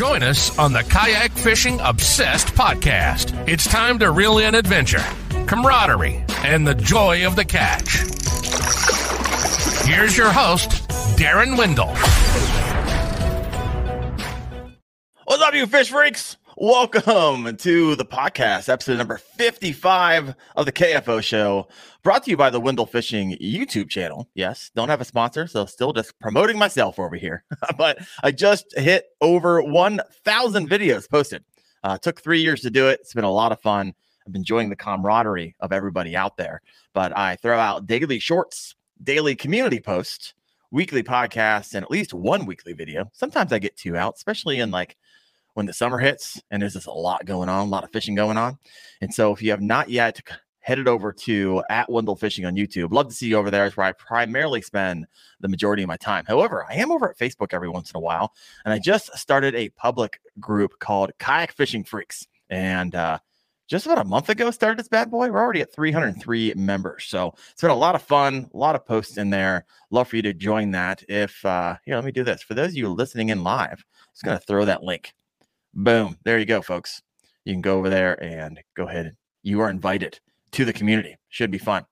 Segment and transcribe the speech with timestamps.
[0.00, 3.46] Join us on the Kayak Fishing Obsessed podcast.
[3.46, 5.04] It's time to reel in adventure,
[5.46, 7.96] camaraderie, and the joy of the catch.
[9.86, 10.70] Here's your host,
[11.18, 11.94] Darren Windle.
[15.26, 16.38] What's up, you fish freaks?
[16.62, 21.68] Welcome to the podcast, episode number 55 of the KFO show,
[22.02, 24.28] brought to you by the Wendell Fishing YouTube channel.
[24.34, 27.44] Yes, don't have a sponsor, so still just promoting myself over here.
[27.78, 31.44] but I just hit over 1,000 videos posted.
[31.82, 33.00] Uh, took three years to do it.
[33.00, 33.94] It's been a lot of fun.
[34.26, 36.60] I'm enjoying the camaraderie of everybody out there.
[36.92, 40.34] But I throw out daily shorts, daily community posts,
[40.70, 43.10] weekly podcasts, and at least one weekly video.
[43.14, 44.98] Sometimes I get two out, especially in like
[45.60, 48.14] when the summer hits and there's just a lot going on, a lot of fishing
[48.14, 48.56] going on.
[49.02, 50.18] And so if you have not yet
[50.60, 53.66] headed over to at Wendell Fishing on YouTube, love to see you over there.
[53.66, 55.06] Is where I primarily spend
[55.40, 56.24] the majority of my time.
[56.26, 58.32] However, I am over at Facebook every once in a while,
[58.64, 62.26] and I just started a public group called Kayak Fishing Freaks.
[62.48, 63.18] And uh,
[63.68, 65.30] just about a month ago started this bad boy.
[65.30, 67.04] We're already at 303 members.
[67.04, 69.66] So it's been a lot of fun, a lot of posts in there.
[69.90, 71.04] Love for you to join that.
[71.06, 72.42] If uh here, let me do this.
[72.42, 75.12] For those of you listening in live, I'm just gonna throw that link
[75.74, 76.16] Boom.
[76.24, 77.00] There you go, folks.
[77.44, 79.16] You can go over there and go ahead.
[79.42, 80.20] You are invited
[80.52, 81.16] to the community.
[81.28, 81.84] Should be fun.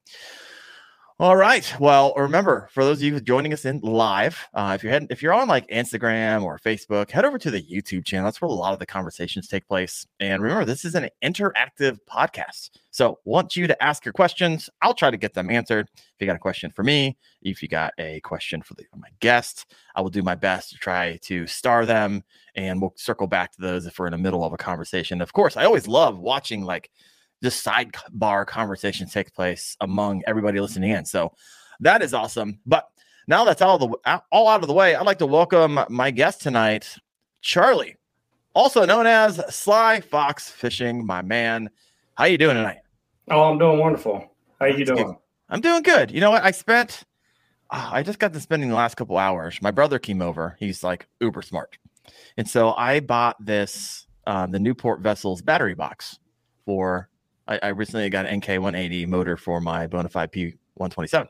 [1.21, 1.75] All right.
[1.81, 5.21] Well, remember for those of you joining us in live, uh, if you're heading, if
[5.21, 8.27] you're on like Instagram or Facebook, head over to the YouTube channel.
[8.27, 10.07] That's where a lot of the conversations take place.
[10.21, 12.71] And remember, this is an interactive podcast.
[12.93, 14.71] So, want you to ask your questions.
[14.81, 15.89] I'll try to get them answered.
[15.97, 19.09] If you got a question for me, if you got a question for the, my
[19.19, 22.23] guest, I will do my best to try to star them,
[22.55, 25.21] and we'll circle back to those if we're in the middle of a conversation.
[25.21, 26.91] Of course, I always love watching like
[27.43, 31.05] just sidebar conversations take place among everybody listening in.
[31.05, 31.33] So
[31.81, 32.59] that is awesome.
[32.67, 32.89] But
[33.27, 36.41] now that's all the all out of the way, I'd like to welcome my guest
[36.41, 36.97] tonight,
[37.43, 37.97] Charlie,
[38.55, 41.71] also known as Sly Fox Fishing, my man.
[42.15, 42.79] How you doing tonight?
[43.31, 44.33] Oh, I'm doing wonderful.
[44.59, 45.07] How you doing?
[45.07, 45.17] Good.
[45.51, 46.11] I'm doing good.
[46.11, 46.43] You know what?
[46.43, 47.05] I spent
[47.71, 49.61] oh, I just got to spending the last couple hours.
[49.63, 50.57] My brother came over.
[50.59, 51.79] He's like uber smart.
[52.37, 56.19] And so I bought this uh, the Newport Vessels battery box
[56.65, 57.09] for
[57.49, 61.27] I, I recently got an NK 180 motor for my Bonafide P127.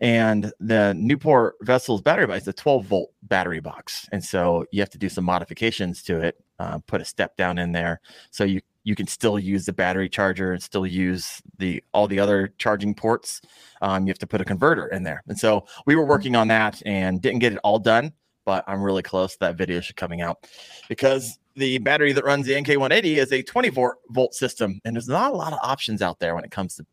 [0.00, 4.08] And the Newport Vessels battery box is a 12 volt battery box.
[4.12, 7.56] And so you have to do some modifications to it, uh, put a step down
[7.58, 8.00] in there.
[8.32, 12.18] So you, you can still use the battery charger and still use the all the
[12.18, 13.40] other charging ports.
[13.80, 15.22] Um, you have to put a converter in there.
[15.28, 18.12] And so we were working on that and didn't get it all done,
[18.44, 19.36] but I'm really close.
[19.36, 20.48] That video should coming out
[20.88, 25.32] because the battery that runs the NK180 is a 24 volt system, and there's not
[25.32, 26.86] a lot of options out there when it comes to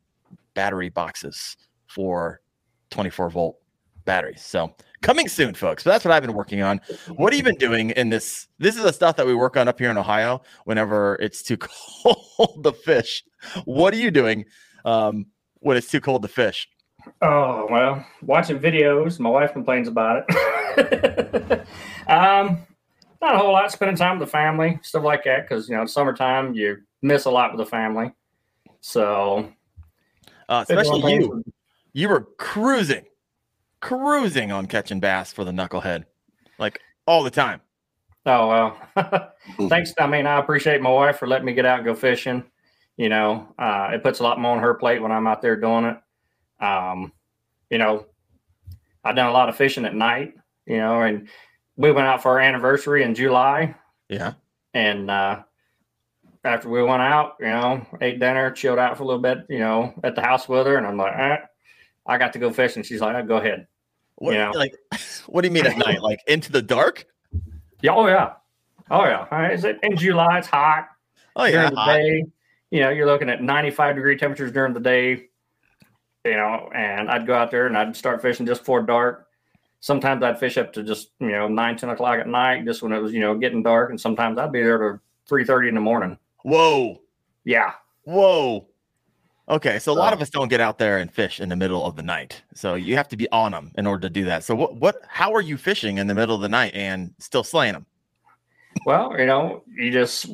[0.54, 1.56] battery boxes
[1.88, 2.42] for
[2.92, 3.58] 24 volt
[4.06, 4.42] batteries.
[4.44, 5.84] So coming soon, folks.
[5.84, 6.82] But that's what I've been working on.
[7.16, 8.48] What have you been doing in this?
[8.58, 11.58] This is the stuff that we work on up here in Ohio whenever it's too
[11.58, 13.24] cold to fish.
[13.66, 14.46] What are you doing
[14.86, 15.28] um,
[15.60, 16.68] when it's too cold to fish?
[17.22, 19.20] Oh well, watching videos.
[19.20, 21.68] My wife complains about it.
[22.08, 22.66] um,
[23.22, 23.72] not a whole lot.
[23.72, 25.48] Spending time with the family, stuff like that.
[25.48, 28.12] Because you know, summertime you miss a lot with the family.
[28.82, 29.52] So,
[30.48, 31.44] uh, especially you,
[31.94, 33.06] you were cruising,
[33.82, 36.06] cruising on catching bass for the knucklehead,
[36.58, 37.62] like all the time.
[38.26, 39.32] Oh well,
[39.70, 39.94] thanks.
[39.98, 42.44] I mean, I appreciate my wife for letting me get out and go fishing.
[42.98, 45.56] You know, uh, it puts a lot more on her plate when I'm out there
[45.56, 46.64] doing it.
[46.64, 47.14] Um,
[47.70, 48.06] you know,
[49.04, 50.34] I've done a lot of fishing at night.
[50.66, 51.30] You know, and
[51.80, 53.74] we went out for our anniversary in July.
[54.10, 54.34] Yeah.
[54.74, 55.44] And uh,
[56.44, 59.60] after we went out, you know, ate dinner, chilled out for a little bit, you
[59.60, 60.76] know, at the house with her.
[60.76, 61.38] And I'm like, eh,
[62.06, 62.84] I got to go fishing.
[62.84, 63.66] She's like, oh, go ahead.
[64.16, 64.76] What, you know, like,
[65.28, 66.02] what do you mean at night?
[66.02, 67.06] Like into the dark?
[67.82, 67.94] Yeah.
[67.94, 68.34] Oh, yeah.
[68.92, 69.50] Oh, yeah.
[69.50, 70.40] Is it in July?
[70.40, 70.90] It's hot.
[71.38, 71.52] Oh, yeah.
[71.52, 71.96] During the hot.
[71.96, 72.26] day,
[72.72, 75.30] you know, you're looking at 95 degree temperatures during the day,
[76.26, 79.29] you know, and I'd go out there and I'd start fishing just before dark
[79.80, 82.92] sometimes I'd fish up to just, you know, nine, 10 o'clock at night, just when
[82.92, 83.90] it was, you know, getting dark.
[83.90, 86.18] And sometimes I'd be there to 3 30 in the morning.
[86.44, 87.02] Whoa.
[87.44, 87.74] Yeah.
[88.04, 88.68] Whoa.
[89.48, 89.80] Okay.
[89.80, 91.96] So a lot of us don't get out there and fish in the middle of
[91.96, 92.42] the night.
[92.54, 94.44] So you have to be on them in order to do that.
[94.44, 97.44] So what, what, how are you fishing in the middle of the night and still
[97.44, 97.86] slaying them?
[98.86, 100.28] Well, you know, you just,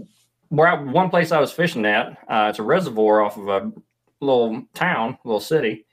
[0.49, 3.71] where one place I was fishing at, uh, it's a reservoir off of a
[4.19, 5.85] little town, little city.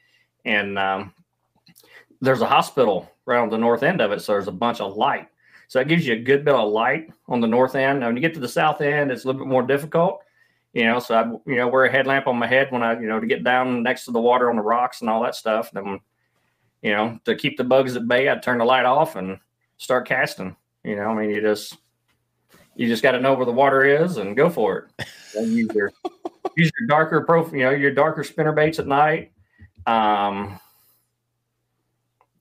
[0.45, 1.15] And um,
[2.21, 4.21] there's a hospital right on the north end of it.
[4.21, 5.29] So there's a bunch of light.
[5.69, 8.01] So that gives you a good bit of light on the north end.
[8.01, 10.21] Now, when you get to the south end, it's a little bit more difficult.
[10.75, 13.07] You know, so I, you know, wear a headlamp on my head when I, you
[13.07, 15.71] know, to get down next to the water on the rocks and all that stuff.
[15.71, 16.01] Then,
[16.83, 19.39] you know, to keep the bugs at bay, I'd turn the light off and
[19.79, 20.57] start casting.
[20.85, 21.77] You know, I mean, you just,
[22.75, 25.07] You just got to know where the water is and go for it.
[25.35, 25.91] And use your
[26.57, 29.33] use your darker profile, you know, your darker spinner baits at night.
[29.87, 30.61] Um,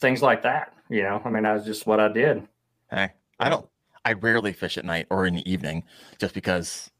[0.01, 0.70] things like that.
[0.91, 2.45] You know, I mean, that's just what I did.
[2.89, 3.65] Hey, I don't.
[4.03, 5.83] I rarely fish at night or in the evening,
[6.19, 6.91] just because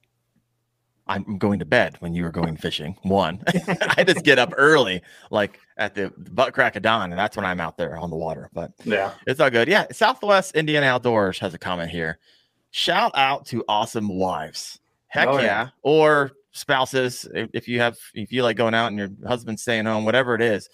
[1.08, 2.96] I'm going to bed when you are going fishing.
[3.02, 3.44] One,
[3.98, 7.46] I just get up early, like at the butt crack of dawn, and that's when
[7.46, 8.50] I'm out there on the water.
[8.54, 9.12] But Yeah.
[9.28, 9.68] it's all good.
[9.68, 12.20] Yeah, Southwest Indian Outdoors has a comment here.
[12.70, 14.80] Shout out to awesome wives.
[15.08, 15.44] Heck Oh, yeah.
[15.44, 15.68] yeah.
[15.82, 19.86] Or spouses, if, if you have, if you like going out and your husband's staying
[19.86, 20.70] home, whatever it is,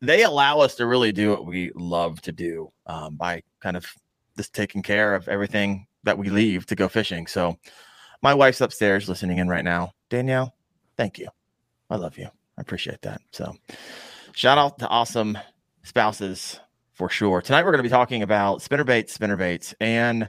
[0.00, 3.86] they allow us to really do what we love to do um, by kind of
[4.36, 7.26] just taking care of everything that we leave to go fishing.
[7.26, 7.56] So
[8.22, 9.92] my wife's upstairs listening in right now.
[10.08, 10.54] Danielle,
[10.96, 11.28] thank you.
[11.90, 12.26] I love you.
[12.26, 13.20] I appreciate that.
[13.32, 13.56] So
[14.32, 15.36] shout out to awesome
[15.82, 16.60] spouses
[16.92, 17.42] for sure.
[17.42, 20.28] Tonight we're going to be talking about spinner baits, spinner baits, and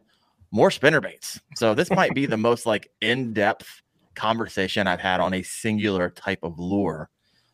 [0.52, 1.40] more spinner baits.
[1.56, 3.82] So this might be the most like in-depth
[4.16, 7.10] conversation I've had on a singular type of lure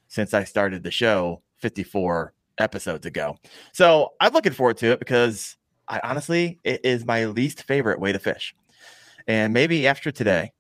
[0.07, 3.37] since I started the show 54 episodes ago.
[3.73, 5.57] So I'm looking forward to it because
[5.87, 8.55] I honestly it is my least favorite way to fish.
[9.27, 10.51] And maybe after today,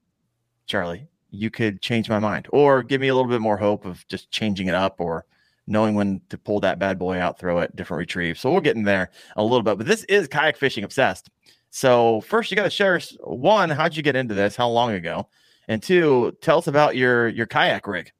[0.67, 4.07] Charlie, you could change my mind or give me a little bit more hope of
[4.07, 5.25] just changing it up or
[5.67, 8.37] knowing when to pull that bad boy out, throw it, different retrieve.
[8.37, 9.77] So we'll get in there a little bit.
[9.77, 11.29] But this is kayak fishing obsessed.
[11.71, 14.55] So first, you got to share us one, how'd you get into this?
[14.55, 15.27] How long ago?
[15.67, 18.11] And two, tell us about your your kayak rig.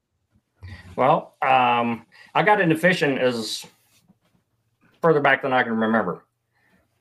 [0.96, 2.04] Well, um,
[2.36, 3.64] I got into fishing as
[5.00, 6.22] further back than I can remember.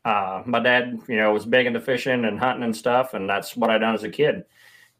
[0.06, 3.58] Uh, my dad, you know, was big into fishing and hunting and stuff, and that's
[3.58, 4.46] what I done as a kid.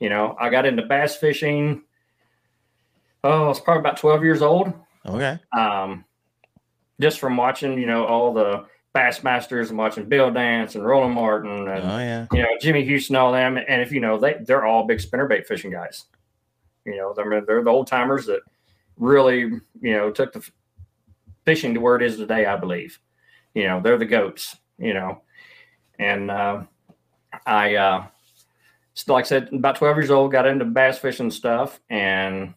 [0.02, 1.84] You know, I got into bass fishing.
[3.24, 4.74] Oh, I was probably about twelve years old.
[5.06, 5.40] Okay.
[5.58, 6.04] Um,
[7.00, 11.70] just from watching, you know, all the Bassmasters and watching Bill Dance and Roland Martin
[11.70, 12.28] and Oh yeah.
[12.34, 15.46] you know Jimmy Houston, all them, and if you know they they're all big spinnerbait
[15.46, 16.06] fishing guys.
[16.84, 18.42] You know, they're they're the old timers that
[18.98, 19.62] really you
[19.94, 20.48] know took the
[21.46, 22.46] fishing to where it is today.
[22.46, 23.00] I believe.
[23.54, 24.56] You know, they're the goats.
[24.78, 25.22] You know,
[26.00, 26.64] and uh,
[27.46, 28.06] I uh,
[29.08, 32.54] like I said, about twelve years old, got into bass fishing stuff, and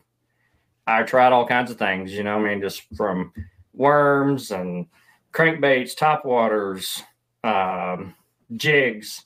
[0.86, 2.12] I tried all kinds of things.
[2.12, 3.32] You know, I mean, just from
[3.74, 4.86] worms and
[5.32, 7.02] crankbaits, top waters,
[7.44, 8.14] um,
[8.56, 9.24] jigs.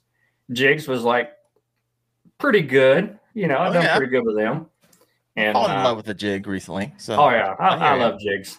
[0.52, 1.30] Jigs was like
[2.36, 3.18] pretty good.
[3.32, 3.96] You know, I've Oh, done yeah.
[3.96, 4.66] pretty good with them.
[5.36, 6.92] And in uh, love with the jig recently.
[6.98, 8.04] So oh yeah, I, I hear I, ya.
[8.04, 8.58] love jigs.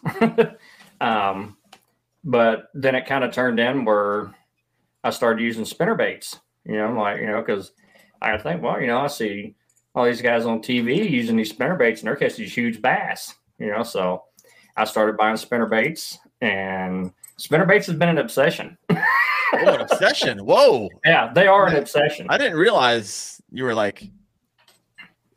[1.01, 1.57] um,
[2.23, 4.33] but then it kind of turned in where
[5.03, 6.39] I started using spinner baits.
[6.65, 7.71] You know, like you know, because
[8.21, 9.55] I think, well, you know, I see
[9.93, 13.35] all these guys on TV using these spinner baits, and they're catching these huge bass.
[13.59, 14.23] You know, so
[14.75, 18.77] I started buying spinner baits, and spinner baits has been an obsession.
[18.89, 18.97] oh,
[19.53, 20.39] an obsession.
[20.39, 20.89] Whoa.
[21.05, 22.27] Yeah, they are an obsession.
[22.29, 24.09] I didn't realize you were like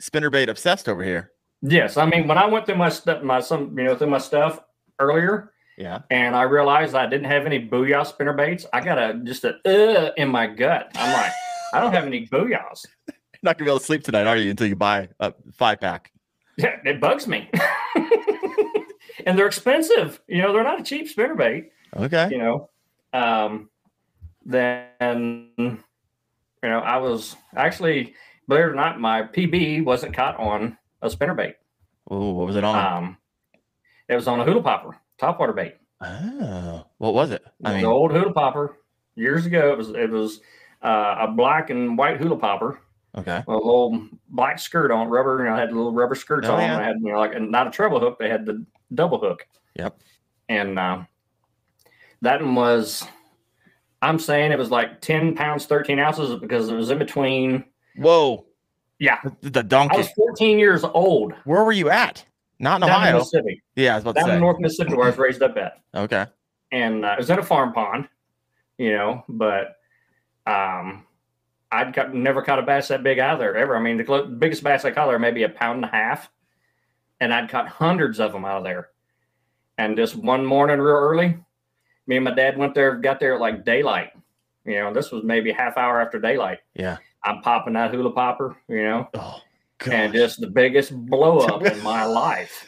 [0.01, 1.33] spinnerbait obsessed over here.
[1.63, 4.19] Yes, I mean when I went through my stuff, my some you know through my
[4.19, 4.61] stuff
[4.99, 6.01] earlier, Yeah.
[6.11, 8.67] and I realized I didn't have any booyah spinner baits.
[8.73, 10.91] I got a just a uh in my gut.
[10.95, 11.33] I'm like,
[11.73, 12.85] I don't have any booyahs.
[13.09, 14.51] You're not gonna be able to sleep tonight, are you?
[14.51, 16.13] Until you buy a five pack.
[16.59, 17.51] Yeah, it bugs me.
[19.27, 20.21] and they're expensive.
[20.29, 21.71] You know, they're not a cheap spinner bait.
[21.97, 22.29] Okay.
[22.31, 22.71] You know,
[23.13, 23.69] um,
[24.45, 25.79] then you
[26.63, 28.15] know I was actually
[28.49, 31.57] believe it or not, my PB wasn't caught on a spinner bait.
[32.11, 32.77] Oh, what was it on?
[33.05, 33.17] Um,
[34.09, 35.75] it was on a hula popper, topwater bait.
[36.01, 37.45] oh, what was it?
[37.65, 38.77] I mean, an old hula popper
[39.15, 39.73] years ago.
[39.73, 40.41] It was it was
[40.83, 42.79] uh, a black and white hula popper,
[43.17, 43.43] okay.
[43.47, 45.39] a little black skirt on rubber.
[45.39, 46.61] You know, I had little rubber skirts Oh, on.
[46.61, 46.79] yeah.
[46.79, 48.19] They had you know like and not a treble hook.
[48.19, 49.47] They had the double hook.
[49.75, 49.99] Yep.
[50.49, 51.03] And uh,
[52.23, 53.05] that one was,
[54.01, 57.65] I'm saying it was like ten pounds, thirteen ounces because it was in between.
[57.99, 58.47] Whoa.
[58.99, 61.35] Yeah, The, the I was 14 years old.
[61.45, 62.25] Where were you at?
[62.59, 63.19] Not in Down in Ohio.
[63.19, 63.63] Mississippi.
[63.75, 64.35] Yeah, I was about to Down say.
[64.37, 65.81] in North Mississippi, where I was raised up at.
[65.95, 66.25] Okay.
[66.73, 68.09] and uh, it was in a farm pond,
[68.79, 69.77] you know, but
[70.47, 71.05] um,
[71.71, 73.77] I'd got, never caught a bass that big either ever.
[73.77, 76.31] I mean, the clo- biggest bass I caught there maybe a pound and a half,
[77.21, 78.89] and I'd caught hundreds of them out of there.
[79.77, 81.37] And just one morning, real early,
[82.07, 84.13] me and my dad went there, got there at like daylight.
[84.65, 86.61] You know, this was maybe a half hour after daylight.
[86.75, 86.97] Yeah.
[87.23, 89.41] I'm popping that hula popper, you know, Oh,
[89.91, 92.67] and just the biggest blow up in my life.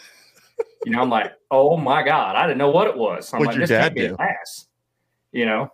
[0.85, 3.33] You know, I'm like, oh my god, I didn't know what it was.
[3.33, 4.17] I'm What'd like, your this dad do?
[5.33, 5.73] You know,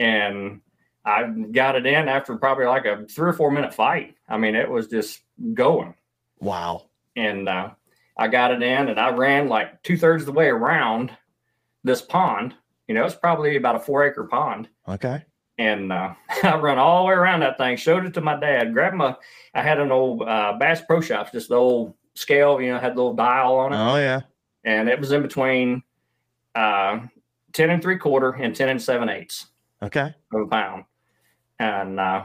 [0.00, 0.60] and
[1.04, 4.14] I got it in after probably like a three or four minute fight.
[4.28, 5.20] I mean, it was just
[5.52, 5.94] going,
[6.40, 6.86] wow.
[7.16, 7.70] and uh,
[8.16, 11.10] I got it in, and I ran like two thirds of the way around
[11.82, 12.54] this pond.
[12.88, 15.24] You know, it's probably about a four acre pond, Okay.
[15.58, 18.72] And uh, I run all the way around that thing, showed it to my dad,
[18.72, 19.14] grabbed my,
[19.54, 22.92] I had an old uh, Bass Pro Shops, just the old scale, you know, had
[22.92, 23.76] the little dial on it.
[23.76, 24.20] Oh yeah.
[24.64, 25.82] And it was in between
[26.54, 27.00] uh,
[27.52, 29.46] 10 and three quarter and 10 and seven eighths
[29.82, 30.14] Okay.
[30.32, 30.84] of a pound.
[31.58, 32.24] And uh,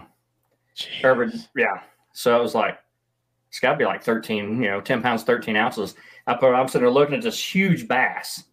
[1.04, 1.82] every, yeah.
[2.14, 2.80] So it was like,
[3.50, 5.96] it's got to be like 13, you know, 10 pounds, 13 ounces.
[6.28, 8.44] I put, I'm sitting there looking at this huge bass.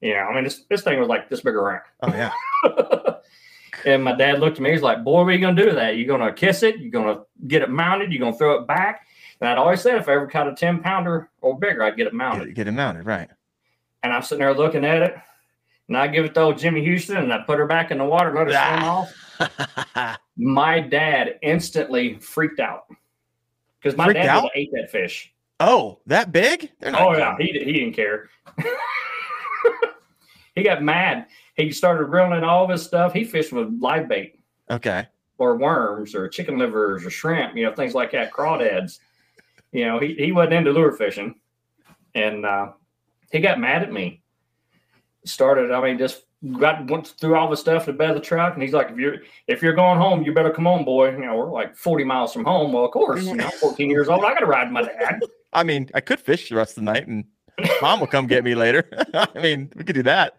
[0.00, 1.82] You know, I mean, this, this thing was like this big around.
[2.02, 2.32] Oh yeah.
[3.84, 4.70] and my dad looked at me.
[4.72, 5.96] He's like, "Boy, what are you gonna do with that?
[5.96, 6.78] You're gonna kiss it?
[6.78, 8.12] You're gonna get it mounted?
[8.12, 9.06] You're gonna throw it back?"
[9.40, 12.06] And I'd always said if I ever caught a ten pounder or bigger, I'd get
[12.06, 12.46] it mounted.
[12.46, 13.28] Get, get him mounted, right?
[14.02, 15.14] And I'm sitting there looking at it,
[15.88, 18.04] and I give it to old Jimmy Houston, and I put her back in the
[18.04, 20.10] water, let her swim Ah.
[20.10, 20.18] off.
[20.38, 22.84] My dad instantly freaked out
[23.80, 24.50] because my Freaked dad out?
[24.54, 25.32] ate that fish.
[25.60, 26.70] oh, that big?
[26.80, 27.18] They're not Oh good.
[27.20, 28.28] yeah, he he didn't care.
[30.56, 31.26] he got mad.
[31.54, 33.12] He started grilling all of his stuff.
[33.12, 34.40] He fished with live bait.
[34.68, 35.06] Okay.
[35.38, 38.98] or worms or chicken livers or shrimp, you know, things like that, crawdads.
[39.70, 41.36] You know, he, he wasn't into lure fishing.
[42.14, 42.72] And uh,
[43.30, 44.22] he got mad at me.
[45.24, 46.24] Started, I mean, just
[46.58, 48.90] got went through all the stuff to the bed of the truck, and he's like,
[48.90, 49.16] "If you're
[49.48, 52.32] if you're going home, you better come on, boy." You know, we're like 40 miles
[52.32, 52.72] from home.
[52.72, 54.24] Well, of course, you know, I'm 14 years old.
[54.24, 55.20] I got to ride my dad.
[55.52, 57.24] I mean, I could fish the rest of the night, and
[57.82, 58.88] mom will come get me later.
[59.14, 60.38] I mean, we could do that.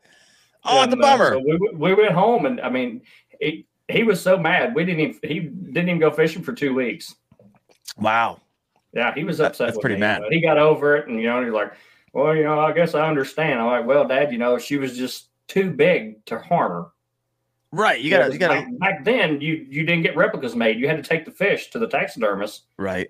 [0.68, 1.32] Oh, And, it's a uh, bummer.
[1.32, 3.02] so we, we went home, and I mean,
[3.40, 4.76] he, he was so mad.
[4.76, 7.16] We didn't even he didn't even go fishing for two weeks.
[7.98, 8.42] wow.
[8.94, 9.68] Yeah, he was That- upset.
[9.68, 11.74] that's with pretty me, he got over it, and you know, he's like,
[12.14, 14.98] "Well, you know, I guess I understand." I'm like, "Well, Dad, you know, she was
[14.98, 16.86] just too big to harm her."
[17.72, 18.00] Right.
[18.02, 18.32] You gotta.
[18.34, 18.62] You gotta.
[18.62, 20.80] Back, back then, you you didn't get replicas made.
[20.80, 22.64] You had to take the fish to the taxidermist.
[22.78, 23.10] Right.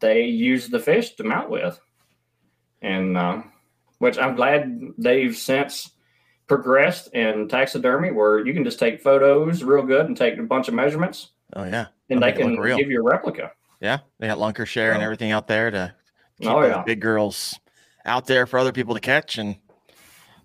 [0.00, 1.80] They used the fish to mount with,
[2.82, 3.42] and uh,
[3.98, 5.92] which I'm glad they've since
[6.46, 10.68] progressed in taxidermy, where you can just take photos real good and take a bunch
[10.68, 11.86] of measurements, Oh yeah.
[12.10, 13.52] and they make it look can give you a replica.
[13.80, 13.98] Yeah.
[14.18, 15.04] They got lunker share and Oh.
[15.04, 15.94] everything out there to
[16.40, 16.82] keep Oh yeah.
[16.84, 17.58] big girls
[18.04, 19.38] out there for other people to catch.
[19.38, 19.56] And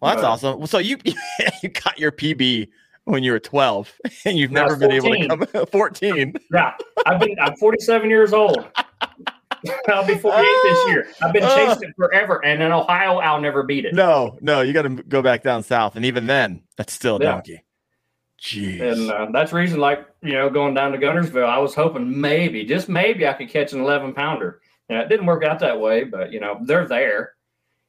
[0.02, 0.58] well, that's awesome.
[0.58, 0.98] Well, So you
[1.64, 2.70] you got your PB
[3.06, 3.94] when you were 12,
[4.26, 6.34] and you've never been able to come 14.
[6.52, 6.74] Yeah,
[7.06, 7.36] I've been.
[7.42, 8.68] I'm 47 years old.
[9.88, 11.08] I'll be 48 this year.
[11.22, 13.94] I've been chasing it forever, and in Ohio, I'll never beat it.
[13.94, 17.20] No, no, you got to go back down south, and even then, that's still a
[17.20, 17.32] Yeah.
[17.32, 17.64] donkey.
[18.40, 18.82] Jeez.
[18.82, 22.66] And uh, that's reason, like you know, going down to Guntersville, I was hoping maybe,
[22.66, 24.62] just maybe, I could catch an 11 pounder.
[24.90, 27.34] And it didn't work out that way, but you know, they're there.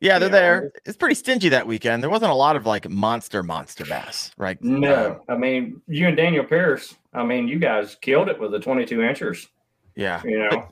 [0.00, 0.72] yeah, they're you know, there.
[0.84, 2.02] It's pretty stingy that weekend.
[2.02, 4.62] There wasn't a lot of like monster monster bass, right?
[4.62, 6.94] No, Um, I mean, you and Daniel Pierce.
[7.14, 9.48] I mean, you guys killed it with the 22 inchers.
[9.96, 10.68] yeah, You know, but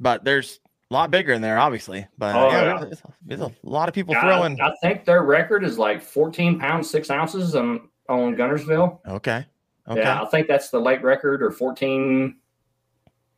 [0.00, 2.06] there's a lot bigger in there, obviously.
[2.16, 2.78] But Oh, yeah, yeah.
[2.84, 4.60] There's, there's a lot of people I, throwing.
[4.60, 9.00] I think their record is like 14 pounds six ounces on on Guntersville.
[9.06, 9.44] Okay,
[9.88, 10.00] okay.
[10.00, 12.36] Yeah, I think that's the late record or 14,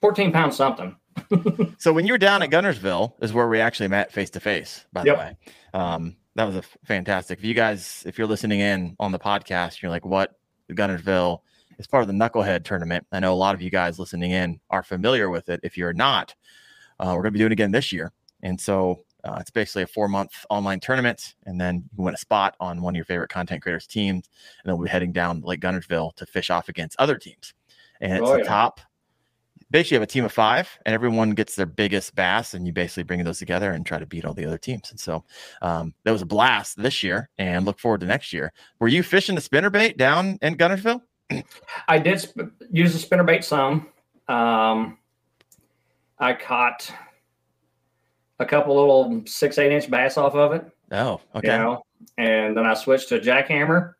[0.00, 0.96] 14 pounds something.
[1.78, 4.86] So when you were down at Guntersville is where we actually met face to face,
[4.92, 5.16] by Yep.
[5.16, 5.36] the way.
[5.74, 7.38] Um, that was a f- fantastic.
[7.38, 10.38] If you guys, if you're listening in on the podcast, you're like, what
[10.70, 11.40] Guntersville
[11.80, 13.06] is part of the Knucklehead tournament.
[13.10, 15.60] I know a lot of you guys listening in are familiar with it.
[15.62, 16.34] If you're not,
[17.00, 18.12] uh, we're going to be doing it again this year.
[18.42, 21.34] And so uh, it's basically a four month online tournament.
[21.46, 24.28] And then you win a spot on one of your favorite content creators teams.
[24.62, 27.54] And then we'll be heading down Lake Guntersville to fish off against other teams.
[28.00, 28.44] And it's Oh, the yeah.
[28.44, 28.80] top
[29.70, 32.72] basically you have a team of five and everyone gets their biggest bass and you
[32.72, 35.24] basically bring those together and try to beat all the other teams and so
[35.62, 39.02] um, that was a blast this year and look forward to next year were you
[39.02, 41.00] fishing the spinner bait down in Guntersville
[41.88, 43.88] I did sp- use the spinnerbait some.
[44.28, 44.98] Um,
[46.18, 46.92] I caught
[48.38, 50.64] a couple little six, eight inch bass off of it.
[50.92, 51.86] oh okay You know,
[52.18, 53.94] and then I switched to a jackhammer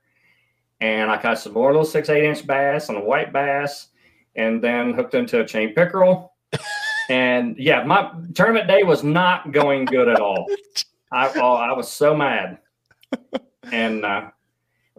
[0.81, 3.89] and I caught some more little six, eight inch bass and a white bass
[4.37, 6.35] and then hooked into a chain pickerel.
[7.11, 10.47] and yeah, my tournament day was not going good at all.
[11.13, 12.59] I, oh, I was so mad.
[13.73, 14.31] And, uh,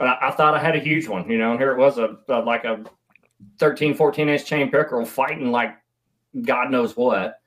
[0.02, 2.00] but I, I thought I had a huge one, you know, and here it was
[2.00, 2.84] a, a like a
[3.60, 5.76] 13, 14 inch chain pickerel fighting like
[6.42, 7.40] God knows what,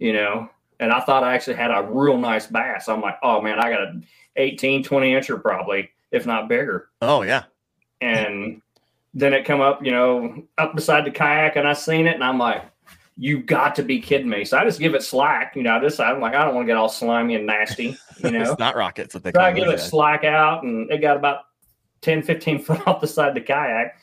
[0.00, 0.50] you know.
[0.80, 2.88] And I thought I actually had a real nice bass.
[2.88, 4.00] I'm like, oh man, I got a
[4.34, 6.88] 18, 20 incher probably, if not bigger.
[7.00, 7.44] oh yeah
[8.00, 8.60] And
[9.14, 12.24] then it come up, you know, up beside the kayak and I seen it and
[12.24, 12.64] I'm like,
[13.16, 14.44] you got to be kidding me.
[14.44, 16.66] So I just give it slack, you know, I just, I'm like, I don't want
[16.66, 18.40] to get all slimy and nasty, you know.
[18.40, 21.42] it's not rockets what they So I give it slack out, and it got about
[22.02, 23.96] 10, 15 foot off the side of the kayak.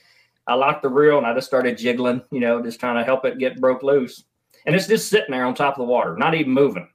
[0.47, 3.25] I locked the reel and I just started jiggling, you know, just trying to help
[3.25, 4.23] it get broke loose.
[4.65, 6.87] And it's just sitting there on top of the water, not even moving.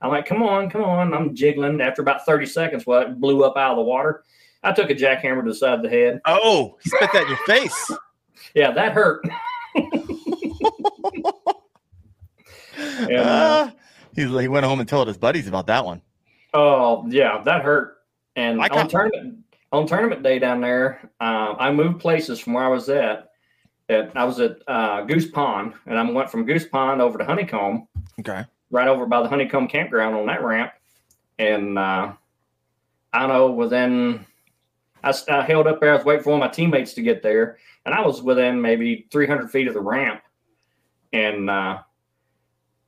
[0.00, 1.14] I'm like, come on, come on.
[1.14, 1.80] I'm jiggling.
[1.80, 4.24] After about 30 seconds, well, it blew up out of the water.
[4.64, 6.20] I took a jackhammer to the side of the head.
[6.24, 7.90] Oh, he spit that in your face.
[8.54, 9.26] Yeah, that hurt.
[12.76, 13.70] And, uh, Uh,
[14.14, 16.02] he, he went home and told his buddies about that one.
[16.54, 17.98] Oh yeah, that hurt.
[18.36, 19.38] And I on tournament
[19.72, 23.30] on tournament day down there, um, I moved places from where I was at.
[23.88, 27.24] at I was at uh, Goose Pond, and I went from Goose Pond over to
[27.24, 27.88] Honeycomb,
[28.20, 28.44] Okay.
[28.70, 30.72] right over by the Honeycomb campground on that ramp.
[31.38, 32.12] And uh,
[33.12, 34.26] I know, within
[35.02, 35.92] I, I held up there.
[35.92, 38.60] I was waiting for one of my teammates to get there, and I was within
[38.60, 40.22] maybe 300 feet of the ramp,
[41.14, 41.78] and uh,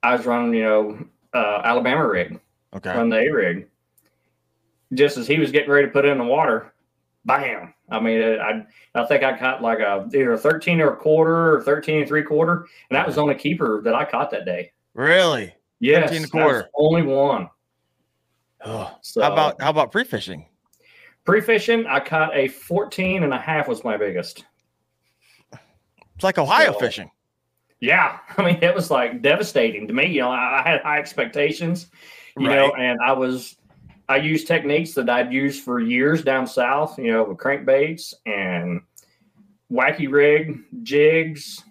[0.02, 0.98] I was running, you know,
[1.32, 2.38] uh, Alabama rig
[2.76, 2.90] Okay.
[2.90, 3.68] on the A rig.
[4.92, 6.72] Just as he was getting ready to put it in the water,
[7.24, 7.74] bam!
[7.90, 8.64] I mean, I
[8.94, 12.08] I think I caught like a either a thirteen or a quarter or thirteen and
[12.08, 14.72] three quarter, and that was on a keeper that I caught that day.
[14.94, 15.54] Really?
[15.80, 16.70] Yes, 13 and a that was quarter.
[16.76, 17.50] only one.
[18.64, 18.96] Oh.
[19.02, 20.46] So How about how about pre fishing?
[21.24, 21.86] pre-fishing?
[21.86, 24.44] I caught a 14 and a half was my biggest.
[25.52, 27.10] It's like Ohio So- fishing.
[27.80, 30.06] Yeah, I mean it was like devastating to me.
[30.06, 31.88] You know, I, I had high expectations,
[32.38, 33.56] you know, and I was
[34.08, 38.82] I used techniques that I'd used for years down south, you know, with crankbaits and
[39.72, 41.62] wacky rig jigs,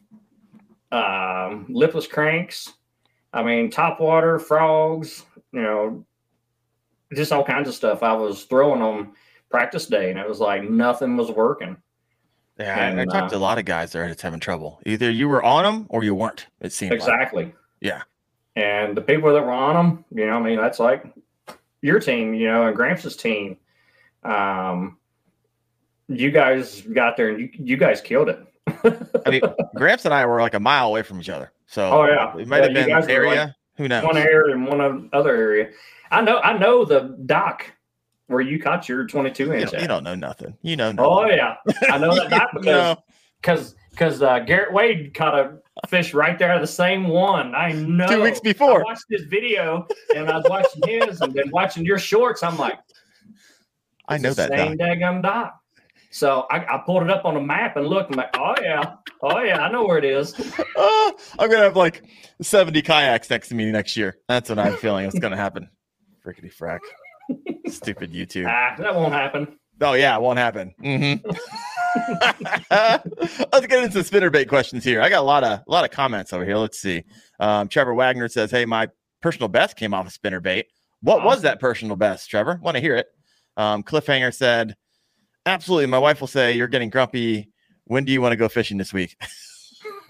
[0.92, 2.74] um, lipless cranks.
[3.34, 6.06] I mean, top water frogs, you know,
[7.14, 8.04] just all kinds of stuff.
[8.04, 9.14] I was throwing on
[9.50, 11.78] practice day, and it was like nothing was working.
[12.60, 14.80] Yeah, I, I talked uh, to a lot of guys that are just having trouble.
[14.86, 16.48] Either you were on them or you weren't.
[16.62, 17.00] It seemed like.
[17.00, 17.54] Exactly.
[17.82, 18.04] Yeah.
[18.56, 21.04] And the people that were on them, you know, I mean, that's like
[21.84, 23.58] your team, you know, and Gramps' team.
[24.24, 24.98] Um,
[26.08, 28.40] you guys got there and you, you guys killed it.
[29.26, 29.42] I mean,
[29.76, 31.52] Gramps and I were like a mile away from each other.
[31.68, 32.36] So Oh, yeah.
[32.38, 33.46] it might Yeah, have been area.
[33.46, 34.04] like, Who knows?
[34.06, 35.70] one area and one other area.
[36.10, 37.66] I know, I know the dock
[38.28, 39.72] where you caught your 22 You inch.
[39.72, 40.58] don't, you don't know nothing.
[40.62, 41.12] You know nothing.
[41.12, 41.56] Oh yeah,
[41.90, 42.96] I know that dock because
[43.42, 47.54] because because uh, Garrett Wade caught a fish right there, the same one.
[47.54, 48.08] I know.
[48.08, 51.86] Two weeks before, I watched his video and I was watching his and then watching
[51.86, 52.42] your shorts.
[52.42, 52.80] I'm like,
[54.08, 54.50] I know that.
[54.50, 54.88] same Dock.
[54.88, 55.60] daggum dock.
[56.10, 58.12] So I, I pulled it up on the map and looked.
[58.12, 60.34] I'm like, oh yeah, oh yeah, I know where it is.
[60.76, 62.04] Oh, I'm gonna have like
[62.42, 64.18] 70 kayaks next to me next year.
[64.28, 65.70] That's what I'm feeling It's gonna happen.
[66.26, 66.80] Frickety frack.
[67.68, 68.48] Stupid YouTube.
[68.48, 69.60] Ah, that won't happen.
[69.82, 70.74] Oh yeah, it won't happen.
[70.82, 71.30] Mm-hmm.
[73.52, 75.02] Let's get into spinnerbait questions here.
[75.02, 76.58] I got a lot of a lot of comments over here.
[76.58, 77.04] Let's see.
[77.40, 78.90] Um, Trevor Wagner says, "Hey, my
[79.22, 80.66] personal best came off a of spinnerbait.
[81.02, 82.60] What was that personal best, Trevor?
[82.62, 83.08] Want to hear it?"
[83.58, 84.76] Um, Cliffhanger said,
[85.46, 85.88] "Absolutely.
[85.88, 87.50] My wife will say you're getting grumpy.
[87.86, 89.30] When do you want to go fishing this week?" Well,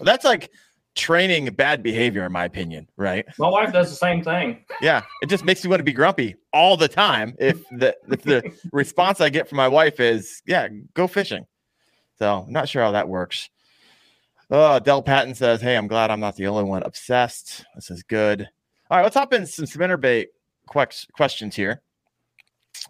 [0.00, 0.50] That's like
[0.94, 2.88] training bad behavior, in my opinion.
[2.96, 3.26] Right?
[3.38, 4.64] My wife does the same thing.
[4.80, 7.34] Yeah, it just makes me want to be grumpy all the time.
[7.38, 11.46] If the if the response I get from my wife is, "Yeah, go fishing,"
[12.18, 13.50] so I'm not sure how that works.
[14.50, 17.64] Oh, Del Patton says, "Hey, I'm glad I'm not the only one obsessed.
[17.74, 18.48] This is good."
[18.90, 20.26] All right, let's hop in some spinnerbait
[20.66, 21.82] quex- questions here.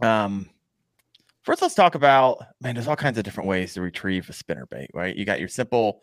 [0.01, 0.51] Um,
[1.43, 2.75] first, let's talk about man.
[2.75, 5.15] There's all kinds of different ways to retrieve a spinnerbait, right?
[5.15, 6.03] You got your simple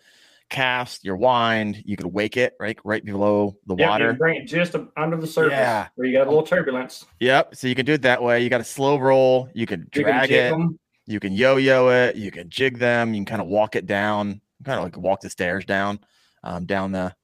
[0.51, 1.81] cast, your wind.
[1.85, 4.13] You could wake it right right below the Yeah, water.
[4.13, 5.87] bring it just under the surface Yeah.
[5.95, 7.05] where you got a little turbulence.
[7.19, 7.55] Yep.
[7.55, 8.41] So you can do it that way.
[8.43, 9.49] You got a slow roll.
[9.55, 10.53] You can You can drag it.
[10.53, 10.77] 'em.
[11.07, 12.15] You can yo-yo it.
[12.15, 13.13] You can jig them.
[13.13, 14.41] You can kind of walk it down.
[14.63, 15.99] Kind of like walk the stairs down,
[16.43, 17.15] um, down the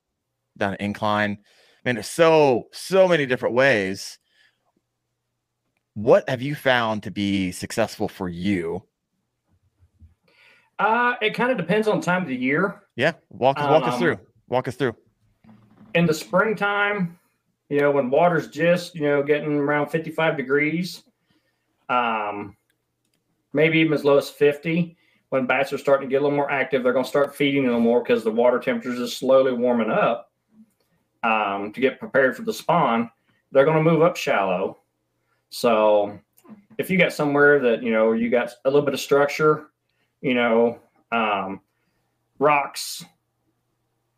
[0.58, 1.38] down an incline.
[1.86, 4.18] Man, there's so so many different ways.
[5.94, 8.84] What have you found to be successful for you?
[10.80, 12.84] Uh, it kind of depends on time of the year.
[12.96, 14.20] Yeah, walk us walk us Um, through.
[14.48, 14.96] Walk us through.
[15.96, 17.18] in the springtime,
[17.70, 21.02] you know, when water's just, you know, getting around 55 degrees,
[21.90, 22.56] um,
[23.54, 24.96] maybe even as low as 50,
[25.30, 27.64] when bats are starting to get a little more active, they're going to start feeding
[27.64, 30.32] a little more because the water temperature is slowly warming up
[31.24, 33.10] um, to get prepared for the spawn.
[33.52, 34.78] They're going to move up shallow.
[35.50, 36.20] So
[36.78, 39.68] if you got somewhere that, you know, you got a little bit of structure,
[40.22, 40.80] you know,
[41.12, 41.62] um,
[42.40, 43.06] rocks,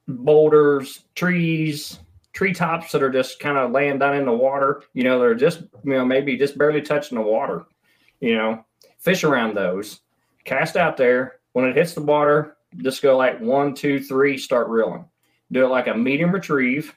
[0.07, 1.99] boulders, trees,
[2.33, 4.83] treetops that are just kind of laying down in the water.
[4.93, 7.65] You know, they're just, you know, maybe just barely touching the water.
[8.19, 8.65] You know,
[8.99, 10.01] fish around those,
[10.45, 11.39] cast out there.
[11.53, 15.05] When it hits the water, just go like one, two, three, start reeling.
[15.51, 16.93] Do it like a medium retrieve.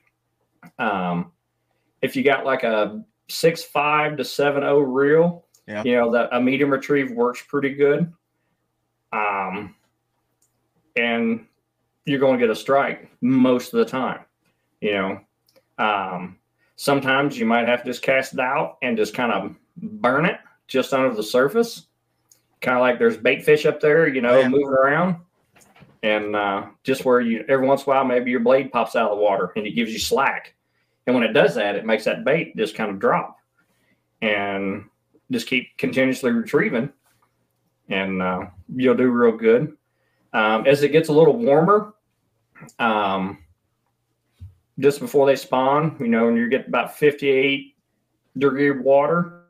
[0.78, 1.32] Um,
[2.02, 5.82] if you got like a six five to seven oh reel, Yeah.
[5.84, 8.12] you know that a medium retrieve works pretty good.
[9.12, 9.74] Um,
[10.96, 11.46] and
[12.04, 14.20] you're going to get a strike most of the time.
[14.80, 15.20] You know,
[15.78, 16.38] um,
[16.76, 20.38] sometimes you might have to just cast it out and just kind of burn it
[20.68, 21.86] just under the surface.
[22.60, 24.48] kind of like there's bait fish up there, you know, Oh, yeah.
[24.48, 25.16] moving around.
[26.04, 29.10] And uh, just where you every once in a while maybe your blade pops out
[29.12, 30.54] of the water and it gives you slack.
[31.06, 33.36] And when it does that, it makes that bait just kind of drop
[34.20, 34.84] and
[35.30, 36.90] just keep continuously retrieving.
[37.88, 39.76] And uh, you'll do real good.
[40.32, 41.94] Um, as it gets a little warmer,
[42.78, 43.38] um,
[44.78, 47.74] just before they spawn, you know, and you get about 58
[48.38, 49.42] degree water,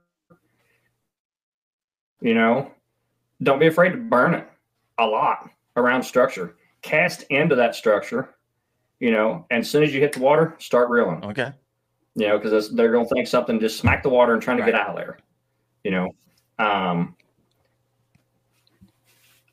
[2.21, 2.71] you know,
[3.42, 4.49] don't be afraid to burn it
[4.99, 6.57] a lot around structure.
[6.83, 8.35] Cast into that structure,
[8.99, 11.53] you know, and as soon as you hit the water, start reeling, Okay.
[12.16, 14.64] you know, because they're going to think something just smack the water and trying to
[14.64, 15.18] get out of there,
[15.85, 16.09] you know.
[16.59, 17.16] Um,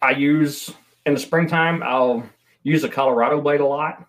[0.02, 0.74] I use
[1.06, 2.28] in the springtime, I'll
[2.64, 4.06] use a Colorado blade a lot.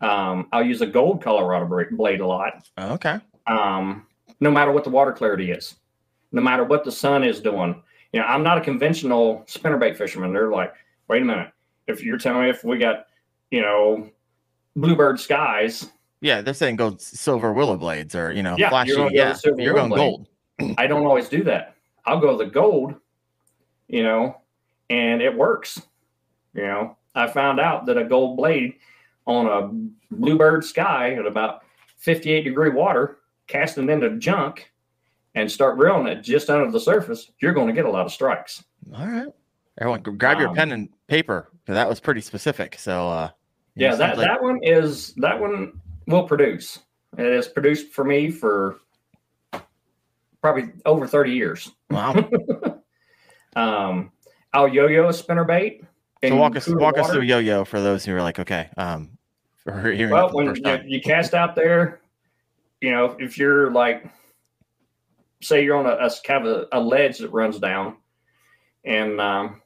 [0.00, 2.66] Um, I'll use a gold Colorado blade a lot.
[2.78, 3.18] Okay.
[3.46, 4.06] Um,
[4.40, 5.76] no matter what the water clarity is,
[6.32, 7.82] no matter what the sun is doing.
[8.12, 10.32] You know, I'm not a conventional spinnerbait fisherman.
[10.32, 10.72] They're like,
[11.08, 11.52] wait a minute,
[11.86, 13.06] if you're telling me if we got,
[13.50, 14.08] you know,
[14.76, 18.90] bluebird skies, Yeah, they're saying go silver willow blades or you know Yeah, flashy.
[18.92, 20.26] you're go yeah, you're going gold.
[20.78, 21.74] I don't always do that.
[22.06, 22.94] I'll go the gold,
[23.88, 24.39] you know,
[24.90, 25.80] and it works.
[26.52, 28.74] You know, I found out that a gold blade
[29.26, 31.62] on a bluebird sky at about
[31.98, 34.70] 58 degree water, casting into junk
[35.36, 38.12] and start reeling it just under the surface, you're going to get a lot of
[38.12, 38.64] strikes.
[38.94, 39.28] All right.
[39.80, 42.76] Everyone, grab your Um, pen and paper because that was pretty specific.
[42.78, 43.30] So, uh,
[43.76, 46.80] Yeah, know, that, like- that one is that one will produce.
[47.16, 48.80] It has produced for me for
[50.42, 51.70] probably over 30 years.
[51.90, 52.28] wow.
[53.56, 54.12] Um,
[54.52, 55.84] I'll yo-yo a spinnerbait.
[56.22, 59.18] so walk us walk us through yo-yo for those who are like, okay, um,
[59.56, 62.00] for hearing Well, when you, you cast out there,
[62.80, 64.10] you know, if you're like,
[65.42, 67.96] say you're on a, a kind of a, a ledge that runs down,
[68.84, 69.62] and um,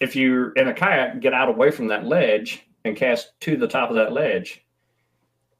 [0.00, 3.68] if you're in a kayak, get out away from that ledge and cast to the
[3.68, 4.64] top of that ledge.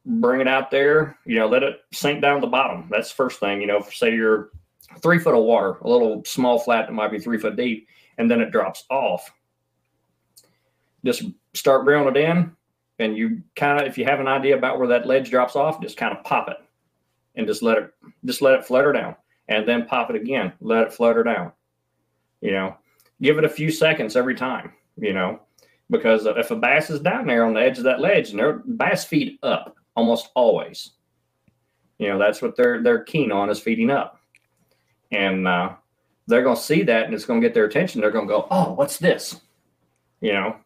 [0.06, 2.88] Bring it out there, you know, let it sink down the bottom.
[2.90, 3.78] That's the first thing, you know.
[3.78, 4.50] If, say you're
[5.00, 8.30] three foot of water, a little small flat that might be three foot deep, and
[8.30, 9.30] then it drops off.
[11.04, 11.24] Just
[11.54, 12.56] start reeling it in,
[12.98, 15.80] and you kind of if you have an idea about where that ledge drops off
[15.80, 16.56] just kind of pop it
[17.36, 17.90] and just let it
[18.24, 19.14] just let it flutter down
[19.48, 21.52] and then pop it again let it flutter down
[22.40, 22.76] you know?
[23.20, 25.40] Give it a few seconds every time you know?
[25.90, 28.58] Because if a bass is down there on the edge of that ledge and their
[28.64, 30.90] bass feed up almost always.
[31.98, 34.17] You know that's what they're they're keen on is feeding up
[35.10, 35.70] and uh,
[36.26, 38.32] they're going to see that and it's going to get their attention they're going to
[38.32, 39.40] go oh what's this
[40.20, 40.56] you know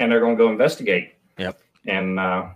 [0.00, 1.60] and they're going to go investigate Yep.
[1.86, 2.48] and uh,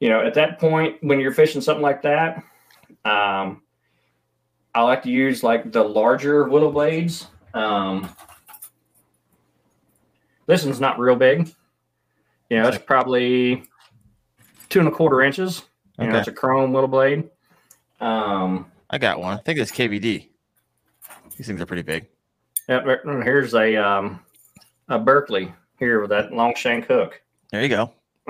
[0.00, 2.36] you know, at that point when you're fishing something like that,
[3.06, 3.62] um,
[4.74, 7.28] I like to use like the larger willow blades.
[7.54, 8.08] Um,
[10.46, 11.48] this one's not real big.
[12.50, 13.64] You know, it's probably
[14.68, 15.62] two and a quarter inches.
[15.98, 16.18] You know, Okay.
[16.18, 17.30] it's a chrome willow blade.
[18.00, 19.36] Um, I got one.
[19.36, 20.28] I think it's KBD.
[21.36, 22.06] These things are pretty big.
[22.68, 22.84] Yep.
[23.24, 24.20] here's a um,
[24.88, 27.20] a Berkley here with that long shank hook.
[27.50, 27.92] There you go.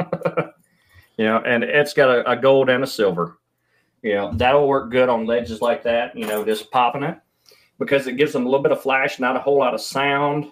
[1.18, 3.36] you know, and it's got a, a gold and a silver.
[4.00, 7.18] You know, that'll work good on ledges like that, you know, just popping it
[7.78, 10.50] because it gives them a little bit of flash, not a whole lot of sound,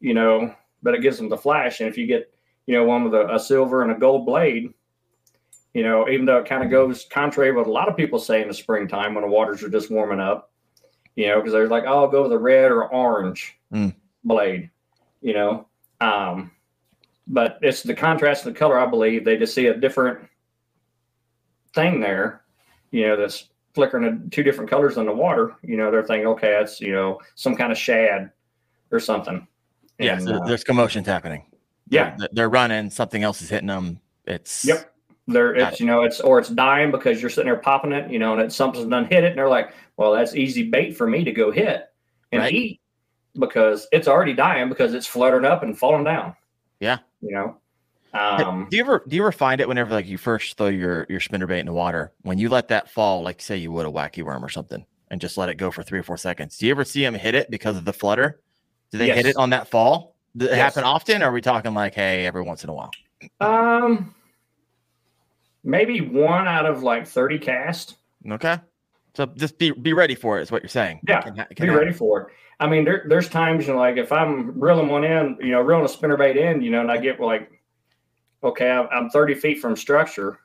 [0.00, 1.80] you know, but it gives them the flash.
[1.80, 2.30] And if you get,
[2.66, 4.74] you know, one with a, a silver and a gold blade,
[5.74, 8.18] you know, even though it kind of goes contrary to what a lot of people
[8.18, 10.50] say in the springtime when the waters are just warming up,
[11.14, 13.94] you know, because they're like, oh, I'll go with a red or orange Mm.
[14.24, 14.70] blade,
[15.20, 15.66] you know.
[16.00, 16.50] Um,
[17.28, 19.24] but it's the contrast of the color, I believe.
[19.24, 20.18] They just see a different
[21.74, 22.42] thing there,
[22.90, 25.54] you know, that's flickering in two different colors in the water.
[25.62, 28.32] You know, they're thinking, okay, it's, you know, some kind of shad
[28.90, 29.46] or something.
[30.00, 31.44] Yeah, And, so uh, there's commotions happening.
[31.88, 32.90] yeah, They're, they're running.
[32.90, 34.00] Something else is hitting them.
[34.26, 34.89] It's Yep.
[35.32, 38.10] There, Got it's you know, it's or it's dying because you're sitting there popping it,
[38.10, 40.96] you know, and it's something's done hit it, and they're like, "Well, that's easy bait
[40.96, 41.88] for me to go hit
[42.32, 42.52] and Right.
[42.52, 42.80] eat
[43.38, 46.34] because it's already dying because it's fluttering up and falling down."
[46.80, 46.98] Yeah.
[47.20, 47.56] you know.
[48.12, 51.06] Um, do you ever do you ever find it whenever like you first throw your
[51.08, 53.86] your spinner bait in the water when you let that fall like say you would
[53.86, 56.56] a wacky worm or something and just let it go for three or four seconds?
[56.58, 58.40] Do you ever see them hit it because of the flutter?
[58.90, 60.16] Do they hit it on that fall?
[60.36, 60.74] Does it Yes.
[60.74, 61.22] happen often?
[61.22, 62.90] Or are we talking like hey every once in a while?
[63.40, 64.12] um,
[65.64, 67.96] maybe one out of like thirty cast.
[68.30, 68.58] Okay,
[69.14, 70.42] so just be be ready for it.
[70.42, 71.00] Is what you're saying?
[71.06, 71.74] Yeah, Can can Be happen.
[71.76, 72.26] ready for it.
[72.60, 75.60] I mean, there, there's times you know, like if I'm reeling one in, you know,
[75.62, 77.50] reeling a spinnerbait in, you know, and I get like,
[78.44, 80.40] okay, I'm, I'm 30 feet from structure,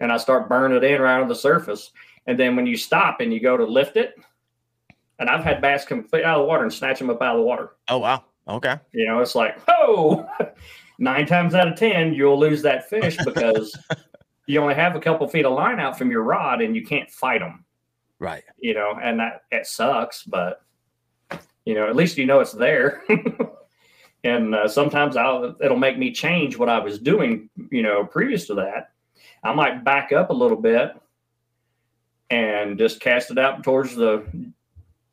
[0.00, 1.90] and I start burning it in right on the surface,
[2.26, 4.14] and then when you stop and you go to lift it,
[5.18, 7.36] and I've had bass come completely out of the water and snatch them up out
[7.36, 7.72] of the water.
[7.88, 8.24] Oh wow.
[8.48, 8.76] Okay.
[8.92, 10.26] You know, it's like, oh,
[10.98, 13.76] nine times out of ten, you'll lose that fish because
[14.46, 17.10] you only have a couple feet of line out from your rod and you can't
[17.10, 17.64] fight them.
[18.18, 18.44] Right.
[18.58, 20.62] You know, and that it sucks, but
[21.64, 23.02] you know, at least you know it's there.
[24.24, 27.48] and uh, sometimes I'll it'll make me change what I was doing.
[27.70, 28.92] You know, previous to that,
[29.42, 30.92] I might back up a little bit
[32.30, 34.24] and just cast it out towards the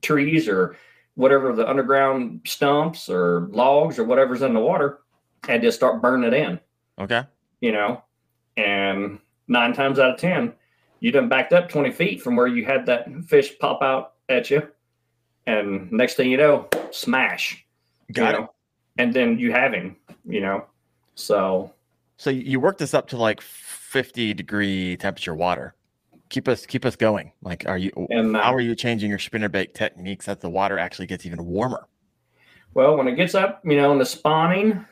[0.02, 0.76] trees or
[1.15, 5.00] whatever the underground stumps or logs or whatever's in the water
[5.48, 6.60] and just start burning it in,
[7.00, 7.24] Okay.
[7.60, 8.04] you know.
[8.57, 10.53] And nine times out of 10,
[10.99, 14.49] you done backed up 20 feet from where you had that fish pop out at
[14.49, 14.67] you.
[15.47, 17.65] And next thing you know, smash.
[18.13, 18.53] Got you know?
[18.97, 20.65] And then you have him, you know.
[21.15, 21.73] So
[22.17, 25.75] So you work this up to like 50 degree temperature water.
[26.29, 27.31] Keep us keep us going.
[27.41, 30.77] Like are you and uh, how are you changing your spinnerbait techniques that the water
[30.77, 31.87] actually gets even warmer?
[32.73, 34.85] Well, when it gets up, you know, in the spawning,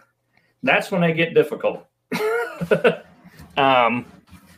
[0.63, 1.85] that's when they get difficult.
[3.57, 4.05] um,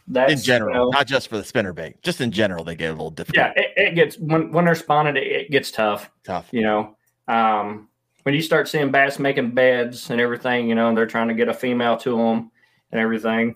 [0.08, 2.76] that's in general, you know, not just for the spinner bait, Just in general, they
[2.76, 3.38] get a little difficult.
[3.56, 6.10] yeah, it, it gets when when they're spawning, it, it gets tough.
[6.24, 6.50] Tough.
[6.52, 7.88] You know, um,
[8.24, 11.34] when you start seeing bass making beds and everything, you know, and they're trying to
[11.34, 12.52] get a female to them
[12.92, 13.56] and everything,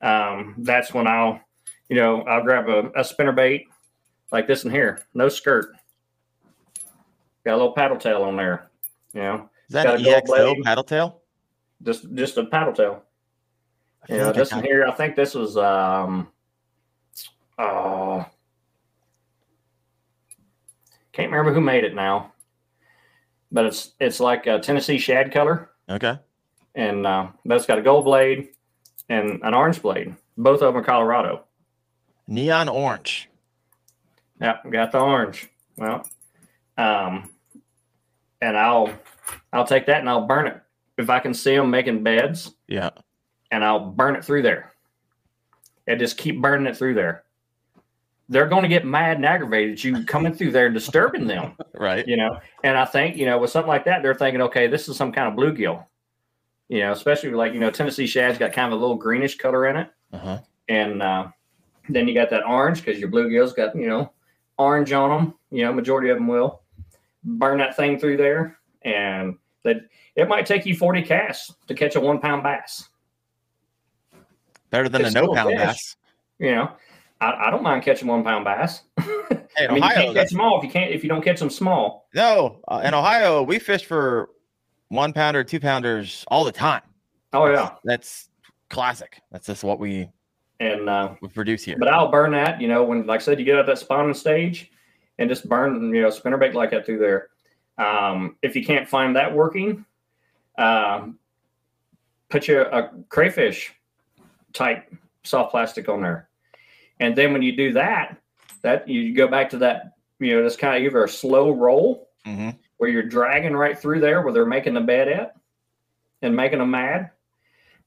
[0.00, 1.40] um, that's when I'll,
[1.88, 3.64] you know, I'll grab a, a spinnerbait
[4.32, 5.74] like this in here, no skirt,
[7.44, 8.70] got a little paddle tail on there,
[9.12, 9.48] you know.
[9.68, 10.62] Is that Got an EXO blade.
[10.64, 11.20] paddle tail?
[11.82, 13.02] just just a paddle tail.
[14.08, 16.28] I Yeah, like I this one here, I think this was um
[17.58, 18.24] uh
[21.12, 22.32] can't remember who made it now.
[23.52, 26.18] But it's it's like a Tennessee shad color Okay.
[26.74, 28.50] and uh but it's got a gold blade
[29.08, 30.14] and an orange blade.
[30.36, 31.44] Both of them are Colorado.
[32.28, 33.28] Neon orange.
[34.40, 35.48] Yeah, got the orange.
[35.76, 36.06] Well,
[36.78, 37.30] um
[38.40, 38.92] and I'll
[39.52, 40.60] I'll take that and I'll burn it.
[40.96, 42.90] If I can see them making beds, Yeah.
[43.50, 44.72] And I'll burn it through there.
[45.86, 47.24] And just keep burning it through there.
[48.28, 51.56] They're going to get mad and aggravated at you coming through there and disturbing them,
[51.74, 52.06] Right.
[52.06, 52.38] you know.
[52.62, 55.10] And I think, you know, with something like that, they're thinking, okay, this is some
[55.10, 55.84] kind of bluegill,
[56.68, 59.66] you know, especially like, you know, Tennessee shad's got kind of a little greenish color
[59.66, 59.90] in it.
[60.12, 60.38] Uh-huh.
[60.68, 61.28] And uh,
[61.88, 64.12] then you got that orange because your bluegills got, you know,
[64.58, 66.62] orange on them, you know, majority of them will
[67.24, 68.58] burn that thing through there.
[68.82, 69.78] And that
[70.14, 72.89] it might take you 40 casts to catch a one pound bass.
[74.70, 75.58] Better than It's a no pound fish.
[75.58, 75.96] bass.
[76.38, 76.70] You know,
[77.20, 78.82] I, I don't mind catching one pound bass.
[79.56, 81.22] Hey, I mean, you Ohio, can't catch them all if you can't if you don't
[81.22, 82.06] catch them small.
[82.14, 84.30] no, uh, in Ohio, we fish for
[84.90, 86.82] one pounder, two pounders all the time.
[87.32, 88.28] Oh yeah, That's
[88.70, 89.20] classic.
[89.32, 90.08] That's just what we,
[90.60, 91.76] and uh, we produce here.
[91.80, 92.60] but I'll burn that.
[92.60, 94.70] You know, when like I said, you get out that spawning stage,
[95.18, 97.28] and just burn you know spinnerbait like that through there.
[97.84, 99.84] Um, if you can't find that working,
[100.58, 101.18] um,
[102.28, 103.74] put your a crayfish
[104.52, 104.92] type
[105.24, 106.28] soft plastic on there,
[106.98, 108.16] and then when you do that,
[108.62, 112.08] that you go back to that you know this kind of either a slow roll
[112.24, 115.34] hmm where you're dragging right through there where they're making the bed at
[116.22, 117.10] and making them mad,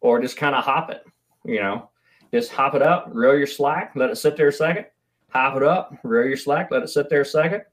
[0.02, 1.04] or just kind of hop it,
[1.44, 1.90] you know,
[2.32, 4.86] just hop it up, reel your slack, let it sit there a second,
[5.30, 7.64] hop it up, reel your slack, let it sit there a second.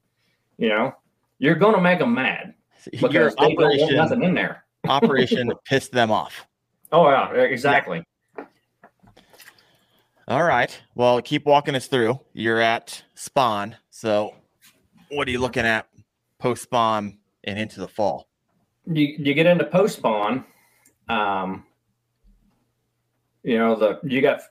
[0.56, 0.94] You know,
[1.38, 2.54] you're going to make them mad
[2.92, 4.64] Your because want operation, nothing in there.
[4.88, 6.46] operation pissed them off.
[6.92, 8.02] Oh yeah, exactly.
[10.30, 10.80] All right.
[10.94, 12.20] Well, keep walking us through.
[12.34, 13.74] You're at spawn.
[13.90, 14.36] So,
[15.08, 15.88] what are you looking at
[16.38, 18.28] post spawn and into the fall?
[18.86, 20.44] You you get into post spawn,
[21.08, 21.64] um,
[23.42, 24.42] you know the you got,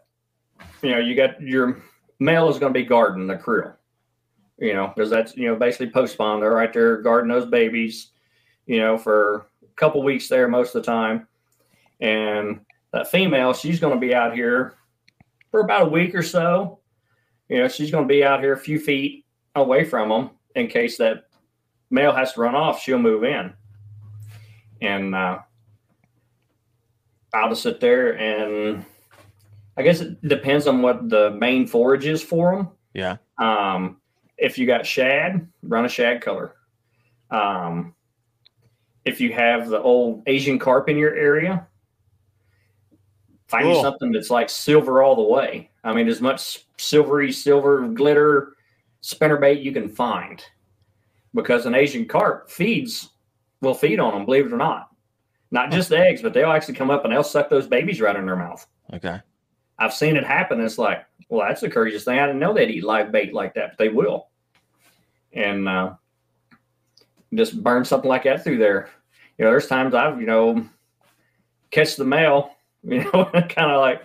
[0.81, 1.81] you know you got your
[2.19, 3.73] male is going to be guarding the creel,
[4.57, 6.41] you know because that's you know basically post spawn.
[6.41, 8.09] They're right there guarding those babies,
[8.65, 11.25] you know for a couple weeks there most of the time,
[12.01, 12.59] and
[12.91, 14.75] that female she's going to be out here
[15.51, 16.79] for about a week or so.
[17.47, 20.67] You know she's going to be out here a few feet away from them in
[20.67, 21.25] case that
[21.89, 22.81] male has to run off.
[22.81, 23.53] She'll move in
[24.81, 25.39] and uh,
[27.33, 28.85] I'll just sit there and
[29.77, 32.69] I guess it depends on what the main forage is for them.
[32.93, 33.17] Yeah.
[33.38, 33.97] Um,
[34.38, 36.55] if you got shad, run a shad color.
[37.31, 37.95] Um,
[39.05, 41.67] if you have the old Asian carp in your area,
[43.49, 45.69] find you something that's like silver all the way.
[45.83, 48.53] I mean, as much silvery, silver glitter
[49.01, 50.43] spinnerbait you can find,
[51.33, 53.09] because an Asian carp feeds
[53.62, 54.25] will feed on them.
[54.25, 54.89] Believe it or not,
[55.51, 58.25] not just eggs, but they'll actually come up and they'll suck those babies right in
[58.25, 58.65] their mouth.
[58.93, 59.19] Okay.
[59.77, 60.59] I've seen it happen.
[60.59, 62.19] It's like, well, that's the craziest thing.
[62.19, 64.27] I didn't know they'd eat live bait like that, but they will.
[65.31, 65.93] And uh,
[67.33, 68.89] just burn something like that through there.
[69.38, 70.65] You know, there's times I've, you know,
[71.71, 72.51] catch the male,
[72.83, 74.03] you know, kind of like,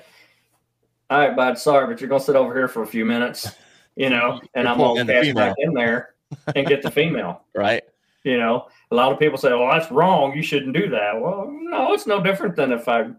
[1.11, 3.49] all right, bud, sorry, but you're gonna sit over here for a few minutes,
[3.97, 5.47] you know, and You're I'm gonna pulling in the cast female.
[5.49, 6.15] back in there
[6.55, 7.43] and get the female.
[7.55, 7.83] Right.
[8.25, 10.35] You know, a lot of people say, "Well, that's wrong.
[10.35, 13.11] You shouldn't do that." Well, no, it's no different than if I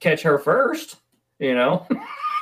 [0.00, 0.96] catch her first.
[1.40, 1.86] You know,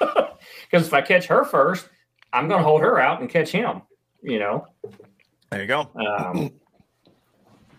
[0.00, 1.88] because if I catch her first,
[2.32, 3.82] I'm going to hold her out and catch him.
[4.22, 4.66] You know,
[5.50, 5.90] There you go.
[5.94, 6.50] um,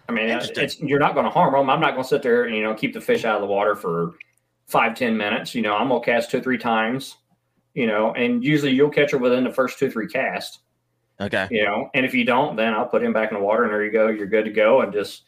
[0.10, 1.70] I mean, it's, you're not going to harm them.
[1.70, 3.48] I'm not going to sit there and you know keep the fish out of the
[3.48, 4.13] water for
[4.67, 5.54] five ten minutes.
[5.54, 7.17] You know, I'm going to cast two three times.
[7.74, 10.60] You know, and usually you'll catch her within the first two three casts
[11.20, 11.48] Okay.
[11.50, 13.72] you know and if you don't then i'll put him back in the water and
[13.74, 15.24] there you go you're good to go and just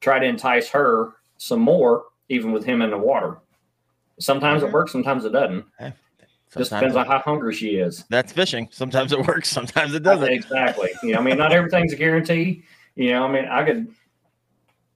[0.00, 3.38] try to entice her some more even with him in the water
[4.18, 4.70] sometimes Okay.
[4.70, 5.94] it works sometimes it doesn't just
[6.50, 8.68] Sometimes depends on how hungry she is that's fishing.
[8.72, 9.48] Sometimes it works.
[9.48, 10.28] Sometimes it doesn't.
[10.32, 12.64] exactly you know i mean not everything's a guarantee
[12.96, 13.86] you know i mean i could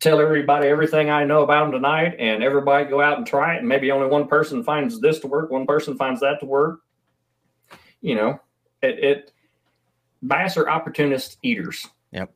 [0.02, 3.60] tell everybody everything i know about them tonight and everybody go out and try it
[3.60, 6.80] and maybe only one person finds this to work one person finds that to work.
[8.00, 8.40] You know
[8.82, 9.32] it, it
[10.22, 11.86] bass are opportunist eaters.
[12.10, 12.34] Yep.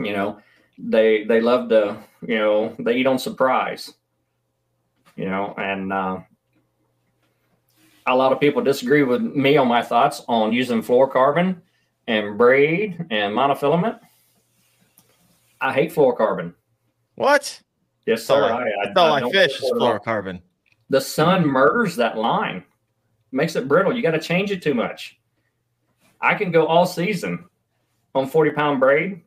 [0.00, 0.40] you know
[0.78, 3.94] they they love to you know they eat on surprise.
[5.14, 6.18] You know and uh,
[8.06, 11.60] a lot of people disagree with me on my thoughts on using fluorocarbon
[12.08, 14.00] and braid and monofilament.
[15.60, 16.52] I hate fluorocarbon
[17.16, 17.60] What?
[18.06, 18.54] yes That's all sir.
[18.54, 19.98] I- I, That's all I don't fish is support it at all.
[19.98, 20.40] fluorocarbon.
[20.90, 22.64] the sun murders that line.
[23.32, 23.94] Makes it brittle.
[23.94, 25.18] You got to change it too much.
[26.20, 27.44] I can go all season
[28.14, 29.20] on 40 pound braid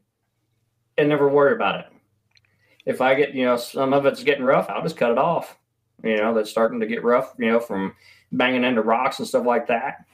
[0.97, 1.85] and never worry about it.
[2.85, 5.57] If i get you know some of it's getting rough i'll just cut it off.
[6.03, 7.93] You know that's starting to get rough you know from
[8.31, 10.05] banging into rocks and stuff like that.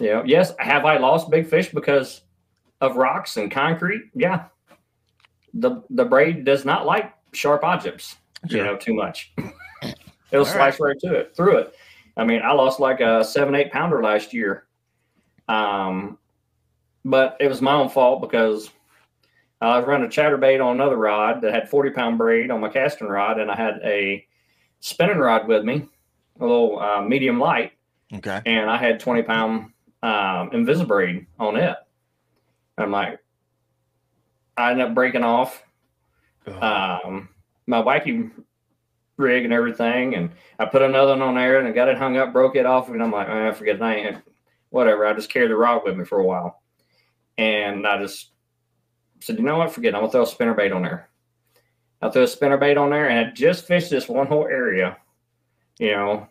[0.00, 2.22] You know yes have i lost big fish because
[2.80, 4.02] of rocks and concrete?
[4.14, 4.46] Yeah
[5.60, 8.16] the the braid does not like sharp objects
[8.48, 9.32] you know too much.
[10.30, 10.98] It'll All slice right.
[11.00, 11.74] to it through it.
[12.16, 14.66] I mean i lost like a seven eight pounder last year.
[15.48, 16.18] Um
[17.04, 18.70] but it was my own fault because
[19.60, 22.68] i was running a chatterbait on another rod that had 40 pound braid on my
[22.68, 24.26] casting rod and i had a
[24.80, 25.88] spinning rod with me
[26.38, 27.72] a little uh, medium light
[28.12, 28.40] Okay.
[28.46, 31.76] and I had 20 pound um, Invisibraid on it.
[32.78, 33.18] I'm like,
[34.58, 35.62] I ended up breaking off
[36.60, 37.28] um,
[37.66, 38.30] my wacky
[39.16, 42.16] rig and everything, and I put another one on there and I got it hung
[42.16, 44.22] up, broke it off, and I'm like, I forget it, I ain't
[44.70, 45.06] whatever.
[45.06, 46.60] I just carried the rod with me for a while,
[47.38, 48.30] and I just
[49.20, 49.96] said, you know what, forget, it.
[49.96, 51.08] I'm gonna throw a spinner bait on there.
[52.02, 54.96] I threw a spinner bait on there, and I just fished this one whole area,
[55.78, 56.26] you know,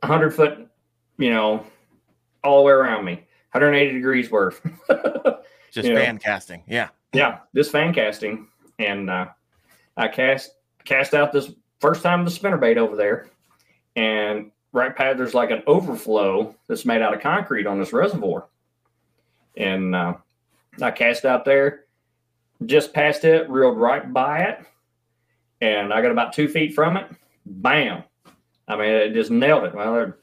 [0.00, 0.68] 100 foot,
[1.16, 1.64] you know,
[2.44, 3.14] all the way around me,
[3.52, 4.60] 180 degrees worth.
[5.70, 6.00] Just you know.
[6.00, 6.62] fan casting.
[6.66, 6.88] Yeah.
[7.12, 9.26] yeah, this fan casting, and uh,
[9.96, 10.52] I cast
[10.84, 11.50] cast out this
[11.80, 13.28] first time the spinnerbait over there,
[13.96, 18.46] and right pad, there's like an overflow that's made out of concrete on this reservoir,
[19.56, 20.14] and uh,
[20.80, 21.84] I cast out there,
[22.66, 24.60] just past it, reeled right by it,
[25.60, 27.06] and I got about two feet from it,
[27.44, 28.04] bam!
[28.66, 29.74] I mean, it just nailed it.
[29.74, 30.18] Well, there-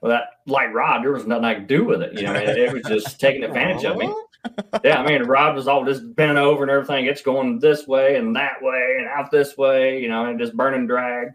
[0.00, 2.14] well, that light rod, there was nothing I could do with it.
[2.14, 4.12] You know, it, it was just taking advantage of me
[4.84, 7.06] yeah, I mean, rod was all just bent over and everything.
[7.06, 10.56] It's going this way and that way and out this way, you know, and just
[10.56, 11.28] burning drag.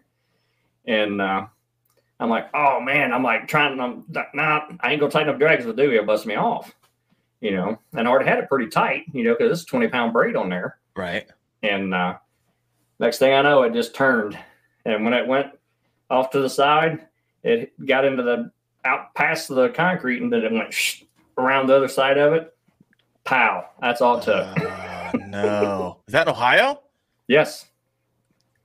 [0.86, 1.46] And uh,
[2.20, 3.80] I'm like, oh man, I'm like trying.
[3.80, 5.90] I'm like, nah, I ain't gonna tighten up drags with do.
[5.90, 6.74] It'll bust me off,
[7.40, 7.78] you know.
[7.94, 10.48] And I already had it pretty tight, you know, because it's 20 pound braid on
[10.48, 10.78] there.
[10.96, 11.26] Right.
[11.62, 12.18] And uh,
[12.98, 14.38] next thing I know, it just turned.
[14.84, 15.48] And when it went
[16.10, 17.06] off to the side,
[17.42, 18.50] it got into the
[18.84, 20.74] out past the concrete and then it went
[21.36, 22.54] around the other side of it.
[23.28, 23.68] Pow.
[23.82, 24.46] That's all it took.
[24.58, 25.98] Uh, no.
[26.06, 26.80] Is that Ohio?
[27.26, 27.66] yes.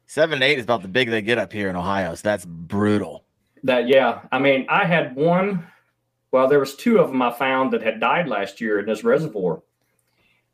[0.06, 2.14] Seven eight is about the big they get up here in Ohio.
[2.16, 3.26] So that's brutal.
[3.64, 4.22] That, yeah.
[4.32, 5.66] I mean, I had one,
[6.32, 9.04] well, there was two of them I found that had died last year in this
[9.04, 9.64] reservoir.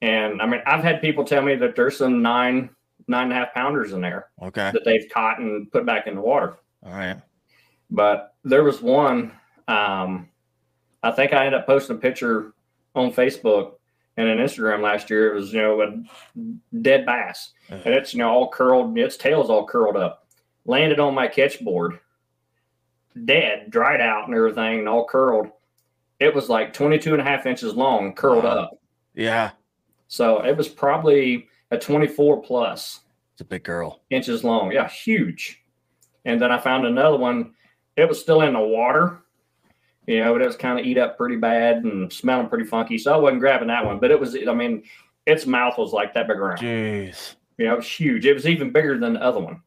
[0.01, 2.70] And I mean, I've had people tell me that there's some nine,
[3.10, 4.72] nine and a half pounders in there Okay.
[4.72, 6.57] that they've caught and put back in the water.
[6.86, 7.18] All right.
[7.91, 9.34] but there was one
[9.68, 10.30] um
[11.03, 12.53] i think i ended up posting a picture
[12.95, 13.74] on facebook
[14.20, 17.82] and on instagram last year it was you know a dead bass Ugh.
[17.86, 20.28] and it's you know all curled its tail's all curled up
[20.65, 21.99] landed on my catch board
[23.26, 25.47] dead dried out and everything and all curled
[26.20, 28.49] it was like 22 and a half inches long curled Wow.
[28.51, 28.80] up
[29.15, 29.51] Yeah.
[30.07, 33.01] so it was probably a 24 plus
[33.34, 34.01] It's a big girl.
[34.09, 34.72] inches long.
[34.72, 35.61] Yeah, huge.
[36.26, 37.53] And then I found another one.
[37.95, 39.20] It was still in the water,
[40.08, 42.97] You know, it was kind of eat up pretty bad and smelling pretty funky.
[42.97, 44.84] So I wasn't grabbing that one, but it was, I mean,
[45.28, 46.58] its mouth was like that big around.
[46.58, 47.36] Jeez.
[47.58, 48.26] You know, it was huge.
[48.26, 49.62] It was even bigger than the other one.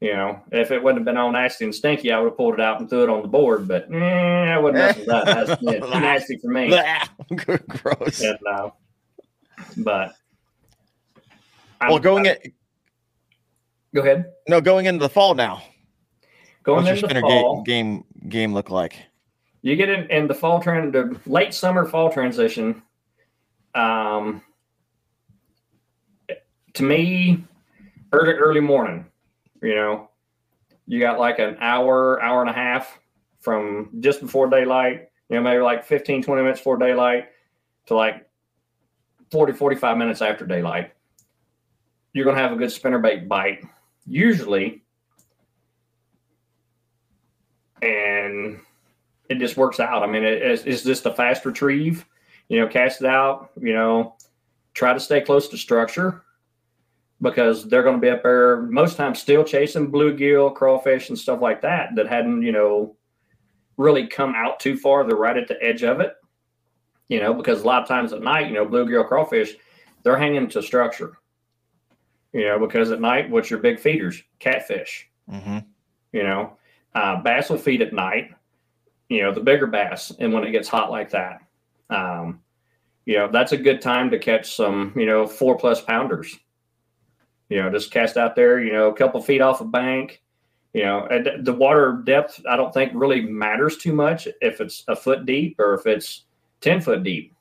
[0.00, 2.54] You know, if it wouldn't have been all nasty and stinky, I would have pulled
[2.54, 3.66] it out and threw it on the board.
[3.66, 5.24] But eh, I wouldn't mess with that.
[5.24, 6.68] That's yeah, too nasty for me.
[7.36, 8.20] Gross.
[8.20, 8.70] And, uh,
[9.78, 10.12] but
[11.80, 12.36] well, I'm- going I'm-
[13.94, 14.26] go ahead.
[14.48, 15.62] no, going into the fall now.
[16.62, 18.96] Going What's your into spinner fall, game, game game look like?
[19.66, 22.82] You get in, in the fall trend, the late summer fall transition.
[23.74, 24.42] Um,
[26.74, 27.44] to me,
[28.12, 29.06] early early morning.
[29.60, 30.10] You know,
[30.86, 33.00] you got like an hour, hour and a half
[33.40, 35.08] from just before daylight.
[35.28, 37.30] You know, maybe like 15, 20 minutes before daylight
[37.86, 38.24] to like
[39.32, 40.92] 40, 45 minutes after daylight.
[42.12, 43.64] You're going to have a good spinnerbait bite.
[44.06, 44.84] Usually,
[47.82, 48.60] and
[49.28, 50.02] it just works out.
[50.02, 52.04] I mean, it's just a fast retrieve.
[52.48, 53.50] You know, cast it out.
[53.60, 54.16] You know,
[54.74, 56.22] try to stay close to structure
[57.22, 61.40] because they're going to be up there most times still chasing bluegill, crawfish, and stuff
[61.40, 62.96] like that that hadn't you know
[63.76, 65.04] really come out too far.
[65.04, 66.14] They're right at the edge of it.
[67.08, 69.54] You know, because a lot of times at night, you know, bluegill, crawfish,
[70.02, 71.18] they're hanging to structure.
[72.32, 74.22] You know, because at night, what's your big feeders?
[74.40, 75.08] Catfish.
[75.30, 75.58] Mm-hmm.
[76.12, 76.56] You know,
[76.94, 78.30] uh, bass will feed at night.
[79.08, 81.40] You know, the bigger bass, and when it gets hot like that,
[81.90, 82.40] um,
[83.04, 86.36] you know, that's a good time to catch some, you know, four plus pounders.
[87.48, 90.22] You know, just cast out there, you know, a couple feet off a bank.
[90.72, 91.08] You know,
[91.40, 95.58] the water depth, I don't think really matters too much if it's a foot deep
[95.58, 96.24] or if it's
[96.60, 97.32] 10 foot deep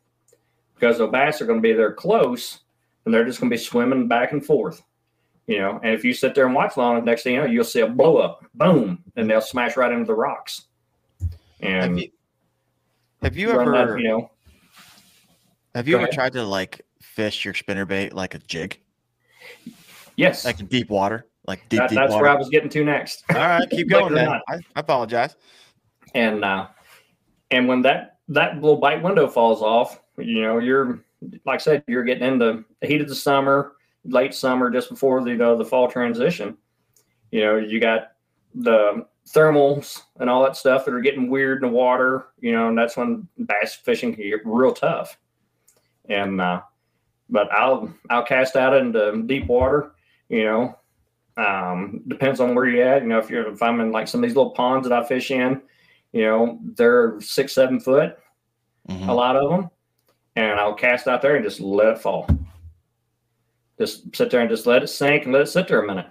[0.76, 2.60] because the bass are going to be there close
[3.04, 4.84] and they're just going to be swimming back and forth.
[5.48, 7.64] You know, and if you sit there and watch long, next thing you know, you'll
[7.64, 10.64] see a blow up, boom, and they'll smash right into the rocks.
[11.66, 12.10] And Have you,
[13.22, 14.32] have you ever that, you know,
[15.74, 16.14] have you ever ahead.
[16.14, 18.80] tried to like fish your spinnerbait like a jig,
[20.16, 22.24] yes, like in deep water, like deep that- deep that's water?
[22.24, 23.24] where I was getting to next.
[23.30, 24.40] All right, keep going, man.
[24.48, 25.36] I, I apologize.
[26.14, 26.68] and uh,
[27.52, 31.00] and when that that little bite window falls off, you know, you're
[31.46, 35.24] like I said, you're getting into the heat of the summer, late summer, just before
[35.24, 36.58] the you know, the fall transition.
[37.32, 38.12] You know, you got
[38.54, 42.28] the thermals and all that stuff that are getting weird in the water.
[42.40, 45.18] You know, and that's when bass fishing can get real tough.
[46.10, 46.62] And uh,
[47.30, 49.94] but I'll I'll cast out into deep water.
[50.30, 50.80] You know,
[51.38, 53.02] um, depends on where you're at.
[53.02, 55.06] You know, if you're if I'm in like some of these little ponds that I
[55.08, 55.62] fish in,
[56.14, 58.18] you know, they're six, seven foot,
[58.90, 59.08] Mhm.
[59.08, 59.70] a lot of them.
[60.36, 62.28] And I'll cast out there and just let it fall.
[63.80, 66.08] Just sit there and just let it sink and let it sit there a minute.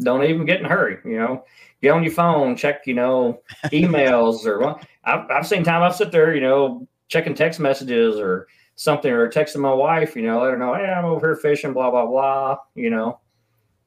[0.00, 1.44] Don't even get in a hurry, you know.
[1.82, 4.86] Get on your phone, check, you know, emails or what.
[5.04, 9.28] I've, I've seen time I've sit there, you know, checking text messages or something or
[9.28, 12.06] texting my wife, you know, let her know, hey, I'm over here fishing, blah, blah,
[12.06, 13.20] blah, you know,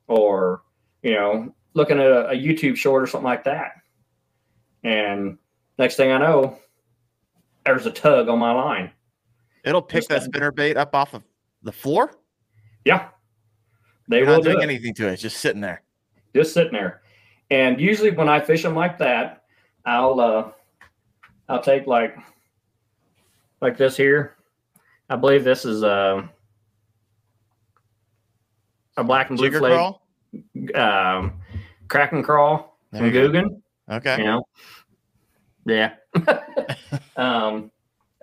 [0.07, 0.61] or,
[1.01, 3.71] you know, looking at a, a YouTube short or something like that.
[4.83, 5.37] And
[5.77, 6.57] next thing I know,
[7.65, 8.91] there's a tug on my line.
[9.65, 11.23] It'll pick Just that spinner bait up off of
[11.63, 12.11] the floor.
[12.85, 13.09] Yeah.
[14.07, 14.63] They You're will not do doing it.
[14.63, 15.81] anything to it; it's just sitting there.
[16.35, 17.01] Just sitting there.
[17.49, 19.43] And usually when I fish them like that,
[19.85, 20.51] I'll uh
[21.49, 22.15] I'll take like
[23.61, 24.35] like this here.
[25.09, 26.27] I believe this is uh,
[28.97, 30.01] a black and blue Jigger flake crawl.
[30.75, 31.33] um
[31.87, 33.21] crack and crawl There from you.
[33.29, 33.61] Googan.
[33.89, 34.17] Okay.
[34.17, 34.47] You know?
[35.65, 35.93] Yeah.
[37.15, 37.71] um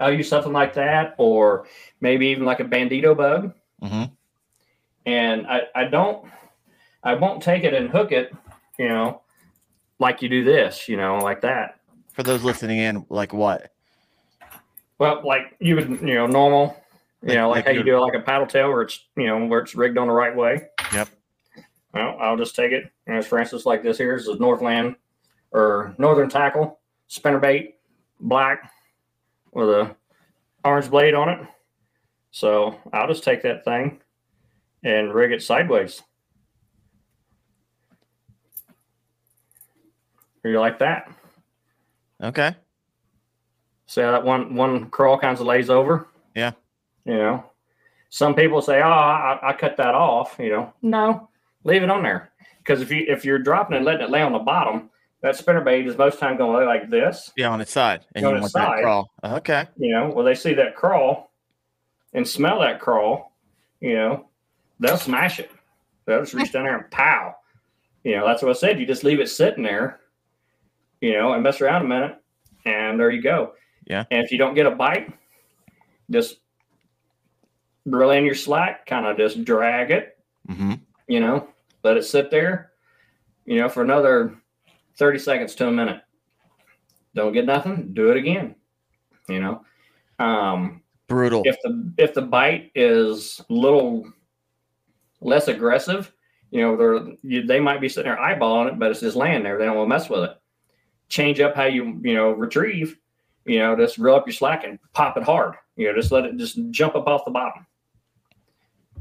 [0.00, 1.66] I'll use something like that or
[2.00, 3.54] maybe even like a bandito bug.
[3.82, 4.10] Mhm.
[5.06, 6.26] and I, I don't
[7.04, 8.34] I won't take it and hook it,
[8.78, 9.20] you know,
[9.98, 11.78] like you do this, you know, like that.
[12.12, 13.70] For those listening in, like what?
[14.98, 16.82] Well, like you would, you know, normal,
[17.22, 19.06] you Like- know, like, like how you do it like a paddle tail where it's,
[19.16, 20.68] you know, where it's rigged on the right way.
[20.92, 21.08] Yep.
[21.92, 22.90] Well, I'll just take it.
[23.06, 24.96] And for instance, like this here is a Northland
[25.52, 27.74] or Northern tackle, spinnerbait,
[28.20, 28.70] black
[29.52, 29.94] with a
[30.64, 31.38] orange blade on it.
[32.30, 34.00] So I'll just take that thing
[34.82, 36.02] and rig it sideways.
[40.50, 41.10] You like that?
[42.22, 42.54] Okay.
[43.86, 46.08] See how that one one crawl kind of lays over?
[46.34, 46.52] Yeah.
[47.04, 47.44] You know,
[48.08, 51.28] some people say, "Oh, I, I cut that off." You know, no,
[51.64, 54.32] leave it on there because if you if you're dropping and letting it lay on
[54.32, 54.88] the bottom,
[55.20, 57.30] that spinnerbait is most time going to lay like this.
[57.36, 58.82] Yeah, on its side, and On you its want that side.
[58.82, 59.10] crawl.
[59.22, 59.66] Okay.
[59.76, 61.30] You know, well they see that crawl
[62.14, 63.32] and smell that crawl.
[63.80, 64.28] You know,
[64.80, 65.50] they'll smash it.
[66.06, 67.34] They'll just reach down there and pow.
[68.02, 68.80] You know, that's what I said.
[68.80, 70.00] You just leave it sitting there.
[71.04, 72.16] You know, and mess around a minute,
[72.64, 73.52] and there you go.
[73.86, 74.04] Yeah.
[74.10, 75.12] And if you don't get a bite,
[76.10, 76.38] just
[77.84, 80.16] reel in your slack, kind of just drag it,
[80.48, 80.76] mm-hmm.
[81.06, 81.46] you know,
[81.82, 82.72] let it sit there,
[83.44, 84.34] you know, for another
[84.96, 86.00] 30 seconds to a minute.
[87.14, 88.54] Don't get nothing, do it again.
[89.28, 89.64] You know.
[90.18, 91.42] Um Brutal.
[91.44, 94.10] if the if the bite is a little
[95.20, 96.10] less aggressive,
[96.50, 99.42] you know, they're you, they might be sitting there eyeballing it, but it's just laying
[99.42, 99.58] there.
[99.58, 100.36] They don't want to mess with it.
[101.08, 102.98] Change up how you you know retrieve.
[103.44, 105.54] You know, just reel up your slack and pop it hard.
[105.76, 107.66] You know, just let it just jump up off the bottom.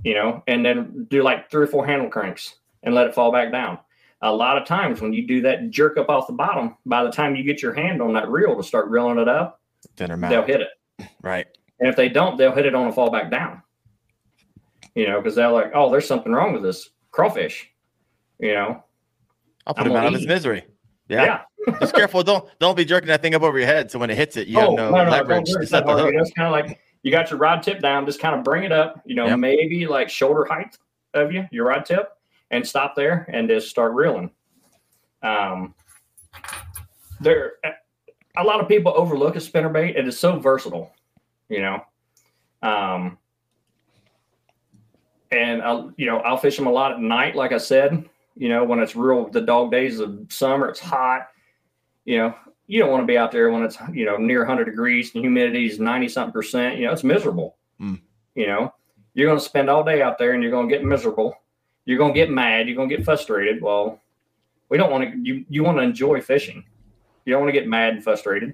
[0.03, 3.31] You know, and then do like three or four handle cranks and let it fall
[3.31, 3.79] back down.
[4.21, 7.11] A lot of times when you do that jerk up off the bottom, by the
[7.11, 9.61] time you get your hand on that reel to start reeling it up,
[9.95, 10.69] Dinner they'll hit it.
[11.21, 11.47] Right.
[11.79, 13.61] And if they don't, they'll hit it on a fall back down.
[14.95, 17.69] You know, because they're like, oh, there's something wrong with this crawfish.
[18.39, 18.83] You know,
[19.65, 20.63] I'll put I'm him out of his misery.
[21.09, 21.23] Yeah.
[21.23, 21.41] yeah.
[21.79, 22.23] Just careful.
[22.23, 23.91] Don't don't be jerking that thing up over your head.
[23.91, 26.15] So when it hits it, you oh, have no, leverage don't to worry, it's hard.
[26.15, 28.71] It's kind of like you got your rod tip down, just kind of bring it
[28.71, 29.39] up, you know, Yep.
[29.39, 30.77] maybe like shoulder height
[31.13, 32.09] of you, your rod tip,
[32.51, 34.31] and stop there and just start reeling.
[35.21, 35.73] Um,
[37.19, 37.53] there,
[38.37, 39.97] a lot of people overlook a spinner spinnerbait.
[39.97, 40.93] It is so versatile,
[41.49, 41.81] you know.
[42.61, 43.17] Um,
[45.31, 48.09] and I'll, you know, I'll fish them a lot at night, like I said.
[48.35, 51.27] You know, when it's real, the dog days of summer, it's hot.
[52.05, 52.35] You know,
[52.67, 55.23] you don't want to be out there when it's you know near 100 degrees and
[55.23, 56.77] humidity is 90 something percent.
[56.77, 57.57] You know, it's miserable.
[57.79, 58.01] Mm.
[58.35, 58.73] You know,
[59.13, 61.35] you're going to spend all day out there and you're going to get miserable.
[61.85, 62.67] You're going to get mad.
[62.67, 63.61] You're going to get frustrated.
[63.61, 64.01] Well,
[64.69, 65.19] we don't want to.
[65.19, 66.63] You you want to enjoy fishing.
[67.25, 68.53] You don't want to get mad and frustrated.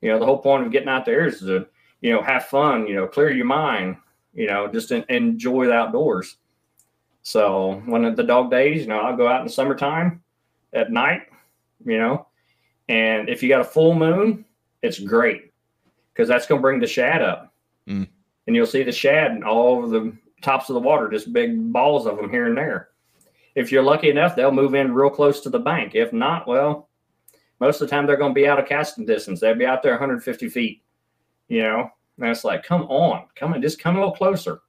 [0.00, 1.66] You know, the whole point of getting out there is to
[2.00, 2.86] you know have fun.
[2.86, 3.96] You know, clear your mind.
[4.32, 6.36] You know, just en- enjoy the outdoors.
[7.22, 10.22] So when the dog days, you know, I'll go out in the summertime
[10.72, 11.22] at night.
[11.84, 12.25] You know,
[12.88, 14.44] and if you got a full moon,
[14.82, 15.52] it's great
[16.12, 17.52] because that's going to bring the shad up.
[17.88, 18.08] Mm.
[18.46, 21.72] And you'll see the shad and all over the tops of the water, just big
[21.72, 22.90] balls of them here and there.
[23.54, 25.94] If you're lucky enough, they'll move in real close to the bank.
[25.94, 26.88] If not, well,
[27.58, 29.40] most of the time they're going to be out of casting distance.
[29.40, 30.82] They'll be out there 150 feet,
[31.48, 31.90] you know.
[32.18, 34.60] And it's like, come on, come on, just come a little closer,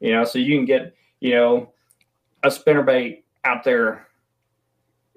[0.00, 1.72] you know, so you can get, you know,
[2.42, 4.06] a spinnerbait out there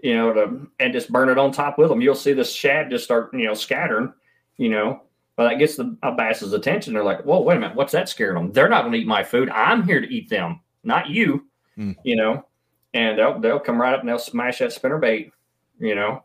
[0.02, 2.02] you know, to and just burn it on top with them.
[2.02, 4.14] You'll see the shad just start, you know, scattering,
[4.58, 5.04] you know.
[5.36, 6.93] But that gets the a bass's attention.
[6.93, 8.52] They're like, "Whoa, wait a minute, what's that scaring them?
[8.52, 9.50] They're not going to eat my food.
[9.50, 11.45] I'm here to eat them, not you."
[11.76, 11.91] Hmm.
[12.04, 12.45] You know,
[12.93, 15.32] and they'll they'll come right up and they'll smash that spinner bait,
[15.80, 16.24] you know,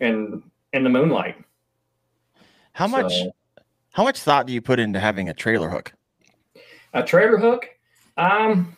[0.00, 0.42] and
[0.72, 1.36] in the moonlight.
[2.72, 3.12] How much
[3.92, 5.92] how much thought do you put into having a trailer hook?
[6.94, 7.68] a trailer hook?
[8.16, 8.76] Um,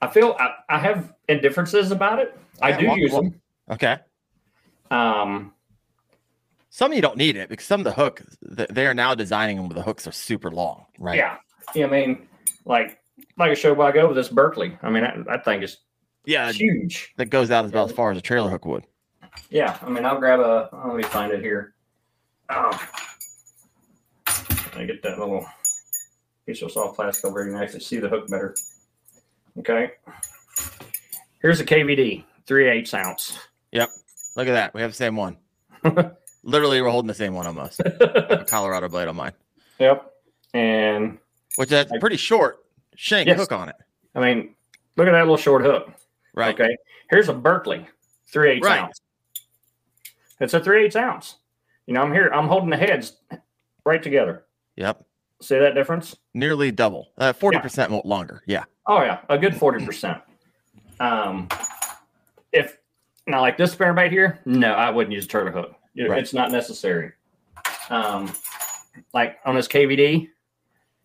[0.00, 2.38] I feel I, I have indifferences about it.
[2.62, 3.40] I Yeah, do use walk- them.
[3.70, 3.96] Okay.
[4.90, 5.52] Um,
[6.70, 9.68] Some you don't need it because some of the hook they are now designing them
[9.68, 11.16] where the hooks are super long, right?
[11.16, 11.36] Yeah.
[11.74, 12.28] Yeah, I mean,
[12.64, 12.98] like
[13.36, 14.78] like a show while go with this Berkley.
[14.82, 15.78] I mean, that, that thing is
[16.24, 17.12] Yeah, huge.
[17.16, 18.84] that goes out about as far as a trailer hook would.
[19.50, 19.76] Yeah.
[19.82, 20.68] I mean, I'll grab a.
[20.86, 21.74] let me find it here.
[22.48, 22.70] Oh.
[24.74, 25.44] I get that little
[26.46, 27.50] piece of soft plastic over here.
[27.50, 28.54] You can actually see the hook better.
[29.58, 29.92] Okay.
[31.40, 33.38] Here's a KVD, three eighths ounce.
[33.72, 33.90] Yep.
[34.36, 34.74] Look at that.
[34.74, 35.36] We have the same one.
[36.44, 37.80] Literally, we're holding the same one almost.
[37.84, 39.32] I Colorado blade on mine,
[39.78, 40.12] yep.
[40.54, 41.18] And
[41.56, 42.64] which has a pretty short
[42.96, 43.38] shank Yes.
[43.38, 43.74] hook on it.
[44.14, 44.54] I mean,
[44.96, 45.92] look at that little short hook.
[46.34, 46.54] Right.
[46.54, 46.76] Okay.
[47.10, 47.86] Here's a Berkley,
[48.32, 48.80] three eighths Right.
[48.80, 49.00] ounce.
[50.40, 51.36] It's a three eighths ounce.
[51.86, 52.30] You know, I'm here.
[52.32, 53.16] I'm holding the heads
[53.84, 54.44] right together.
[54.76, 55.04] Yep.
[55.40, 56.16] See that difference?
[56.34, 57.08] Nearly double.
[57.16, 58.42] Uh, Forty percent more longer.
[58.46, 58.64] Yeah.
[58.86, 60.18] Oh yeah, a good forty percent.
[61.00, 61.48] Um,
[62.52, 62.78] if
[63.26, 65.74] now like this spinnerbait here, no, I wouldn't use a turtle hook.
[65.94, 66.18] It- Right.
[66.20, 67.12] It's not necessary.
[67.90, 68.32] Um,
[69.14, 70.28] like on this KVD,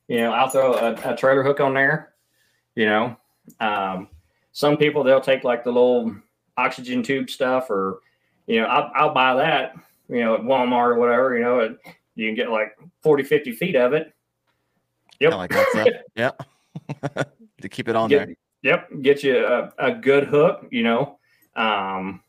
[0.07, 2.13] you know, I'll throw a, a trailer hook on there.
[2.75, 3.17] You know,
[3.59, 4.07] um,
[4.51, 6.15] some people they'll take like the little
[6.57, 7.99] oxygen tube stuff, or
[8.47, 9.75] you know, I'll, I'll buy that.
[10.09, 11.35] You know, at Walmart or whatever.
[11.35, 11.77] You know, it,
[12.15, 14.13] you can get like 40, 50 feet of it.
[15.23, 15.33] Yep.
[15.33, 15.87] I like that stuff.
[16.15, 16.31] Yeah.
[17.61, 18.35] to keep it on Get- there.
[18.63, 20.67] Yep, get you a, a good hook.
[20.71, 21.19] You know,
[21.55, 22.21] um,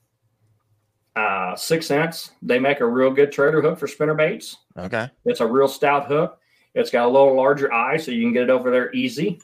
[1.14, 2.32] uh, six cents.
[2.42, 4.56] They make a real good trailer hook for spinner baits.
[4.76, 5.08] Okay.
[5.24, 6.38] It's a real stout hook.
[6.74, 9.40] It's got a little larger eye, so you can get it over there easy.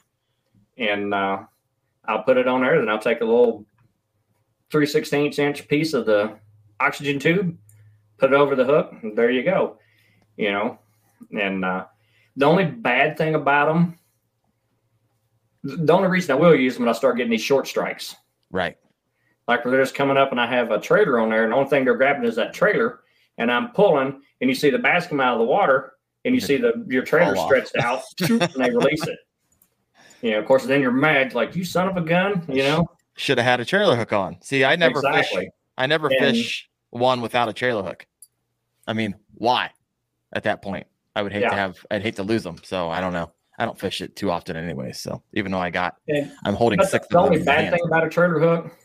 [0.77, 1.43] And uh,
[2.05, 2.77] I'll put it on there.
[2.77, 3.65] Then I'll take a little
[4.69, 6.37] three sixteenths inch piece of the
[6.81, 7.57] oxygen tube,
[8.17, 9.77] put it over the hook, and there you go.
[10.35, 10.79] You know,
[11.39, 11.85] and uh,
[12.35, 13.97] the only bad thing about them,
[15.63, 18.15] the only reason I will use them when I start getting these short strikes.
[18.49, 18.77] Right.
[19.47, 21.57] Like where they're just coming up and I have a trailer on there, and the
[21.57, 23.01] only thing they're grabbing is that trailer,
[23.37, 25.93] and I'm pulling, and you see the bass come out of the water,
[26.25, 26.45] and you mhm.
[26.45, 29.19] see the your trailer stretched out, and they release it.
[30.21, 32.45] You know, of course, then you're mad, like you son of a gun.
[32.47, 34.37] You know, Should have had a trailer hook on.
[34.41, 35.33] See, I never fish.
[35.77, 38.05] I never And- fish one without a trailer hook.
[38.87, 39.71] I mean, why?
[40.33, 41.77] At that point, I would hate to have.
[41.91, 42.57] I'd hate to lose them.
[42.63, 43.31] So I don't know.
[43.59, 44.91] I don't fish it too often, anyway.
[44.91, 47.07] So even though I got, And I'm holding But six.
[47.07, 47.75] the only bad hand.
[47.75, 48.75] thing about a trailer hook,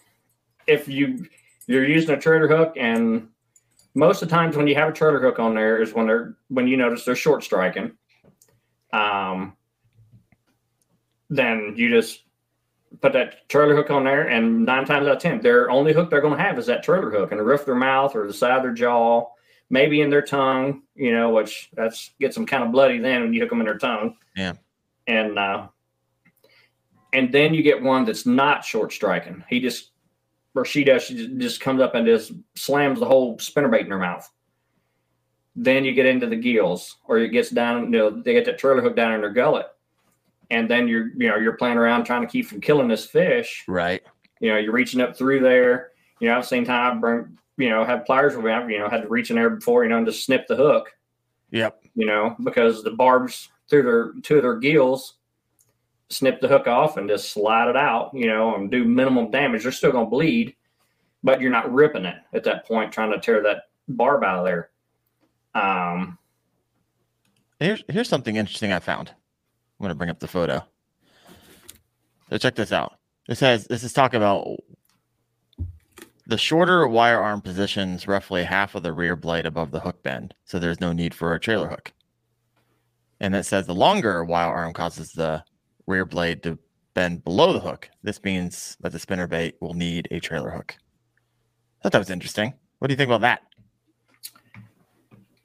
[0.66, 1.26] if you
[1.66, 3.28] you're using a trailer hook, and
[3.94, 6.36] most of the times when you have a trailer hook on there is when they're
[6.48, 7.92] when you notice they're short striking.
[8.92, 9.56] Um,
[11.30, 12.22] then you just
[13.00, 16.10] put that trailer hook on there, and nine times out of ten, their only hook
[16.10, 18.26] they're going to have is that trailer hook in the roof of their mouth or
[18.26, 19.26] the side of their jaw,
[19.70, 20.82] maybe in their tongue.
[20.94, 23.66] You know, which that's gets them kind of bloody then when you hook them in
[23.66, 24.16] their tongue.
[24.36, 24.54] Yeah.
[25.06, 25.68] and uh,
[27.12, 29.42] and then you get one that's not short striking.
[29.48, 29.90] He just
[30.54, 33.98] or she does, she just- comes up and just slams the whole spinnerbait in her
[33.98, 34.30] mouth.
[35.54, 37.84] Then you get into the gills, or it gets down.
[37.84, 39.66] You know, they get that trailer hook down in their gullet,
[40.50, 43.64] and then you're you know you're playing around trying to keep from killing this fish.
[43.66, 44.02] Right.
[44.40, 45.92] You know, you're reaching up through there.
[46.20, 48.52] You know, I've seen time, bring you know have pliers with me.
[48.52, 49.82] I've, You know, had to reach in there before.
[49.84, 50.94] You know, and just snip the hook
[51.52, 51.82] Yep.
[51.94, 55.14] you know, because the barbs through their two of their gills
[56.10, 59.62] snip the hook off and just slide it out, you know, and do minimum damage.
[59.62, 60.54] They're still gonna bleed,
[61.24, 64.44] but you're not ripping it at that point, trying to tear that barb out of
[64.44, 64.70] there.
[65.54, 66.18] Um,
[67.58, 69.08] Here's here's something interesting I found.
[69.08, 70.62] I'm gonna bring up the photo.
[72.28, 72.98] So check this out.
[73.28, 74.58] This has this is talking about
[76.26, 80.34] the shorter wire arm positions roughly half of the rear blade above the hook bend,
[80.44, 81.92] so there's no need for a trailer hook.
[83.20, 85.44] And it says the longer wire arm causes the
[85.86, 86.58] rear blade to
[86.94, 87.88] bend below the hook.
[88.02, 90.76] This means that the spinner bait will need a trailer hook.
[91.80, 92.54] I thought that was interesting.
[92.78, 93.42] What do you think about that?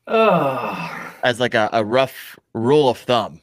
[0.08, 3.42] uh, As like a, a rough rule of thumb.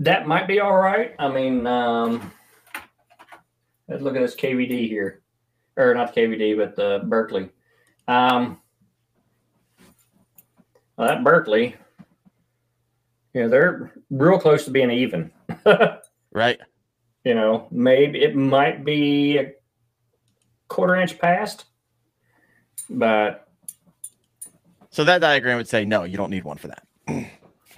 [0.00, 1.14] that might be all right.
[1.18, 2.30] I mean, um,
[3.88, 5.21] let's look at this KVD here,
[5.76, 7.48] or not KVD, but the Berkley.
[8.08, 8.60] Um,
[10.96, 11.76] well, that Berkley,
[13.34, 15.30] you know, they're real close to being even.
[16.34, 16.58] Right?
[17.24, 19.52] you know, maybe it might be a
[20.68, 21.66] quarter inch past,
[22.90, 23.48] but
[24.90, 26.86] So that diagram would say, no, you don't need one for that.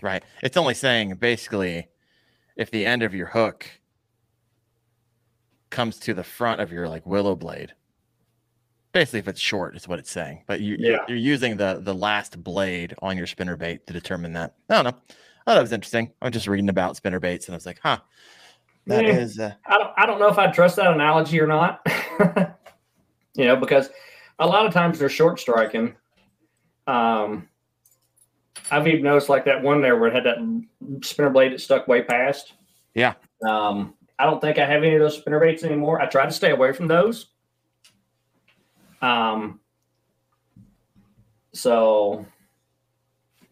[0.02, 0.22] right.
[0.42, 1.88] It's only saying basically
[2.56, 3.66] if the end of your hook
[5.70, 7.72] comes to the front of your like willow blade,
[8.94, 10.44] basically if it's short is what it's saying.
[10.46, 14.32] But you, you're, you're using the the last blade on your spinner bait to determine
[14.32, 14.54] that.
[14.70, 15.00] I don't know.
[15.46, 16.10] Oh, that was interesting.
[16.22, 17.98] I was just reading about spinner baits and I was like, huh,
[18.86, 19.10] that Yeah.
[19.10, 21.86] is uh, I don't I don't know if I trust that analogy or not.
[23.34, 23.90] you know, because
[24.38, 25.94] a lot of times they're short striking.
[26.86, 27.48] Um,
[28.70, 30.38] I've even noticed like that one there where it had that
[31.04, 32.54] spinner blade that stuck way past.
[32.94, 33.14] Yeah.
[33.46, 36.00] Um, I don't think I have any of those spinner baits anymore.
[36.00, 37.26] I try to stay away from those.
[39.04, 39.60] Um,
[41.52, 42.24] so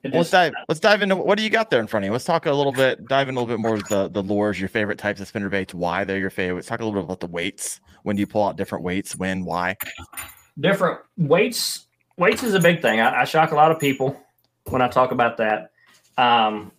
[0.02, 2.12] let's dive let's dive into what do you got there in front of you?
[2.12, 4.58] Let's talk a little bit dive in a little bit more with the the lures
[4.58, 7.20] your favorite types of spinner baits why they're your favorites talk a little bit about
[7.20, 7.80] the weights.
[8.02, 9.14] When do you pull out different weights?
[9.14, 9.44] When?
[9.44, 9.76] Why?
[10.58, 11.86] Different weights
[12.16, 13.00] weights is a big thing.
[13.00, 14.18] I, I shock a lot of people
[14.70, 15.70] when i talk about that.
[16.16, 16.72] Um,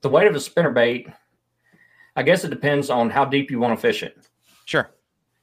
[0.00, 1.08] the weight of a spinner bait
[2.14, 4.16] i guess it depends on how deep you want to fish it.
[4.64, 4.90] Sure.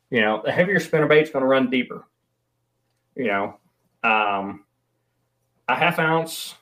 [0.10, 2.08] You know the heavier spinner bait's going to run deeper
[3.16, 3.58] you know
[4.04, 4.66] um,
[5.68, 6.56] a half ounce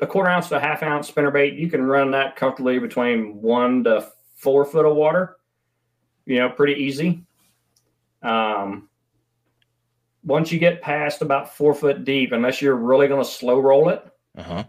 [0.00, 3.40] a quarter ounce to a half ounce spinner bait you can run that comfortably between
[3.40, 5.36] one to four foot of water
[6.26, 7.24] you know pretty easy
[8.22, 8.88] um,
[10.24, 13.88] once you get past about four foot deep unless you're really going to slow roll
[13.88, 14.04] it
[14.36, 14.64] uh-huh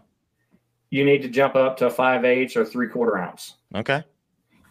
[0.90, 4.04] you need to jump up to five eighths or three quarter ounce okay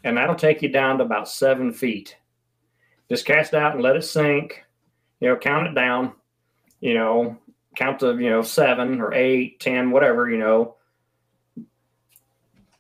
[0.04, 2.18] and that'll take you down to about seven feet.
[3.10, 4.64] Just cast out and let it sink.
[5.20, 6.14] You know, count it down.
[6.82, 7.38] You know,
[7.76, 10.30] count to you know seven or eight, ten, whatever.
[10.30, 10.76] You know,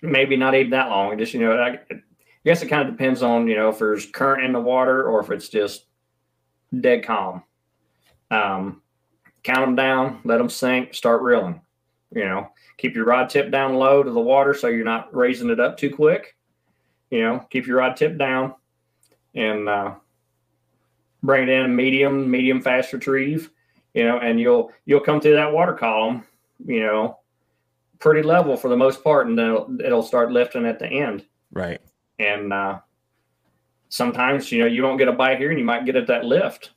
[0.01, 1.17] maybe not even that long.
[1.17, 2.01] Just you know, I, I
[2.43, 5.21] guess it kind of depends on you know if there's current in the water or
[5.21, 5.85] if it's just
[6.77, 7.43] dead calm.
[8.29, 8.81] Um,
[9.43, 11.61] count them down, let them sink, start reeling.
[12.13, 15.49] You know, keep your rod tip down low to the water so you're not raising
[15.49, 16.35] it up too quick
[17.11, 18.55] you know, keep your rod tip down
[19.35, 19.93] and uh,
[21.21, 23.51] bring it in a medium, medium fast retrieve,
[23.93, 26.25] you know, and you'll you'll come through that water column,
[26.65, 27.17] you know,
[27.99, 31.25] pretty level for the most part, and then it'll, it'll start lifting at the end.
[31.51, 31.81] right
[32.19, 32.79] And uh,
[33.89, 36.25] sometimes you know you don't get a bite here, and you might get at that
[36.25, 36.71] lift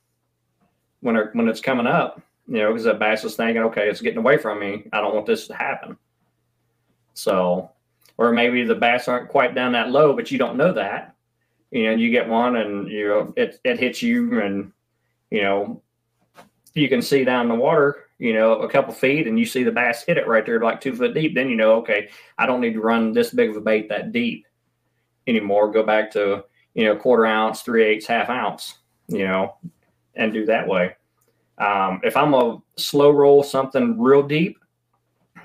[1.01, 2.21] when it, when it's coming up.
[2.47, 4.85] You know, because the bass is thinking, okay, it's getting away from me.
[4.93, 5.97] I don't want this to happen.
[7.15, 7.71] So,
[8.17, 11.15] or maybe the bass aren't quite down that low, but you don't know that.
[11.73, 14.71] And you get one, and you know it it hits you, and
[15.31, 15.81] you know
[16.75, 19.71] you can see down the water, you know, a couple feet, and you see the
[19.71, 21.35] bass hit it right there, like two foot deep.
[21.35, 24.11] Then you know, okay, I don't need to run this big of a bait that
[24.11, 24.45] deep
[25.27, 25.71] anymore.
[25.71, 29.55] Go back to you know quarter ounce, three eighths, half ounce, you know,
[30.15, 30.95] and do that way.
[31.57, 34.57] Um, if I'm a slow roll something real deep,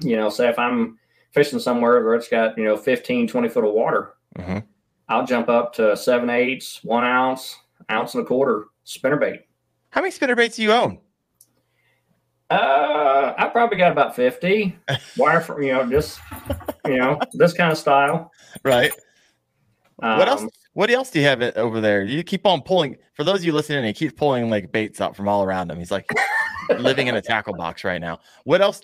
[0.00, 0.98] you know, say if I'm
[1.32, 4.58] fishing somewhere where it's got, you know, 15, 20 foot of water, Mm-hmm.
[5.08, 7.56] I'll jump up to seven eighths, one ounce,
[7.90, 9.40] ounce and a quarter spinnerbait.
[9.90, 10.98] How many spinner baits do you own?
[12.50, 14.76] Uh, I probably got about 50
[15.16, 16.18] wire for, you know, just,
[16.84, 18.30] you know, this kind of style.
[18.64, 18.90] Right.
[19.96, 20.42] what else?
[20.42, 22.02] Um, What else do you have over there?
[22.04, 22.96] You keep on pulling.
[23.14, 25.78] For those of you listening, he keeps pulling like baits out from all around him.
[25.78, 26.08] He's like
[26.78, 28.18] living in a tackle box right now.
[28.44, 28.80] What else?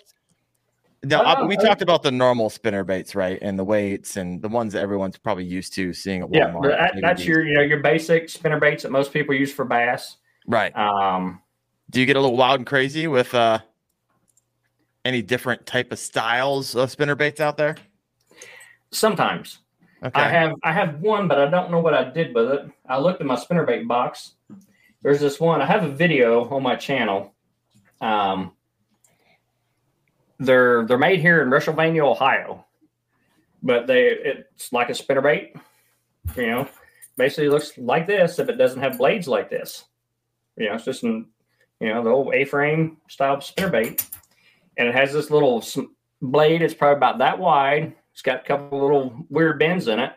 [1.03, 4.49] Now Uh, we talked about the normal spinner baits, right, and the weights and the
[4.49, 6.69] ones that everyone's probably used to seeing at Yeah, Walmart.
[6.69, 10.17] that, that's your, you know, your basic spinner baits that most people use for bass.
[10.47, 10.75] right.
[10.75, 11.41] Um,
[11.89, 13.59] Do you get a little wild and crazy with uh
[15.05, 17.77] any different type of styles of spinner baits out there?
[18.91, 19.59] sometimes.
[20.03, 20.19] Okay.
[20.19, 22.69] I have I have one, but I don't know what I did with it.
[22.87, 24.33] I looked at my spinnerbait box.
[25.01, 25.61] There's this one.
[25.61, 27.33] I have a video on my channel.
[27.99, 28.51] Um,
[30.39, 32.65] they're they're made here in Russellvania, Ohio,
[33.63, 35.59] but they it's like a spinnerbait.
[36.35, 36.69] You know,
[37.15, 39.85] basically looks like this if it doesn't have blades like this.
[40.57, 41.27] You know, it's just an
[41.79, 44.07] you know the old A-frame style spinnerbait,
[44.77, 45.63] and it has this little
[46.21, 46.61] blade.
[46.61, 47.93] It's probably about that wide.
[48.13, 50.11] It's got a couple little weird bends in it,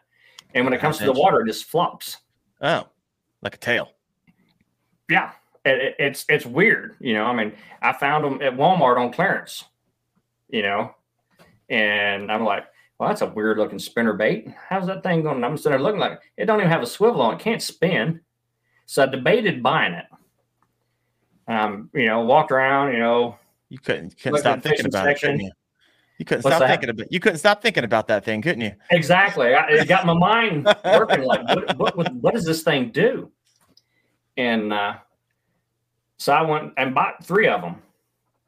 [0.54, 2.16] and when it comes to the water, it just flops.
[2.62, 2.86] oh,
[3.42, 3.90] like a tail.
[5.10, 5.32] Yeah,
[5.64, 6.96] it, it- it's it's weird.
[7.00, 7.52] You know, I mean,
[7.82, 9.64] I found them at Walmart on clearance.
[10.48, 10.94] You know,
[11.68, 12.64] and I'm like,
[12.98, 14.48] well, that's a weird looking spinner bait.
[14.68, 15.44] How's that thing going?
[15.44, 17.34] I'm sitting there looking like it don't even have a swivel on.
[17.34, 18.20] It can't spin.
[18.86, 20.06] So I debated buying it.
[21.50, 22.92] Um, you know, walked around.
[22.92, 23.36] You know,
[23.68, 25.40] You couldn't, couldn't stop thinking about it, couldn't section.
[25.40, 25.50] you?
[26.18, 26.74] You couldn't What's stop that?
[26.80, 27.10] thinking about.
[27.12, 28.72] You couldn't stop thinking about that thing, couldn't you?
[28.90, 29.54] Exactly.
[29.54, 31.24] I, it got my mind working.
[31.24, 33.30] Like, what, what, what, what does this thing do?
[34.36, 34.94] And uh,
[36.18, 37.76] so I went and bought three of them.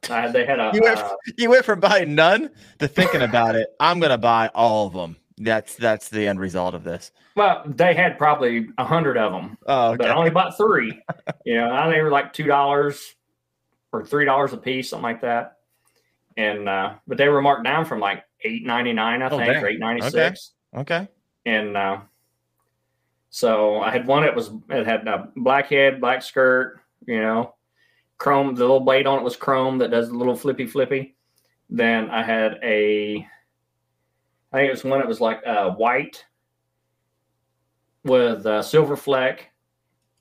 [0.09, 0.71] Uh, they had a.
[0.73, 3.69] You went, uh, you went from buying none to thinking about it.
[3.79, 5.17] I'm gonna buy all of them.
[5.37, 7.11] That's that's the end result of this.
[7.35, 10.09] well, they had probably a hundred of them, Oh, but.
[10.09, 11.01] I only bought three.
[11.45, 13.15] you know, I- they were like two dollars
[13.91, 15.57] or three dollars a piece, something like that.
[16.37, 19.53] And uh, but they were marked down from like eight ninety nine, I Oh, think,
[19.53, 19.63] dang.
[19.63, 20.51] or eight ninety six.
[20.75, 21.07] okay.
[21.45, 21.97] and uh,
[23.29, 24.23] so I had one.
[24.23, 26.79] It was it had a black head, black skirt.
[27.05, 27.55] You know,
[28.17, 28.55] chrome.
[28.55, 31.15] The little blade on it was chrome that does the little flippy flippy.
[31.69, 33.27] Then I had a.
[34.53, 36.23] I think it was one that was like uh, white
[38.03, 39.49] with a silver fleck,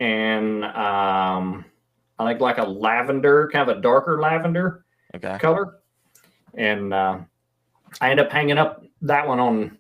[0.00, 1.64] and um,
[2.18, 5.36] I think like a lavender, kind of a darker lavender Okay.
[5.38, 5.80] color.
[6.56, 7.18] And uh,
[8.00, 9.78] I ended up hanging up that one on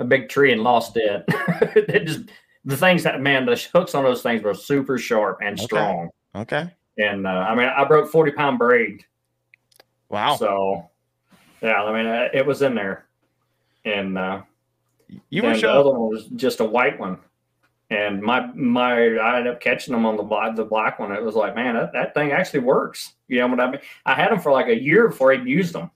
[0.00, 1.24] a big tree and lost it.
[1.28, 2.30] it just
[2.64, 5.64] the things that man, the hooks on those things were super sharp and Okay.
[5.66, 6.08] strong.
[6.34, 6.68] Okay.
[6.98, 9.04] And uh, I mean, I broke forty pound braid,
[10.08, 10.36] Wow.
[10.36, 10.90] so
[11.62, 13.06] yeah, I mean, uh, it was in there.
[13.84, 14.42] And uh,
[15.30, 15.76] you were the showing.
[15.76, 17.18] other one was just a white one.
[17.90, 21.12] And my my I ended up catching them on the black the black one.
[21.12, 23.12] It was like, man, that, that thing actually works.
[23.28, 23.80] You know what I mean?
[24.06, 25.90] I had them for like a year before I'd used them.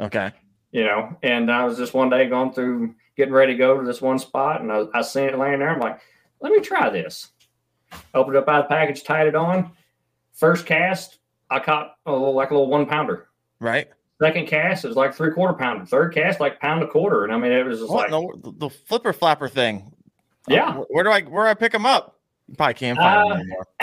[0.00, 0.32] Okay.
[0.72, 1.16] you know.
[1.22, 4.18] And I was just one day going through, getting ready to go to this one
[4.18, 5.70] spot, and I, I seen it laying there.
[5.70, 6.00] I'm like,
[6.40, 7.30] let me try this.
[8.12, 9.70] Opened up out of the package, tied it on.
[10.32, 13.28] First cast, I caught a little, like a little one pounder.
[13.60, 13.88] Right.
[14.24, 15.84] Second cast, was like three quarter pounder.
[15.84, 17.24] Third cast, like pound a quarter.
[17.24, 19.92] And I mean, it was just What like, the, the flipper flapper thing?
[20.48, 20.76] Yeah.
[20.76, 22.18] Where, where do I where do I pick them up?
[22.48, 23.40] You probably can't find Uh, them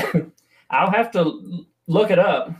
[0.07, 0.31] anymore.
[0.71, 2.51] I'll have to look it up.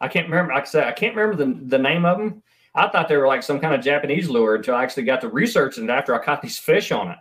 [0.00, 0.52] I can't remember.
[0.52, 2.42] Like I said, I can't remember the, the name of them.
[2.74, 5.28] I thought they were like some kind of Japanese lure until I actually got to
[5.28, 7.18] researching it after I caught these fish on it.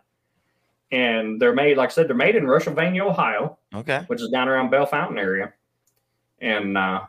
[0.91, 4.03] And they're made, like I said, they're made in Russellvania, Ohio, Okay.
[4.07, 5.53] which is down around Bellefontaine area.
[6.39, 7.01] And uh,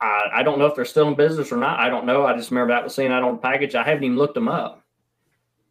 [0.00, 1.78] I, I don't know if they're still in business or not.
[1.78, 2.24] I don't know.
[2.24, 3.74] I just remember that was seeing that on the package.
[3.74, 4.82] I haven't even looked them up.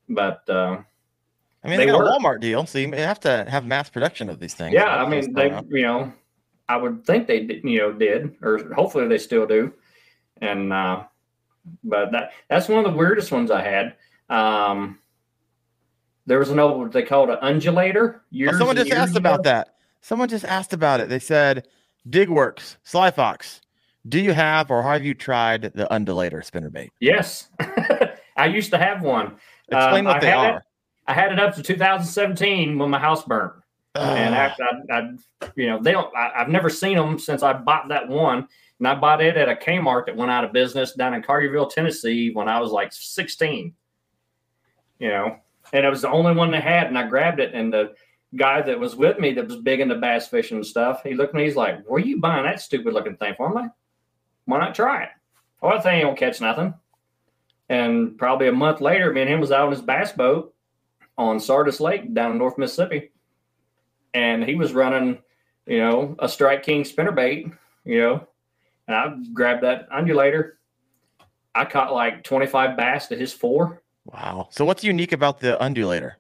[0.07, 0.77] But uh,
[1.63, 2.09] I mean, They they, got work.
[2.09, 4.73] a Walmart deal, so you have to have mass production of these things.
[4.73, 6.13] Yeah, I mean, they, you know,
[6.67, 9.73] I would think they, did, you know, did, or hopefully they still do.
[10.41, 11.03] And, uh,
[11.83, 13.95] but that, that's one of the weirdest ones I had.
[14.29, 14.99] Um,
[16.25, 18.21] there was an old what they called an undulator.
[18.47, 19.75] Oh, someone just asked about that.
[20.01, 21.09] Someone just asked about it.
[21.09, 21.67] They said,
[22.07, 23.61] Digworks, Slyfox,
[24.07, 26.89] do you have or have you tried the undulator spinnerbait?
[26.99, 27.49] Yes,
[28.37, 29.35] I used to have one.
[29.67, 30.63] Explain Um, what I they had it- are.
[31.07, 33.61] I had it up to 2017 when my house burned.
[33.95, 35.09] and after I, I,
[35.55, 36.15] you know, they don't.
[36.15, 38.47] I, I've never seen them since I bought that one,
[38.77, 41.71] and I bought it at a Kmart that went out of business down in Collierville,
[41.71, 43.73] Tennessee, when I was like 16.
[44.99, 45.37] You know,
[45.73, 47.93] and it was the only one they had, and I grabbed it, and the
[48.35, 51.33] guy that was with me that was big into bass fishing and stuff, he looked
[51.33, 53.71] at me, he's like, "Where you buying that stupid looking thing for?" I'm like,
[54.49, 55.09] "Why not try it?"
[55.61, 56.73] Well, that thing ain't gonna catch nothing.
[57.69, 60.53] And probably a month later, me and him was out on his bass boat
[61.17, 63.11] on Sardis Lake down in North Mississippi
[64.13, 65.19] and he was running,
[65.67, 68.27] you know, a Strike King spinnerbait, you know,
[68.87, 70.57] and I grabbed that undulator.
[71.53, 73.83] I caught like 25 bass to his four.
[74.05, 74.47] wow.
[74.51, 76.17] So what's unique about the undulator?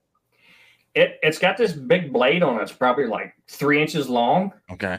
[0.93, 2.63] It it's got this big blade on it.
[2.63, 4.97] It's probably like three inches long, Okay.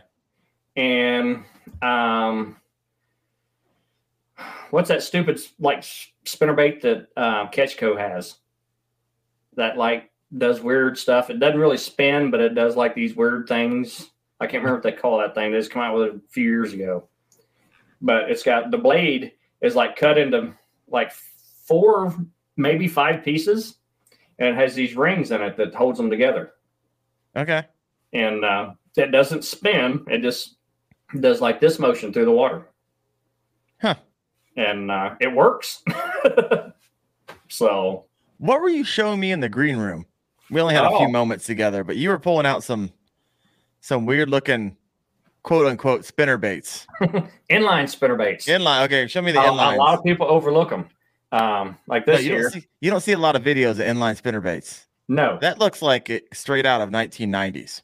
[0.77, 1.45] and
[1.83, 2.57] um,
[4.71, 5.83] what's that stupid like
[6.25, 8.37] spinnerbait that uh, Ketchco has?
[9.57, 11.31] That like does weird stuff.
[11.31, 14.11] It doesn't really spin, but it does like these weird things.
[14.41, 15.53] I can't remember what they call that thing.
[15.53, 17.09] They just come out with it a few years ago.
[18.01, 20.55] But it's got the blade is like cut into
[20.89, 22.17] like four,
[22.57, 23.77] maybe five pieces,
[24.39, 26.53] and it has these rings in it that holds them together.
[27.37, 27.65] Okay.
[28.13, 30.57] And uh, it doesn't spin; it just
[31.19, 32.71] does like this motion through the water.
[34.57, 35.83] And uh, it works.
[37.49, 38.05] so
[38.39, 40.07] What were you showing me in the green room?
[40.51, 41.11] We only had a few Oh.
[41.11, 42.91] moments together, but you were pulling out some
[43.81, 44.77] some weird looking
[45.43, 46.87] quote unquote spinner baits.
[47.51, 48.47] inline spinner baits.
[48.47, 48.85] Inline.
[48.85, 49.75] Okay, show me the inline.
[49.75, 50.89] a lot of people overlook them.
[51.33, 53.79] Um, like this you, year, don't see, you don't see a lot of videos of
[53.79, 54.87] inline spinner baits.
[55.09, 57.83] no, That looks like it straight out of 1990s.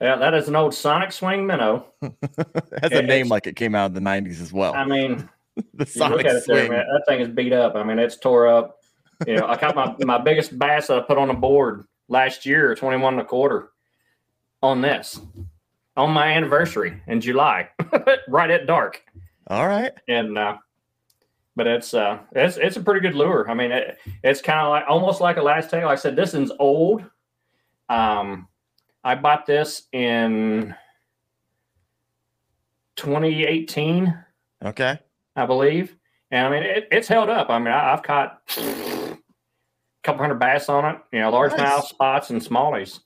[0.00, 1.86] yeah, that is an old Sonic Swing minnow.
[2.02, 4.74] It has a name like it came out of the 90s as well.
[4.74, 7.74] I mean, the you look Sonic at it there, man, that thing is beat up.
[7.74, 8.78] I mean, it's tore up.
[9.26, 12.44] You know, I caught my, my biggest bass that I put on the board last
[12.44, 13.70] year, 21 and a quarter,
[14.62, 15.20] on this,
[15.96, 17.68] on my anniversary in July,
[18.28, 19.02] right at dark.
[19.48, 19.92] All right.
[20.08, 20.56] and uh,
[21.54, 23.48] but it's uh it's it's a pretty good lure.
[23.50, 25.86] I mean, it, it's kind of like almost like a last tail.
[25.86, 27.04] Like I said this one's old.
[27.88, 28.48] Um,
[29.04, 30.74] I bought this in
[32.96, 34.16] 2018,
[34.64, 34.98] Okay.
[35.36, 35.96] I believe,
[36.30, 37.48] and I mean it, it's held up.
[37.50, 39.16] I mean, I, I've caught a
[40.02, 40.98] couple hundred bass on it.
[41.12, 41.88] You know, largemouth Nice.
[41.88, 43.00] spots and smallies.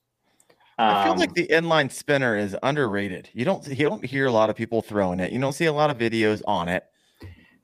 [0.79, 3.31] I feel Um, like the inline spinner is underrated.
[3.33, 5.33] You don't you don't hear a lot of people throwing it.
[5.33, 6.85] You don't see a lot of videos on it.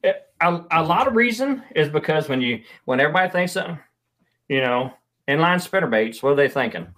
[0.03, 3.79] it- a, a lot of reason is because when you when everybody thinks that,
[4.49, 4.93] you know,
[5.29, 6.89] inline spinner baits, what are they thinking?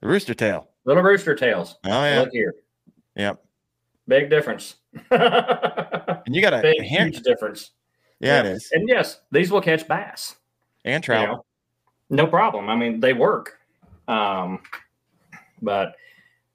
[0.00, 0.68] Rooster tail.
[0.84, 1.76] Little rooster tails.
[1.84, 2.20] Oh yeah.
[2.20, 2.54] Look here.
[3.16, 3.44] Yep.
[4.08, 4.76] Big difference.
[6.24, 7.14] And you got a hand.
[7.14, 7.72] huge difference.
[8.20, 8.70] Yeah, it is.
[8.72, 10.36] And yes, these will catch bass.
[10.84, 11.28] And you trout.
[11.28, 11.44] know.
[12.10, 12.68] No problem.
[12.68, 13.58] I mean, they work.
[14.06, 14.60] Um,
[15.60, 15.96] but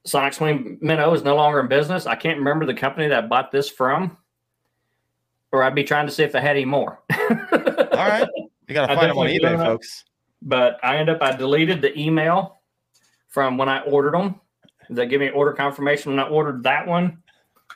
[0.06, 2.06] Sonic Swing Minnow is no longer in business.
[2.06, 4.18] I can't remember the company that I bought this from,
[5.52, 7.02] or I'd be trying to see if they had any more.
[7.12, 7.18] All
[7.92, 8.28] right.
[8.70, 10.04] You gotta find them on eBay, don't folks.
[10.42, 12.60] but I end up I deleted the email
[13.30, 14.42] from when I ordered them.
[14.90, 17.24] They give me order confirmation when I ordered that one.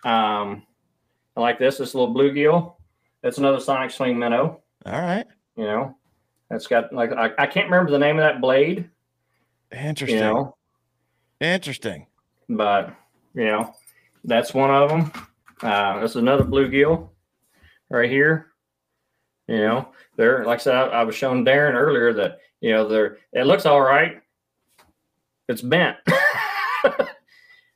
[0.03, 0.63] Um,
[1.35, 1.77] I like this.
[1.77, 2.75] This little bluegill.
[3.21, 4.61] That's another Sonic Swing minnow.
[4.85, 5.25] All right.
[5.55, 5.95] You know,
[6.49, 8.89] that's got like I, I can't remember the name of that blade.
[9.71, 10.17] Interesting.
[10.17, 10.55] You know,
[11.39, 12.07] Interesting.
[12.49, 12.95] but
[13.33, 13.73] you know,
[14.23, 15.11] that's one of them.
[15.61, 17.09] Uh, that's another bluegill
[17.89, 18.47] right here.
[19.47, 22.87] You know, they're like I said, I, I was showing Darren earlier that you know
[22.87, 24.21] they're it looks all right.
[25.47, 25.97] It's bent,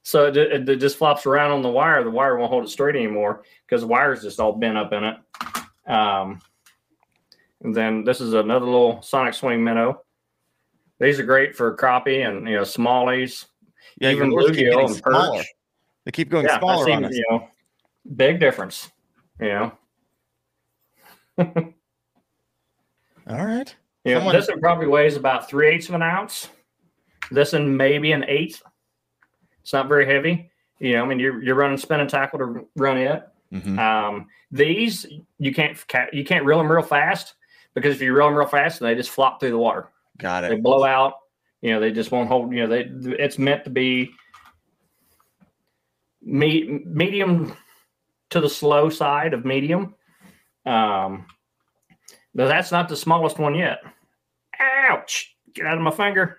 [0.08, 2.04] so it, it, it just flops around on the wire.
[2.04, 5.04] The wire won't hold it straight anymore because the wire's just all bent up in
[5.04, 5.18] it.
[5.88, 6.40] Um,
[7.64, 10.04] and then this is another little Sonic Swing minnow.
[11.00, 13.46] These are great for crappie and you know smallies,
[14.00, 15.40] Yeah, even bluegill and smaller.
[15.40, 15.48] perch.
[16.06, 17.16] They keep going Yeah, smaller seen, on us.
[17.16, 17.48] you know,
[18.16, 18.92] big difference.
[19.42, 19.72] You know,
[23.28, 23.76] All right.
[24.06, 26.48] know, Someone- this one probably weighs about three eighths of an ounce.
[27.32, 28.62] This one maybe an eighth.
[29.66, 30.52] It's not very heavy.
[30.78, 33.28] You know, I mean, you're you're running spinning tackle to run it.
[33.52, 33.80] Mhm.
[33.80, 35.08] Um, these
[35.40, 37.34] you can't you can't reel them real fast
[37.74, 39.90] because if you reel them real fast, they just flop through the water.
[40.20, 40.50] Got it.
[40.52, 41.14] They blow out.
[41.62, 42.54] You know, they just won't hold.
[42.54, 42.88] You know, they
[43.18, 44.12] it's meant to be
[46.22, 47.58] me, medium
[48.30, 49.96] to the slow side of medium.
[50.68, 51.26] Um,
[52.36, 53.80] but that's not the smallest one yet.
[54.60, 55.36] Ouch!
[55.56, 56.38] Get out of my finger.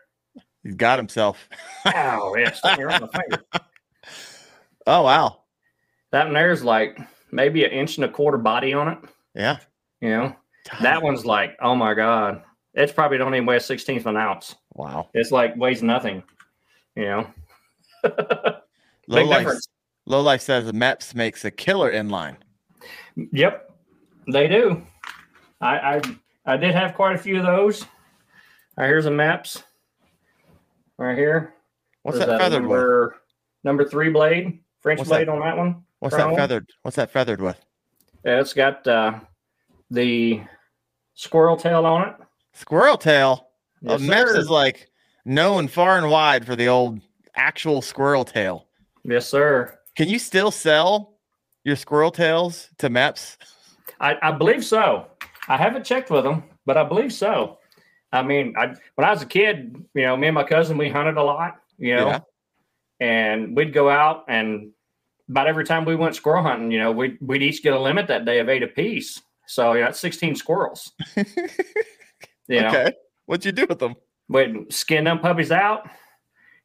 [0.67, 1.49] He's got himself.
[1.87, 3.45] Ow, yeah, stuck me right in my finger.
[4.89, 5.41] Oh wow.
[6.13, 7.01] That one there's like
[7.33, 8.99] maybe an inch and a quarter body on it.
[9.35, 9.59] Yeah.
[10.01, 10.37] You know,
[10.81, 14.17] that one's like, oh my god, it's probably don't even weigh a sixteenth of an
[14.17, 14.55] ounce.
[14.75, 15.09] Wow.
[15.13, 16.23] It's like weighs nothing.
[16.95, 17.27] You know,
[18.05, 18.61] Low
[19.09, 19.69] big life, difference.
[20.07, 22.37] Low life says the Mepps makes a killer inline.
[23.33, 23.73] Yep,
[24.33, 24.87] they do.
[25.61, 26.01] I I,
[26.47, 27.85] I did have quite a few of those.
[28.77, 29.65] Right, here's a Mepps.
[30.99, 31.55] Right here.
[32.03, 32.79] What's that, that, feathered with?
[32.79, 33.17] number,
[33.65, 35.33] Number three blade, French What's blade that?
[35.33, 35.83] on that one.
[35.99, 36.71] What's that feathered?
[36.83, 37.59] What's that feathered with?
[38.25, 39.19] Yeah, it's got uh,
[39.91, 40.43] the
[41.15, 42.15] squirrel tail on it.
[42.53, 43.49] Squirrel tail.
[43.83, 44.89] Yes, oh, Mepps is like
[45.25, 47.01] known far and wide for the old
[47.35, 48.67] actual squirrel tail.
[49.05, 49.79] yes, sir.
[49.97, 51.19] Can you still sell
[51.65, 53.37] your squirrel tails to Mepps?
[54.01, 55.07] I, I believe so.
[55.49, 57.59] I haven't checked with them, but I believe so.
[58.13, 60.89] I mean, I when I was a kid, you know, me and my cousin we
[60.89, 62.21] hunted a lot, you know, Yeah.
[63.01, 64.71] and we'd go out and
[65.29, 68.07] about every time we went squirrel hunting, you know, we'd we'd each get a limit
[68.09, 69.21] that day of eight apiece.
[69.49, 70.93] So you know, that's sixteen squirrels.
[71.17, 71.25] you
[72.61, 72.93] know, Okay.
[73.27, 73.97] What'd you do with them?
[74.29, 75.89] we'd skin them puppies out.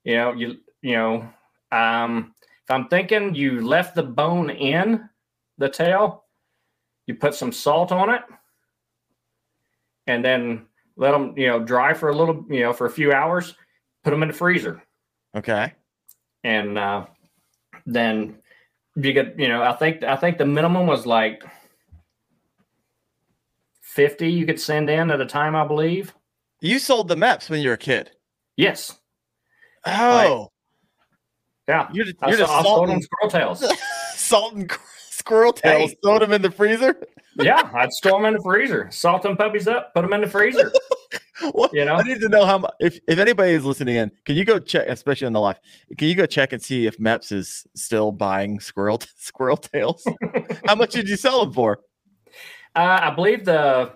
[0.03, 1.29] You know, you you know,
[1.71, 2.33] um,
[2.63, 5.07] if I'm thinking you left the bone in
[5.57, 6.25] the tail,
[7.07, 8.21] you put some salt on it,
[10.07, 10.65] and then
[10.95, 13.55] let them you know dry for a little you know for a few hours.
[14.03, 14.81] Put them in the freezer,
[15.37, 15.73] Okay.
[16.43, 17.05] and uh,
[17.85, 18.37] then
[18.95, 21.43] you get you know I think I think the minimum was like
[23.81, 26.13] fifty you could send in at a time, I believe.
[26.61, 28.11] You sold the Mepps when you were a kid.
[28.57, 28.99] Yes,
[29.85, 30.49] Oh,
[31.67, 31.87] yeah.
[31.91, 33.77] you're, just- I, you're saw, just I sold them squirrel tails.
[34.15, 34.69] salting
[35.09, 35.97] squirrel tails, Hey.
[36.03, 37.01] throwing them in the freezer.
[37.35, 40.27] Yeah, I'd store them in the freezer, salt them puppies up, put them in the
[40.27, 40.71] freezer.
[41.53, 41.73] What?
[41.73, 41.95] You know?
[41.95, 42.73] I need to know how much.
[42.79, 45.59] If, if anybody is listening in, can you go check, especially in the live?
[45.97, 50.05] Can you go check and see if Mepps is still buying squirrel squirrel tails?
[50.67, 51.79] how much did you sell them for?
[52.75, 53.93] Uh, I believe the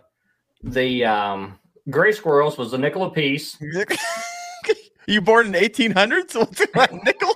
[0.64, 1.60] the um,
[1.90, 3.58] gray squirrels was a nickel a piece.
[5.08, 6.36] you born in 1800s?
[6.36, 7.34] What's it like, nickel?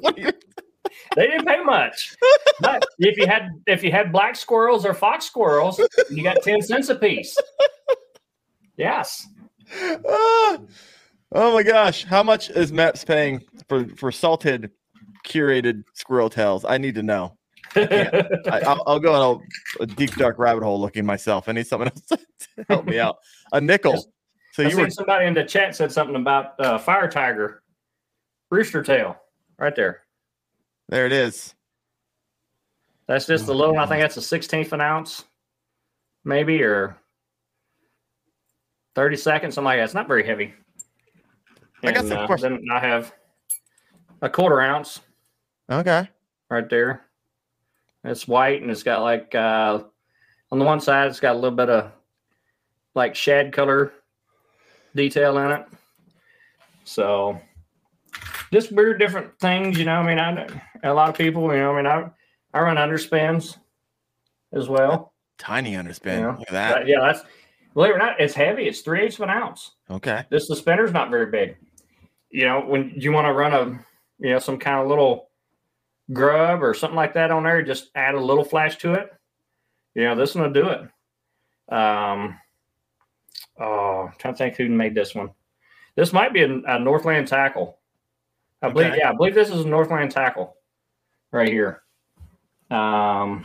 [0.00, 0.32] What are you-
[1.14, 2.14] They didn't pay much,
[2.60, 5.80] but if you had if you had black squirrels or fox squirrels,
[6.10, 7.36] you got ten cents a piece.
[8.76, 9.26] Yes,
[10.08, 10.58] Ah,
[11.32, 14.70] oh my gosh, how much is Mepps paying for for salted,
[15.26, 16.64] curated squirrel tails?
[16.64, 17.36] I need to know.
[17.76, 19.42] I, I'll, I'll go on
[19.80, 21.48] a, a deep dark rabbit hole looking myself.
[21.48, 22.18] I need someone else to
[22.68, 23.16] help me out.
[23.52, 24.06] A nickel.
[24.52, 27.62] So I you were somebody in the chat said something about uh, fire tiger,
[28.50, 29.16] rooster tail,
[29.58, 30.05] right there.
[30.88, 31.06] There.
[31.06, 31.54] It is.
[33.06, 33.78] That's just the little.
[33.78, 35.24] I think that's a sixteenth an ounce,
[36.24, 36.96] maybe, or
[38.94, 39.54] thirty seconds.
[39.54, 39.84] Something like that.
[39.84, 40.54] It's not very heavy.
[41.84, 42.60] I got And, some uh, questions.
[42.60, 43.12] Then I have
[44.22, 45.00] a quarter ounce
[45.70, 46.08] Okay.
[46.50, 47.02] right there.
[48.02, 49.82] It's white and it's got like uh,
[50.50, 51.92] on the one side, it's got a little bit of
[52.94, 53.92] like shad color
[54.94, 55.66] detail in it.
[56.84, 57.40] So
[58.56, 59.96] just weird different things, you know.
[59.96, 60.46] I mean, I
[60.82, 61.72] a lot of people, you know.
[61.72, 62.10] I mean, I
[62.54, 63.58] I run underspins
[64.52, 65.12] as well.
[65.38, 66.20] Tiny underspin.
[66.20, 66.36] Yeah.
[66.38, 66.74] Look at that.
[66.74, 67.22] But yeah, that's
[67.74, 68.66] believe it or not, it's heavy.
[68.66, 69.72] It's three eighths of an ounce.
[69.90, 70.24] Okay.
[70.30, 71.56] This suspender's not very big.
[72.30, 73.78] You know, when you want to run a
[74.18, 75.28] you know some kind of little
[76.12, 79.12] grub or something like that on there, just add a little flash to it.
[79.94, 80.80] You know, this one will do it.
[81.74, 82.38] Um,
[83.58, 85.30] oh, I'm trying to think who made this one.
[85.94, 87.78] This might be a, a Northland tackle.
[88.62, 88.98] I believe, Okay.
[88.98, 90.56] yeah, I believe this is a Northland tackle
[91.32, 91.82] right here.
[92.70, 93.44] Um,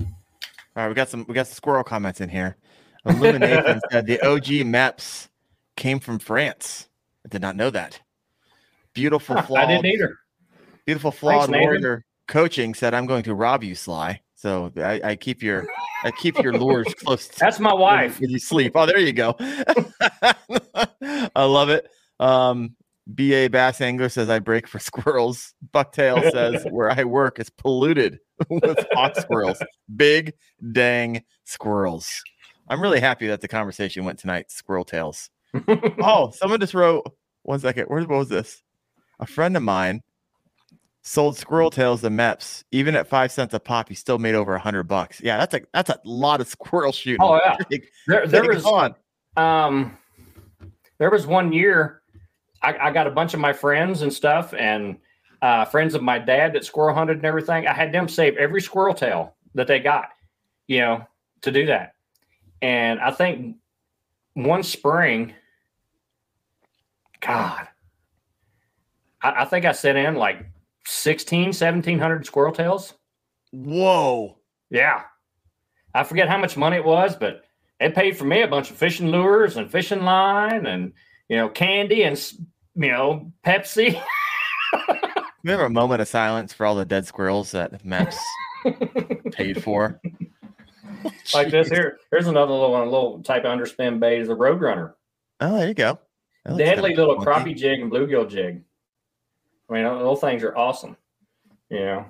[0.00, 2.56] All right, we got some we got some squirrel comments in here.
[3.04, 5.28] Illumination said the OG Mepps
[5.76, 6.88] came from France.
[7.24, 8.00] I did not know that.
[8.94, 10.16] Beautiful huh, I didn't either.
[10.86, 11.62] beautiful flawed Nathan.
[11.64, 15.66] warrior coaching said, "I'm going to rob you, Sly." So I, I keep your
[16.04, 17.26] I keep your lures close.
[17.26, 18.20] That's my wife.
[18.20, 18.72] when you sleep.
[18.76, 19.34] Oh, there you go.
[19.40, 21.90] I love it.
[22.20, 22.74] Um,
[23.08, 25.54] BA Bass Angler says I break for squirrels.
[25.72, 29.58] Bucktail says where I work is polluted with hawk squirrels.
[29.96, 30.34] Big
[30.72, 32.22] dang squirrels.
[32.68, 34.50] I'm really happy that the conversation went tonight.
[34.50, 35.30] Squirrel tails.
[36.02, 37.10] Oh, someone just wrote
[37.42, 37.86] one second.
[37.86, 38.62] Where what was this?
[39.20, 40.02] A friend of mine
[41.02, 42.64] sold squirrel tails to Mepps.
[42.72, 45.20] Even at five cents a pop, he still made over a hundred bucks.
[45.22, 47.22] Yeah, that's a that's a lot of squirrel shooting.
[47.22, 47.40] Oh,
[47.70, 47.78] yeah.
[48.06, 48.94] There, there was on.
[49.38, 49.96] um
[50.98, 52.02] there was one year
[52.62, 54.98] I, I got a bunch of my friends and stuff and
[55.42, 58.60] uh friends of my dad that squirrel hunted and everything i had them save every
[58.60, 60.08] squirrel tail that they got
[60.66, 61.06] you know
[61.42, 61.94] to do that
[62.60, 63.54] and i think
[64.44, 65.34] one spring,
[67.20, 67.66] God,
[69.20, 70.46] I, I think I sent in like
[70.86, 72.94] 16, 1700 squirrel tails.
[73.50, 74.38] Whoa.
[74.70, 75.02] Yeah.
[75.94, 77.42] I forget how much money it was, but
[77.80, 80.92] it paid for me a bunch of fishing lures and fishing line and,
[81.28, 82.32] you know, candy and,
[82.74, 84.00] you know, Pepsi.
[85.42, 88.16] Remember a moment of silence for all the dead squirrels that Mepps
[89.32, 90.00] paid for?
[91.32, 91.98] like this here.
[92.10, 94.94] Here's another little one, a little type of underspin bait is a Roadrunner.
[95.40, 95.98] Oh, there you go.
[96.56, 97.52] Deadly little funky.
[97.52, 98.62] crappie jig and bluegill jig.
[99.68, 100.96] I mean, those things are awesome.
[101.68, 102.06] You know,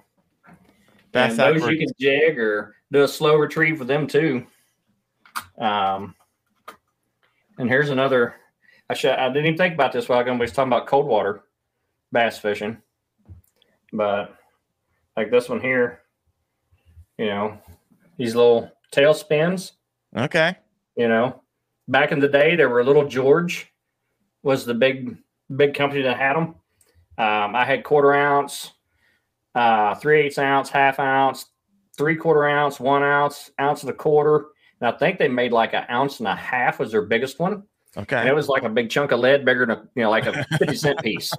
[1.13, 4.47] Bass and those you can jig or do a slow retrieve with them too.
[5.59, 6.15] Um,
[7.59, 8.37] and here's another.
[8.91, 8.93] I.
[8.93, 10.25] I didn't even think about this while.
[10.25, 11.45] We was talking about cold water
[12.13, 12.79] bass fishing,
[13.93, 14.35] but
[15.17, 16.01] like this one here,
[17.19, 17.59] you know,
[18.17, 19.73] these little tail spins.
[20.17, 20.57] Okay.
[20.97, 21.43] You know,
[21.87, 23.73] back in the day, there were Little George
[24.43, 25.17] was the big
[25.55, 26.55] big company that had them.
[27.19, 28.73] Um, I had quarter ounce,
[29.55, 31.47] uh, three eighths ounce, half ounce,
[31.97, 34.47] three quarter ounce, one ounce, ounce and a quarter.
[34.81, 37.65] And I think they made like an ounce and a half was their biggest one.
[37.97, 38.29] And Okay.
[38.29, 40.33] it was like a big chunk of lead, bigger than a, you know, like a
[40.59, 41.33] 50 cent piece.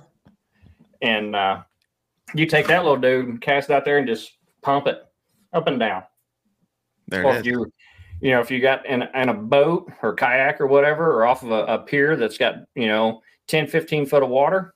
[1.02, 1.62] And uh,
[2.34, 5.04] you take that little dude and cast it out there and just pump it
[5.54, 6.04] up and down
[7.08, 7.46] There or it is.
[7.46, 7.72] you
[8.22, 11.44] you know if you got in, in a boat or kayak or whatever or off
[11.44, 14.76] of a, a pier that's got you know 10 15 foot of water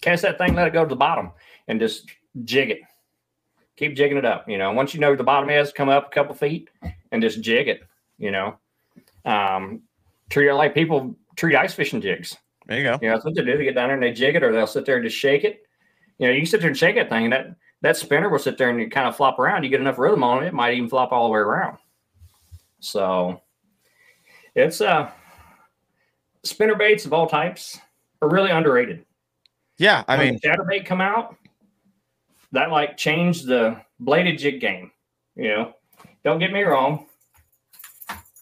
[0.00, 1.32] cast that thing let it go to the bottom
[1.68, 2.08] and just
[2.44, 2.78] jig it
[3.76, 6.06] keep jigging it up you know once you know where the bottom is come up
[6.06, 6.70] a couple feet
[7.12, 7.82] and just jig it
[8.18, 8.56] you know
[9.24, 9.82] um
[10.30, 12.98] treat it like people treat ice fishing jigs There you go.
[13.02, 13.56] you know, that's what they do.
[13.58, 15.44] They get down there and they jig it, or they'll sit there and just shake
[15.44, 15.62] it.
[16.18, 17.46] You know, you can sit there and shake that thing, and that
[17.82, 19.64] that spinner will sit there and you kind of flop around.
[19.64, 21.78] You get enough rhythm on it, it might even flop all the way around.
[22.80, 23.40] So
[24.54, 25.10] it's uh
[26.44, 27.78] spinner baits of all types
[28.22, 29.04] are really underrated.
[29.78, 30.04] Yeah.
[30.08, 31.36] I When mean, chatterbait come out,
[32.52, 34.90] that like changed the bladed jig game.
[35.36, 35.74] You know,
[36.24, 37.06] don't get me wrong.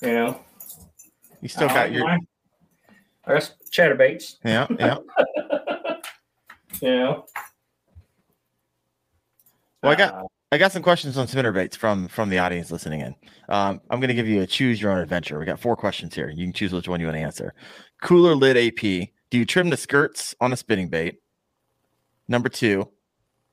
[0.03, 0.41] You know,
[1.41, 2.05] you still got like your.
[2.05, 2.26] mine.
[3.26, 4.36] That's chatterbaits.
[4.45, 4.66] Yeah.
[4.78, 4.97] Yeah.
[6.80, 7.16] yeah.
[9.82, 12.70] Well, I got- Uh, I got some questions on spinner baits from from the audience
[12.70, 13.14] listening in.
[13.51, 15.39] Um, I'm going to give you a choose your own adventure.
[15.39, 16.30] We got four questions here.
[16.30, 17.53] You can choose which one you want to answer.
[18.01, 18.80] Cooler lid AP.
[19.28, 21.16] Do you trim the skirts on a spinning bait?
[22.28, 22.89] Number two,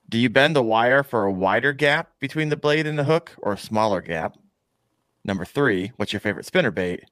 [0.08, 3.34] do you bend the wire for a wider gap between the blade and the hook
[3.40, 4.38] or a smaller gap?
[5.26, 7.04] Number three, what's your favorite spinner bait?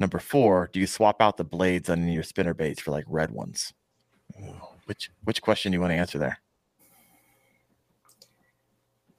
[0.00, 3.30] Number four, do you swap out the blades on your spinner baits for like red
[3.30, 3.72] ones?
[4.86, 6.38] Which which question do you want to answer there?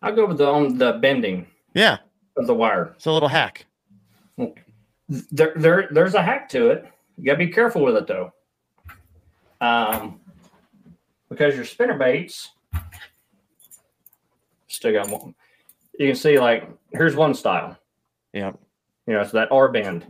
[0.01, 1.99] I'll go with the on the bending Yeah,
[2.35, 2.93] of the wire.
[2.95, 3.67] it's a little hack.
[5.07, 6.85] There, there, there's a hack to it.
[7.17, 8.33] You gotta be careful with it though,
[9.61, 10.19] um,
[11.29, 12.49] because your spinner baits
[14.67, 15.35] still got one.
[15.99, 17.77] You can see like here's one style.
[18.33, 18.53] Yeah.
[19.05, 20.05] You know, it's that R bend.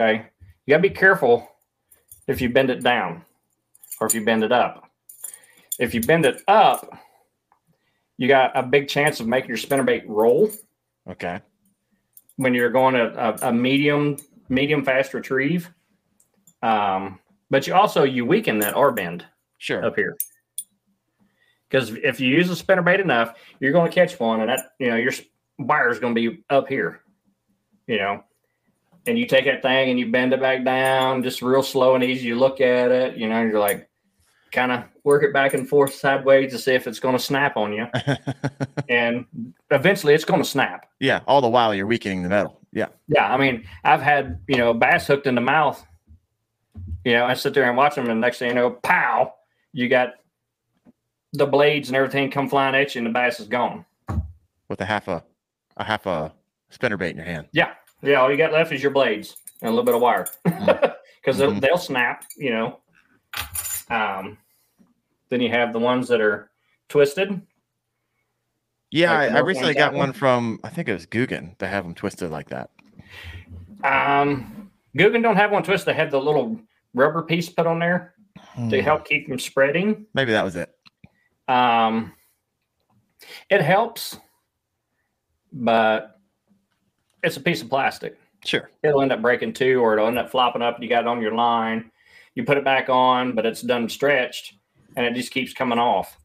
[0.00, 0.24] Okay,
[0.64, 1.46] you gotta be careful
[2.26, 3.22] if you bend it down
[4.00, 4.90] or if you bend it up.
[5.78, 6.90] If you bend it up,
[8.16, 10.50] you got a big chance of making your spinnerbait roll
[11.08, 11.40] Okay.
[12.36, 14.16] when you're going a, a, a medium
[14.48, 15.68] medium fast retrieve.
[16.62, 17.18] Um,
[17.50, 19.26] but you also you weaken that R bend
[19.58, 19.84] Sure.
[19.84, 20.16] up here
[21.68, 24.88] because if you use a spinnerbait enough, you're going to catch one, and that you
[24.88, 25.12] know your
[25.58, 27.00] wire is going to be up here,
[27.86, 28.24] you know.
[29.06, 32.04] And you take that thing and you bend it back down, just real slow and
[32.04, 32.28] easy.
[32.28, 33.88] You look at it, you know, you're like,
[34.52, 37.56] kind of work it back and forth sideways to see if it's going to snap
[37.56, 37.86] on you,
[38.88, 39.24] and
[39.70, 40.86] eventually it's going to snap.
[40.98, 41.20] yeah.
[41.26, 42.58] All the while you're weakening the metal.
[42.72, 42.86] Yeah.
[43.08, 45.84] Yeah, I mean, I've had you know bass hooked in the mouth.
[47.04, 49.34] You know, I sit there and watch them, and next thing you know, pow!
[49.72, 50.14] You got
[51.32, 53.84] the blades and everything come flying at you, and the bass is gone.
[54.68, 55.24] With a half a
[55.76, 56.32] a half a
[56.68, 57.46] spinner bait in your hand.
[57.52, 57.72] Yeah,
[58.02, 58.20] yeah.
[58.20, 61.52] All you got left is your blades and a little bit of wire, because they'll,
[61.52, 61.60] Mhm.
[61.60, 62.24] they'll snap.
[62.36, 62.80] You know.
[63.88, 64.38] Um,
[65.28, 66.50] then you have the ones that are
[66.88, 67.40] twisted.
[68.90, 71.84] Yeah, Like I, I recently got one from I think it was Googan to have
[71.84, 72.70] them twisted like that.
[73.84, 75.86] Um, Googan don't have one twist.
[75.86, 76.60] They have the little
[76.94, 80.06] rubber piece put on there to Hmm, help keep them spreading.
[80.12, 80.74] Maybe that was it.
[81.48, 82.12] Um,
[83.48, 84.18] it helps,
[85.52, 86.19] but
[87.22, 88.18] it's a piece of plastic.
[88.44, 88.70] Sure.
[88.82, 90.76] It'll end up breaking too, or it'll end up flopping up.
[90.76, 91.90] And you got it on your line.
[92.34, 94.54] You put it back on, but it's done stretched,
[94.96, 96.16] and it just keeps coming off.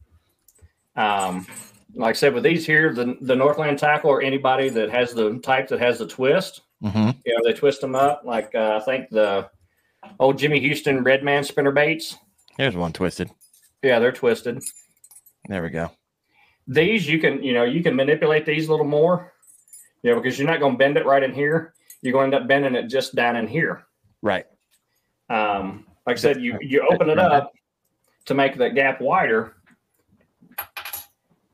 [0.94, 1.46] Um,
[1.94, 5.38] like I said, with these here, the the Northland tackle or anybody that has the
[5.40, 7.10] type that has the twist, Mm-hmm.
[7.24, 9.48] You know, they twist them up like uh, I think the
[10.20, 12.16] old Jimmy Houston Redman spinner baits.
[12.56, 13.30] Here's one twisted.
[13.82, 14.62] Yeah, they're twisted.
[15.48, 15.90] There we go.
[16.66, 19.32] These you can, you know, you can manipulate these a little more,
[20.02, 21.74] you know, because you're not going to bend it right in here.
[22.02, 23.84] You're going to end up bending it just down in here.
[24.22, 24.46] Right.
[25.28, 27.52] Um, like I said, you you open it up
[28.26, 29.56] to make that gap wider,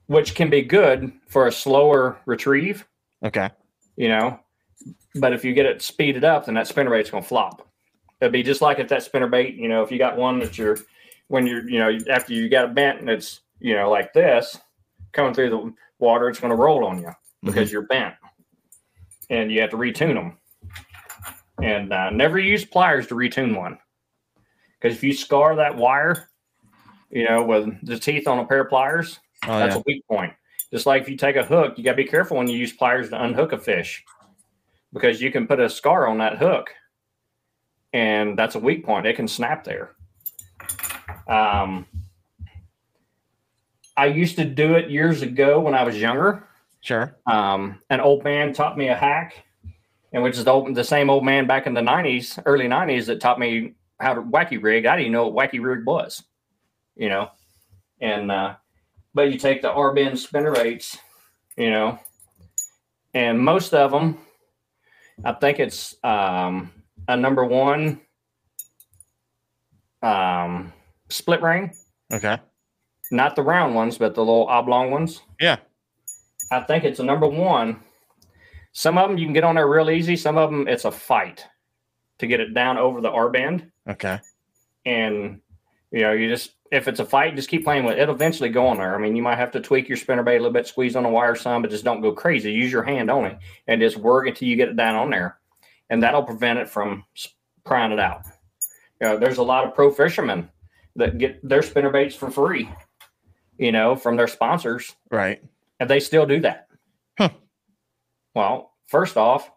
[0.07, 2.87] which can be good for a slower retrieve,
[3.25, 3.49] Okay.
[3.97, 4.39] you know.
[5.15, 7.69] But if you get it speeded up, then that spinner bait's going to flop.
[8.21, 10.57] It'd be just like if that spinner bait, you know, if you got one that
[10.57, 10.79] you're
[11.29, 14.59] when you're, you know, after you got it bent and it's, you know, like this
[15.13, 17.11] coming through the water, it's going to roll on you
[17.43, 18.15] because you're bent,
[19.33, 20.37] and you have to retune them.
[21.61, 23.79] And uh, never use pliers to retune one,
[24.81, 26.29] because if you scar that wire,
[27.11, 29.81] you know, with the teeth on a pair of pliers, Oh that's yeah.
[29.81, 30.33] a weak point.
[30.73, 32.73] Just like if you take a hook, you got to be careful when you use
[32.73, 34.05] pliers to unhook a fish
[34.93, 36.71] because you can put a scar on that hook
[37.93, 39.07] and that's a weak point.
[39.07, 39.93] It can snap there.
[41.29, 41.87] Um,
[43.97, 46.49] I used to do it years ago when I was younger.
[46.83, 47.17] Sure.
[47.27, 49.45] Um, an old man taught me a hack,
[50.13, 53.07] and which is the, old, the same old man back in the 90s, early 90s,
[53.07, 54.85] that taught me how to wacky rig.
[54.85, 56.23] I didn't even know what wacky rig was,
[56.97, 57.31] you know.
[58.01, 58.57] And, uh,
[59.15, 60.99] but you take the R bend spinner baits,
[61.57, 61.99] you know,
[63.15, 64.19] and most of them,
[65.25, 66.73] I think it's um,
[67.07, 68.01] a number one
[70.03, 70.73] um,
[71.11, 71.73] split ring,
[72.13, 72.39] Okay.
[73.11, 75.21] not the round ones, but the little oblong ones.
[75.41, 75.59] Yeah.
[76.53, 77.81] I think it's a number one.
[78.73, 80.17] Some of them you can get on there real easy.
[80.17, 81.47] Some of them it's a fight
[82.19, 83.71] to get it down over the R band.
[83.89, 84.21] Okay.
[84.85, 85.41] And
[85.91, 88.01] you know, you just if it's a fight, just keep playing with it.
[88.01, 88.95] It'll eventually go on there.
[88.95, 91.03] I mean, you might have to tweak your spinner bait a little bit, squeeze on
[91.03, 92.53] the wire some, but just don't go crazy.
[92.53, 95.39] Use your hand only and just work until you get it down on there,
[95.91, 97.05] and that'll prevent it from
[97.65, 98.23] prying it out.
[99.01, 100.49] You know, there's a lot of pro fishermen
[100.97, 102.69] that get their spinner baits for free.
[103.59, 105.43] You know, from their sponsors, Right.
[105.83, 106.69] And they still do that.
[107.19, 107.31] Huh.
[108.37, 109.51] Well, first off,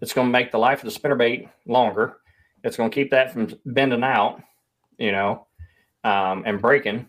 [0.00, 2.18] it's going to make the life of the spinnerbait longer.
[2.62, 4.40] It's going to keep that from bending out,
[4.98, 5.48] you know,
[6.04, 7.08] um, and breaking.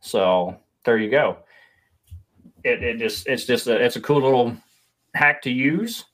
[0.00, 1.38] So there you go.
[2.62, 4.54] It, it just it's just a, it's a cool little
[5.14, 6.04] hack to use.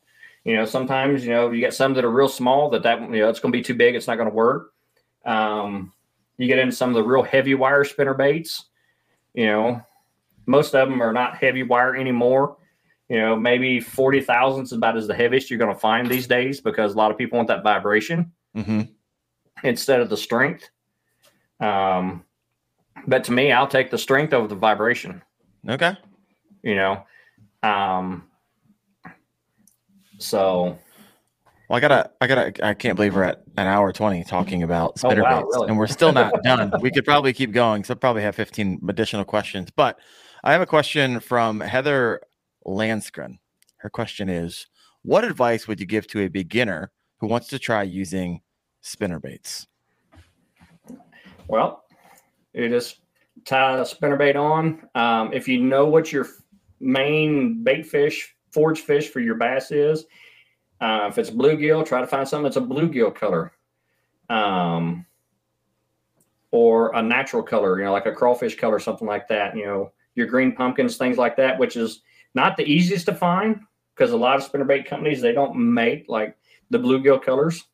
[0.45, 3.19] You know, sometimes you know you get some that are real small that that you
[3.21, 3.97] know it's going to be too big.
[3.97, 4.75] It's not going to work.
[5.25, 5.93] Um,
[6.39, 8.67] you get into some of the real heavy wire spinner baits.
[9.35, 9.83] You know,
[10.51, 12.57] most of them are not heavy wire anymore.
[13.09, 16.27] You know, maybe 40 thousandths is about as the heaviest you're going to find these
[16.27, 18.81] days because a lot of people want that vibration Mm-hmm.
[19.63, 20.69] instead of the strength.
[21.61, 22.25] Um,
[23.07, 25.23] but to me, I'll take the strength over the vibration,
[25.69, 25.97] Okay.
[26.63, 27.05] you know.
[27.63, 28.25] Um,
[30.19, 30.79] so,
[31.69, 34.95] Well, I gotta, I gotta, I can't believe we're at an hour twenty talking about
[35.05, 35.69] Oh, wow, baits, really?
[35.69, 36.73] and we're still not done.
[36.81, 39.71] We could probably keep going, so probably have fifteen additional questions.
[39.75, 39.99] But
[40.43, 42.23] I have a question from Heather
[42.67, 43.39] Landskren.
[43.77, 44.67] Her question is,
[45.03, 48.41] "What advice would you give to a beginner who wants to try using
[48.81, 49.67] spinner baits?"
[51.49, 51.85] well,
[52.55, 53.01] you just
[53.45, 54.89] tie a spinnerbait on.
[54.95, 56.27] Um, if you know what your
[56.79, 60.07] main bait fish, forage fish for your bass is,
[60.81, 63.53] uh, if it's bluegill, try to find something that's a bluegill color.
[64.31, 65.05] Um,
[66.53, 69.57] or a natural color, you know, like a crawfish color, something like that.
[69.57, 72.03] You know, your green pumpkins, things like that, which is
[72.35, 73.61] not the easiest to find
[73.95, 76.37] because a lot of spinnerbait companies they don't make like
[76.71, 77.65] the bluegill colors.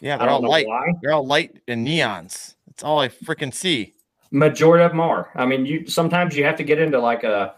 [0.00, 0.66] Yeah, they're all light.
[0.66, 0.92] why.
[1.02, 2.54] They're all light and neons.
[2.66, 3.94] That's all I freaking see.
[4.30, 5.30] Majority of them are.
[5.34, 7.54] I mean, you sometimes you have to get into like a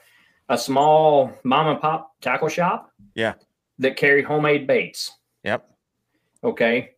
[0.48, 2.92] a small mom and pop tackle shop.
[3.14, 3.34] Yeah.
[3.78, 5.12] That carry homemade baits.
[5.44, 5.68] Yep.
[6.44, 6.90] Okay.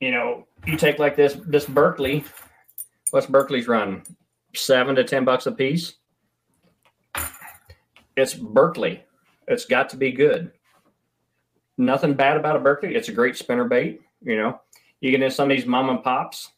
[0.00, 2.24] You know, you take like this this Berkley.
[3.10, 4.02] What's Berkley's run?
[4.54, 5.94] Seven to ten bucks a piece.
[8.16, 9.04] It's Berkley.
[9.48, 10.52] It's got to be good.
[11.78, 12.94] Nothing bad about a Berkley.
[12.94, 14.00] It's a great spinner bait.
[14.20, 14.60] You know,
[15.00, 16.50] you get into some of these mom and pops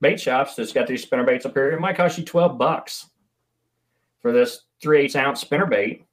[0.00, 1.72] bait shops that's got these spinner baits up here.
[1.72, 3.10] It might cost you 12 bucks
[4.20, 6.04] for this three eighths ounce spinner bait.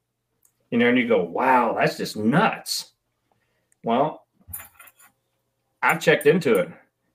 [0.70, 2.92] You know, and you go, wow, that's just nuts.
[3.84, 4.26] Well,
[5.82, 6.68] I've checked into it.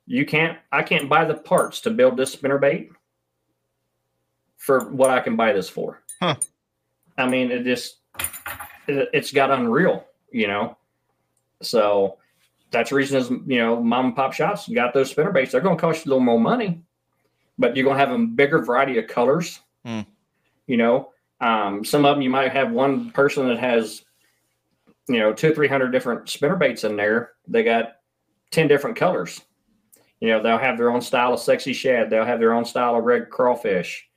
[0.05, 2.91] You can't, I can't buy the parts to build this spinner bait
[4.57, 6.01] for what I can buy this for.
[6.21, 6.35] Huh.
[7.19, 7.97] I mean, it just,
[8.87, 10.77] it, it's got unreal, you know?
[11.61, 12.17] So
[12.71, 15.51] that's the reason is, you know, mom and pop shops got those spinner baits.
[15.51, 16.81] They're going to cost you a little more money,
[17.57, 19.59] but you're going to have a bigger variety of colors.
[19.85, 20.01] Hmm.
[20.67, 24.03] You know, um, some of them you might have one person that has
[25.09, 27.31] you know, two, three hundred different spinner baits in there.
[27.47, 27.95] They got
[28.51, 29.41] 10 different colors.
[30.19, 32.09] You know, they'll have their own style of sexy shad.
[32.09, 34.07] They'll have their own style of red crawfish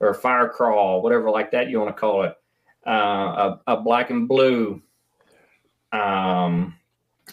[0.00, 2.34] or fire crawl, whatever like that you want to call it.
[2.88, 4.80] Uh, a, a black and blue,
[5.92, 6.74] um,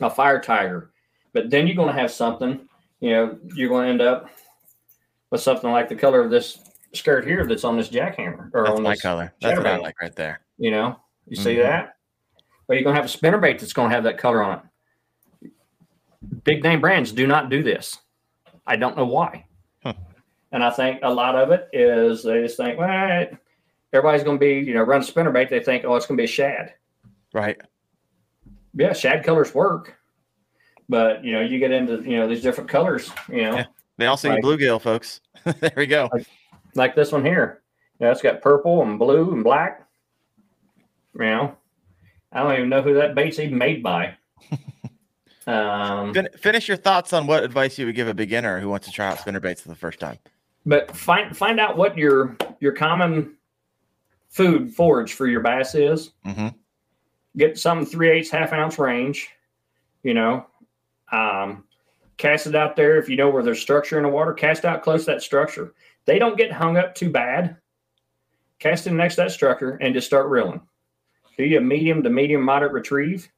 [0.02, 0.91] a fire tiger.
[1.32, 2.68] But then you're going to have something,
[2.99, 4.30] you know, you're going to end up
[5.32, 6.60] with something like the color of this
[6.91, 8.49] skirt here that's on this jackhammer.
[8.52, 9.34] Or that's on my color.
[9.41, 10.41] That's what I like right there.
[10.57, 11.44] You know, you mm-hmm.
[11.45, 11.95] see that?
[12.68, 14.60] Well, you're going to have a spinner bait that's going to have that color on
[15.41, 15.52] it.
[16.44, 17.98] Big name brands do not do this.
[18.68, 19.45] I don't know why.
[19.84, 19.94] Huh.
[20.52, 23.27] And I think a lot of it is they just think, well,
[23.95, 25.49] everybody's going to be, you know, run spinner bait.
[25.49, 26.73] They think, oh, it's going to be a shad.
[27.34, 27.57] Right.
[28.73, 29.95] Yeah, shad colors work.
[30.88, 33.55] But, you know, you get into, you know, these different colors, you know.
[33.55, 33.65] Yeah.
[33.97, 35.22] They also like, bluegill, folks.
[35.59, 36.09] there we go.
[36.13, 36.27] Like,
[36.76, 37.61] like, this one here.
[37.99, 39.88] Yeah, it's got purple and blue and black.
[41.13, 41.55] You know,
[42.34, 44.15] I don't even know who that bait's even made by.
[45.47, 48.88] Um, fin- finish your thoughts on what advice you would give a beginner who wants
[48.88, 50.17] to try out spinner baits for the first time.
[50.65, 53.35] But find find out what your your common
[54.36, 56.12] food forage for your bass is.
[56.26, 56.49] Mm-hmm.
[57.38, 59.30] Get some three eighths half ounce range.
[60.03, 60.45] You know,
[61.12, 61.64] um,
[62.18, 64.34] cast it out there if you know where there's structure in the water.
[64.34, 65.74] Cast out close to that structure.
[66.06, 67.57] They don't get hung up too bad.
[68.60, 70.62] Cast it next to that structure and just start reeling.
[71.38, 73.30] Do you a medium to medium moderate retrieve?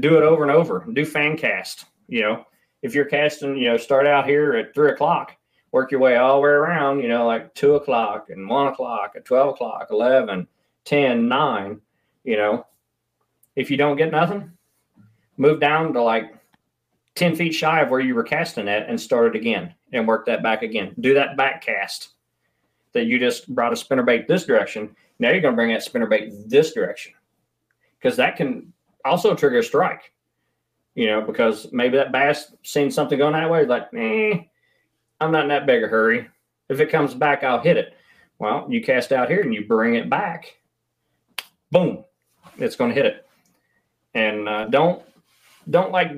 [0.00, 0.86] do it over and over.
[0.92, 1.86] Do fan cast.
[2.08, 2.46] You know,
[2.82, 5.36] if you're casting, you know, start out here at three o'clock,
[5.72, 9.12] work your way all the way around, you know, like two o'clock and one o'clock
[9.16, 10.46] at 12 o'clock, 11,
[10.84, 11.80] 10, 9,
[12.24, 12.66] you know.
[13.56, 14.52] If you don't get nothing,
[15.36, 16.34] move down to like
[17.16, 20.26] 10 feet shy of where you were casting at and start it again and work
[20.26, 20.94] that back again.
[21.00, 22.10] Do that back cast
[22.92, 24.94] that you just brought a spinner bait this direction.
[25.18, 27.12] Now you're going to bring that spinner bait this direction
[27.98, 28.72] because that can
[29.04, 30.12] also trigger a strike.
[30.94, 34.40] You know, because maybe that bass seen something going that way, like, eh,
[35.20, 36.28] I'm not in that big a hurry.
[36.68, 37.94] If it comes back, I'll hit it.
[38.38, 40.56] Well, you cast out here and you bring it back.
[41.70, 42.04] Boom,
[42.58, 43.26] it's going to hit it.
[44.14, 45.02] And uh, don't
[45.68, 46.12] don't like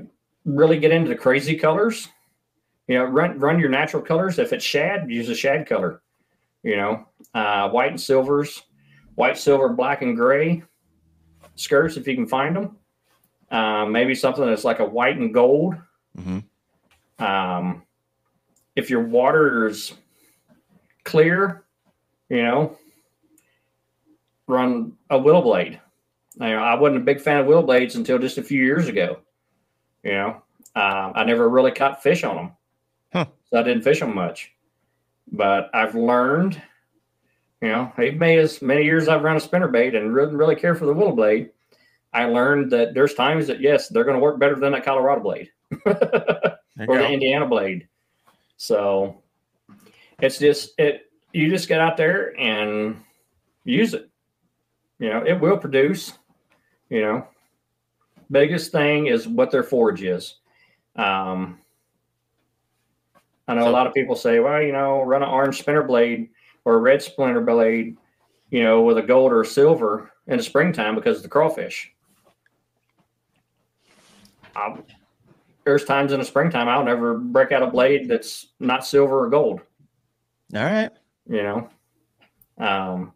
[0.45, 2.09] really get into the crazy colors.
[2.89, 4.39] You know, run run your natural colors.
[4.39, 6.03] If it's shad, use a shad color.
[6.63, 8.63] You know, uh, white and silvers,
[9.15, 10.63] white, silver, black, and gray
[11.55, 12.77] skirts if you can find them.
[13.51, 15.77] Uh, maybe something that's like a white and gold.
[16.17, 17.25] Mm-hmm.
[17.25, 17.83] Um,
[18.77, 19.93] if your water is
[21.05, 21.65] clear,
[22.29, 22.77] you know,
[24.47, 25.81] run a willow blade.
[26.37, 29.19] Know, I wasn't a big fan of willow blades until just a few years ago.
[30.03, 30.43] You know,
[30.75, 32.53] uh, I never really caught fish on them,
[33.13, 33.27] huh.
[33.51, 34.53] so I didn't fish them much.
[35.31, 36.61] But I've learned
[37.61, 40.75] you know, even as many years I've run a spinner bait and didn't really care
[40.75, 41.51] for the willow blade,
[42.13, 45.21] I learned that there's times that yes, they're going to work better than that Colorado
[45.21, 45.51] blade
[45.85, 45.95] or
[46.75, 47.87] the Indiana blade.
[48.61, 49.23] So
[50.21, 51.11] it's just it.
[51.33, 53.03] You just get out there and
[53.65, 54.11] use it.
[54.99, 56.13] You know, it will produce.
[56.91, 57.29] You know,
[58.31, 60.35] biggest thing is what their forage is.
[60.95, 61.61] Um,
[63.49, 65.83] I know so, a lot of people say, well, you know, run an orange spinner
[65.83, 66.29] blade
[66.67, 67.97] or a red splinter blade,
[68.51, 71.95] you know, with a gold or a silver in the springtime because of the crawfish.
[75.65, 79.31] There's times in the springtime I'll never break out a blade that's not silver or
[79.31, 79.61] gold.
[80.55, 80.91] All right.
[81.29, 81.69] You know,
[82.59, 83.13] um,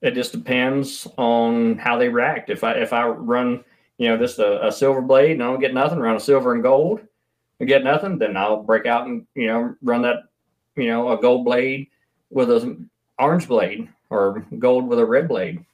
[0.00, 2.50] it just depends on how they react.
[2.50, 3.64] If I if I run,
[3.98, 6.52] you know, just a, a silver blade and I don't get nothing, run a silver
[6.52, 7.00] and gold
[7.60, 10.24] and get nothing, then I'll break out and you know run that
[10.76, 11.88] you know, a gold blade
[12.30, 12.88] with an
[13.18, 15.64] orange blade or gold with a red blade.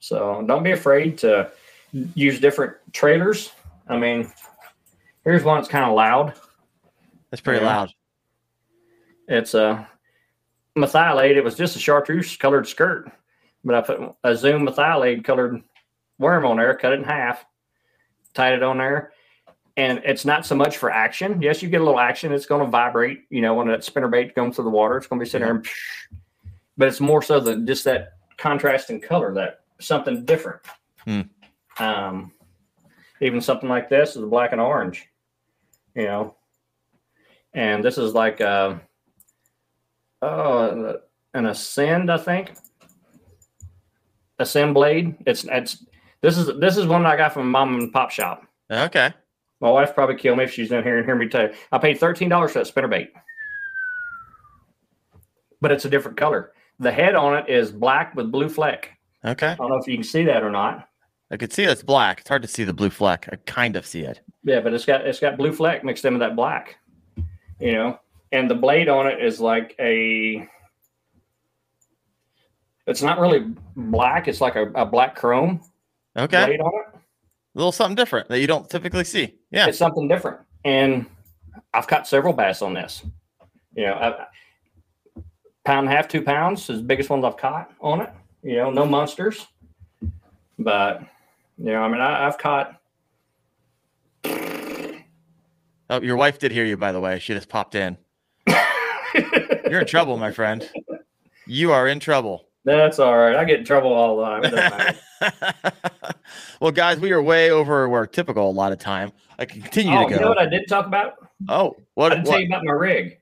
[0.00, 1.50] So don't be afraid to
[1.92, 3.50] use different trailers.
[3.88, 4.32] I mean,
[5.24, 6.34] here's one that's kind of loud.
[7.30, 7.76] That's pretty yeah.
[7.76, 7.94] loud.
[9.28, 9.88] It's a
[10.76, 11.36] methylate.
[11.36, 13.10] It was just a chartreuse colored skirt,
[13.64, 15.62] but I put a zoom methylate colored
[16.18, 17.44] worm on there, cut it in half,
[18.34, 19.12] tied it on there,
[19.76, 21.40] and it's not so much for action.
[21.42, 22.32] Yes, you get a little action.
[22.32, 23.24] It's going to vibrate.
[23.30, 25.46] You know, when that spinner bait comes through the water, it's going to be sitting
[25.46, 25.52] yeah.
[25.52, 25.68] there, and
[26.76, 30.60] but it's more so than just that contrast in color, that something different.
[31.04, 31.20] Hmm.
[31.78, 32.32] Um,
[33.24, 35.08] even something like this is black and orange.
[35.96, 36.36] You know,
[37.52, 38.74] and this is like uh,
[40.22, 40.98] oh,
[41.32, 42.52] an ascend, I think.
[44.38, 45.16] Ascend blade.
[45.26, 45.84] It's it's
[46.20, 48.44] this is this is one I got from mom and pop shop.
[48.70, 49.12] Okay.
[49.60, 51.54] My wife probably kill me if she's in here and hear me tell you.
[51.70, 53.12] I paid thirteen dollars for that spinner bait,
[55.60, 56.52] but it's a different color.
[56.80, 58.90] The head on it is black with blue fleck.
[59.24, 59.46] Okay.
[59.46, 60.88] I don't know if you can see that or not.
[61.34, 62.20] I could see it's black.
[62.20, 63.28] It's hard to see the blue fleck.
[63.32, 64.20] I kind of see it.
[64.44, 66.76] Yeah, but it's got it's got blue fleck mixed in with that black.
[67.58, 67.98] You know,
[68.30, 70.48] and the blade on it is like a.
[72.86, 74.28] It's not really black.
[74.28, 75.60] It's like a, a black chrome
[76.16, 76.46] Okay.
[76.46, 76.94] blade on it.
[76.94, 79.34] A little something different that you don't typically see.
[79.50, 79.66] Yeah.
[79.66, 81.04] It's something different, and
[81.72, 83.04] I've caught several bass on this.
[83.74, 85.22] You know, I,
[85.64, 88.10] pound and a half, two pounds is the biggest ones I've caught on it.
[88.44, 89.48] You know, no monsters,
[90.60, 91.02] but
[91.58, 92.80] you know, I mean, I, I've caught.
[95.90, 97.18] Oh, your wife did hear you, by the way.
[97.18, 97.98] She just popped in.
[99.68, 100.68] You're in trouble, my friend.
[101.46, 102.48] You are in trouble.
[102.64, 103.36] That's all right.
[103.36, 104.44] I get in trouble all the time.
[104.44, 106.14] It doesn't matter.
[106.60, 109.12] well, guys, we are way over where typical a lot of time.
[109.38, 110.28] I can continue oh, to you know go.
[110.30, 111.14] what I did talk about?
[111.48, 112.08] oh, I what?
[112.10, 113.18] didn't what- tell you about my rig.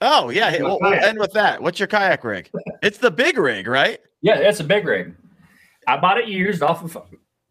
[0.00, 0.50] Oh, yeah.
[0.50, 1.62] hey, we'll end with that.
[1.62, 2.50] What's your kayak rig?
[2.82, 4.00] It's the big rig, right?
[4.20, 5.14] Yeah, it's a big rig.
[5.86, 6.96] I bought it used off of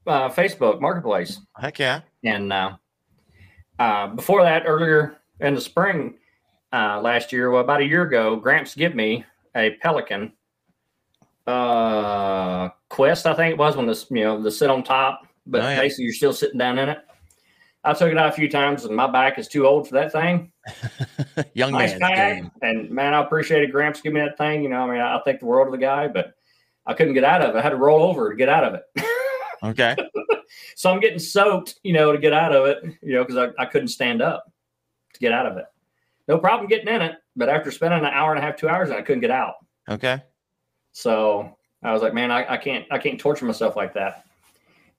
[0.08, 1.40] uh, Facebook Marketplace.
[1.58, 2.02] Heck yeah.
[2.24, 2.78] And uh,
[3.80, 6.16] uh, before that, earlier in the spring
[6.72, 10.34] uh, last year, well, about a year ago, Gramps gave me a Pelican
[11.48, 15.62] uh, Quest, I think it was, when this, you know, the sit on top, but
[15.62, 15.80] Oh, yeah.
[15.80, 17.00] basically you're still sitting down in it.
[17.84, 20.14] I took it out a few times, and my back is too old for that
[20.14, 20.54] thing.
[21.54, 22.52] Young Nice man's game.
[22.62, 24.64] and man, I appreciated Gramps giving me that thing.
[24.64, 26.34] You know, I mean, I, I think the world of the guy, but
[26.86, 27.60] I couldn't get out of it.
[27.60, 28.84] I had to roll over to get out of it.
[29.64, 29.96] Okay.
[30.76, 33.62] So I'm getting soaked, you know, to get out of it, you know, because I,
[33.62, 34.52] I couldn't stand up
[35.14, 35.64] to get out of it.
[36.28, 38.92] No problem getting in it, but after spending an hour and a half, two hours,
[38.92, 39.54] I couldn't get out.
[39.90, 40.22] Okay.
[40.92, 44.26] So I was like, man, I, I can't, I can't torture myself like that.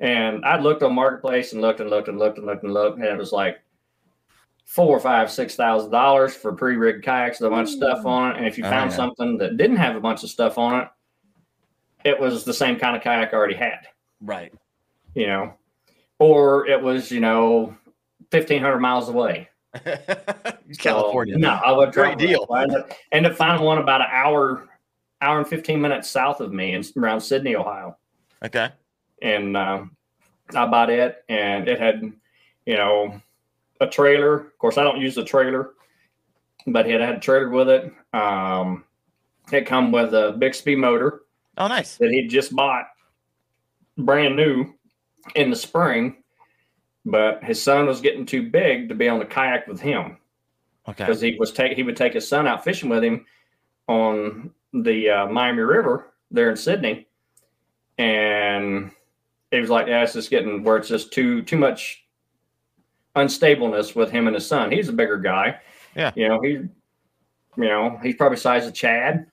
[0.01, 2.97] And I looked on marketplace and looked and looked and looked and looked and looked,
[2.97, 3.59] and it was like
[4.65, 8.39] four, five, six thousand dollars for pre-rigged kayaks with a bunch of stuff on it.
[8.39, 8.97] And if you Oh, found yeah.
[8.97, 10.89] something that didn't have a bunch of stuff on it,
[12.05, 13.87] it was the same kind of kayak I already had
[14.21, 14.53] Right.
[15.15, 15.55] you know,
[16.19, 17.77] or it was, you know,
[18.31, 19.49] fifteen hundred miles away.
[20.79, 21.35] California.
[21.35, 22.47] So, no, I would Great deal.
[22.53, 24.69] I ended up, up finding one about an hour,
[25.21, 27.97] hour and fifteen minutes south of me, in around Sidney, Ohio,
[28.45, 28.69] Okay.
[29.23, 29.97] and um,
[30.55, 32.03] I bought it, and it had,
[32.67, 33.21] you know,
[33.81, 34.41] a trailer.
[34.41, 35.73] Of course, I don't use the trailer,
[36.67, 37.93] but it had a trailer with it.
[38.15, 38.85] Um,
[39.53, 41.23] it come with a Bixpy motor
[41.57, 41.97] Oh, nice.
[41.99, 42.87] that he'd just bought
[43.99, 44.73] brand new
[45.35, 46.17] in the spring,
[47.05, 50.19] but his son was getting too big to be on the kayak with him
[50.89, 51.05] Okay.
[51.05, 53.25] because he was take he would take his son out fishing with him
[53.89, 57.07] on the uh, Miami River there in Sidney,
[57.99, 58.91] and
[59.51, 62.05] he was like, "Yeah, it's just getting where it's just too too much
[63.17, 64.73] unstableness with him and his son.
[64.73, 65.61] He's a bigger guy,
[65.95, 66.11] Yeah.
[66.17, 66.69] You know, he, you
[67.57, 69.27] know, he's probably size of Chad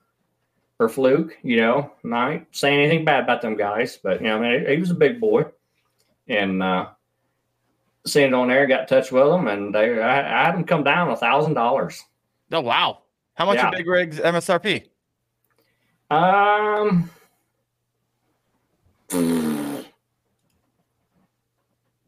[0.81, 1.37] or Fluke.
[1.43, 4.73] You know, not saying anything bad about them guys, but you know, I mean, he,
[4.75, 5.43] he was a big boy,
[6.27, 6.87] and uh,
[8.05, 10.63] seeing it on there, got in touch with them, and they I, I had them
[10.65, 12.03] come down a thousand dollars.
[12.51, 12.99] Oh, wow.
[13.35, 13.67] How much Yeah.
[13.67, 14.87] are big rigs MSRP?
[16.09, 17.09] Um.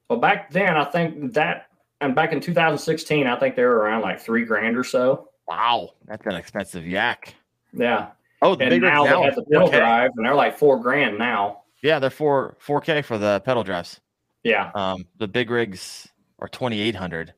[0.10, 1.68] Well, back then, I think that,
[2.02, 5.30] and back in 2016, I think they were around like three grand or so.
[5.48, 5.91] Wow.
[6.06, 7.34] That's an expensive yak.
[7.74, 8.10] Yeah.
[8.44, 9.78] Oh, the And big rigs now they have the pedal 4K.
[9.78, 11.64] drive, and they're like four grand now.
[11.82, 13.99] Yeah, they're four 4K for the pedal drives.
[14.44, 14.72] Yeah.
[14.76, 16.07] Um, the big rigs
[16.40, 17.34] are 2800.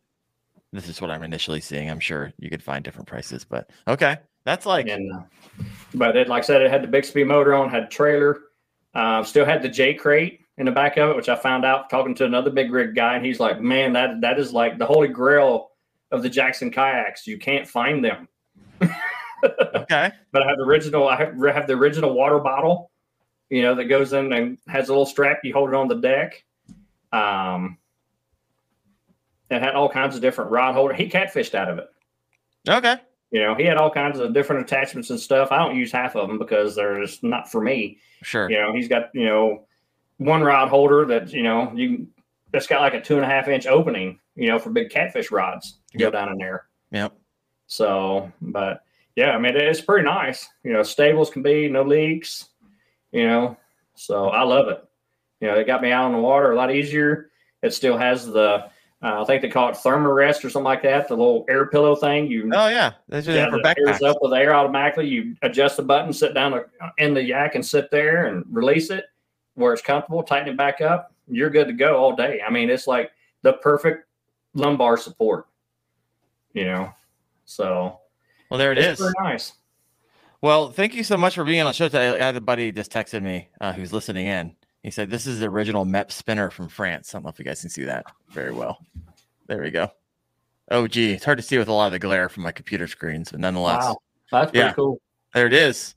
[0.74, 1.90] This is what I'm initially seeing.
[1.90, 4.18] I'm sure you could find different prices, but okay.
[4.46, 5.22] That's like And, uh,
[5.96, 8.42] but it, like I said, it had the Bixpy motor on, had trailer,
[8.94, 12.14] uh, still had the JKrate in the back of it, which I found out talking
[12.16, 15.08] to another big rig guy, and he's like, "Man, that that is like the holy
[15.08, 15.72] grail
[16.12, 17.26] of the Jackson kayaks.
[17.28, 18.28] You can't find them."
[19.44, 20.12] Okay.
[20.32, 21.08] but I have the original.
[21.08, 22.92] I have, the original water bottle,
[23.50, 25.40] you know, that goes in and has a little strap.
[25.44, 26.44] You hold it on the deck.
[27.12, 27.78] Um,
[29.50, 30.94] it had all kinds of different rod holder.
[30.94, 31.90] He catfished out of it.
[32.68, 32.98] Okay.
[33.32, 35.52] You know, he had all kinds of different attachments and stuff.
[35.52, 37.98] I don't use half of them because they're just not for me.
[38.24, 38.50] Sure.
[38.50, 39.66] You know, he's got you know
[40.18, 42.08] one rod holder that you know you
[42.52, 44.20] that's got like a two and a half inch opening.
[44.36, 46.12] You know, for big catfish rods to Yep.
[46.12, 46.66] go down in there.
[46.92, 47.14] Yep.
[47.68, 48.85] So, but
[49.16, 50.48] yeah, I mean, it's pretty nice.
[50.64, 52.50] You know, stables can be no leaks.
[53.12, 53.58] You know,
[53.96, 54.84] so I love it.
[55.40, 57.30] You know, it got me out on the water a lot easier.
[57.62, 58.70] It still has the,
[59.02, 61.96] uh, I think they call it thermarest or something like that, the little air pillow
[61.96, 62.28] thing.
[62.28, 62.94] You Oh yeah.
[63.08, 64.04] That's just yeah, for backpacks.
[64.04, 65.08] up with air automatically.
[65.08, 66.60] You adjust the button, sit down
[66.98, 69.06] in the yak, and sit there and release it
[69.54, 70.24] where it's comfortable.
[70.24, 71.14] Tighten it back up.
[71.28, 72.42] You're good to go all day.
[72.46, 73.12] I mean, it's like
[73.42, 74.08] the perfect
[74.54, 75.48] lumbar support.
[76.54, 76.94] You know,
[77.46, 78.00] so
[78.50, 79.14] Well, there it it's is.
[79.20, 79.54] nice.
[80.42, 82.20] Well, thank you so much for being on the show today.
[82.20, 84.56] I had a buddy just texted me uh, who's listening in.
[84.84, 87.14] He said, This is the original Mepps spinner from France.
[87.14, 88.80] I don't know if you guys can see that very well.
[89.48, 89.90] There we go.
[90.70, 91.14] Oh, gee.
[91.14, 93.40] It's hard to see with a lot of the glare from my computer screens, but
[93.40, 93.84] nonetheless.
[93.86, 93.98] Wow,
[94.32, 94.74] that's pretty Yeah.
[94.74, 95.02] cool.
[95.34, 95.96] There it is.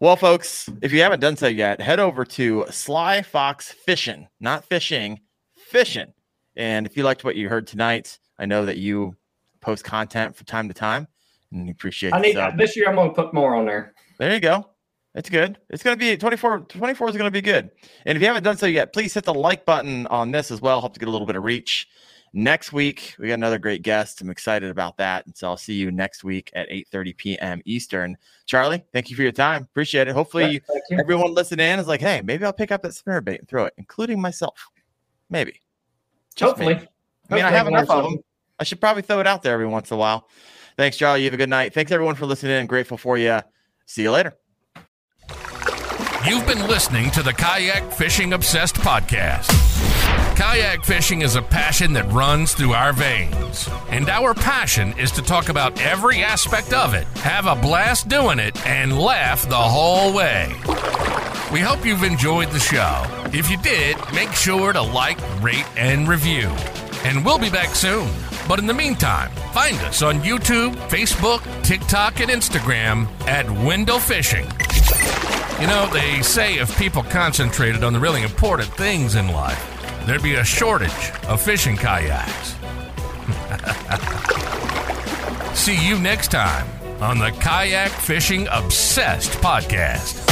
[0.00, 5.20] Well, folks, if you haven't done so yet, head over to Slyfox Fishing, not fishing,
[5.56, 6.12] fishing.
[6.56, 9.16] And if you liked what you heard tonight, I know that you
[9.60, 11.06] post content from time to time
[11.52, 12.88] and appreciate I need this year.
[12.88, 13.94] I'm going to put more on there.
[14.18, 14.68] There you go.
[15.14, 15.58] It's good.
[15.68, 16.60] It's going to be 24.
[16.60, 17.70] 24 is going to be good.
[18.06, 20.62] And if you haven't done so yet, please hit the like button on this as
[20.62, 20.80] well.
[20.80, 21.88] Help to get a little bit of reach.
[22.34, 24.22] Next week, we got another great guest.
[24.22, 25.26] I'm excited about that.
[25.26, 27.60] And so I'll see you next week at 8:30 p.m.
[27.66, 28.16] Eastern.
[28.46, 29.64] Charlie, thank you for your time.
[29.64, 30.14] Appreciate it.
[30.14, 33.40] Hopefully, you, everyone listening in is like, hey, maybe I'll pick up that spinner bait
[33.40, 34.70] and throw it, including myself.
[35.28, 35.60] Maybe.
[36.34, 36.74] Just Hopefully.
[36.76, 36.86] maybe.
[37.30, 38.18] I mean, I have enough of them.
[38.58, 40.28] I should probably throw it out there every once in a while.
[40.76, 41.20] Thanks, Charlie.
[41.20, 41.74] You have a good night.
[41.74, 42.66] Thanks, everyone, for listening in.
[42.66, 43.40] Grateful for you.
[43.86, 44.36] See you later.
[46.26, 49.50] You've been listening to the Kayak Fishing Obsessed podcast.
[50.36, 53.68] Kayak fishing is a passion that runs through our veins.
[53.90, 58.38] And our passion is to talk about every aspect of it, have a blast doing
[58.38, 60.48] it, and laugh the whole way.
[61.52, 63.04] We hope you've enjoyed the show.
[63.32, 66.50] If you did, make sure to like, rate, and review.
[67.04, 68.08] And we'll be back soon.
[68.48, 74.46] But in the meantime, find us on YouTube, Facebook, TikTok, and Instagram at Wendell Fishing.
[75.60, 80.22] You know, they say if people concentrated on the really important things in life, there'd
[80.22, 82.56] be a shortage of fishing kayaks.
[85.58, 86.66] See you next time
[87.00, 90.31] on the Kayak Fishing Obsessed podcast.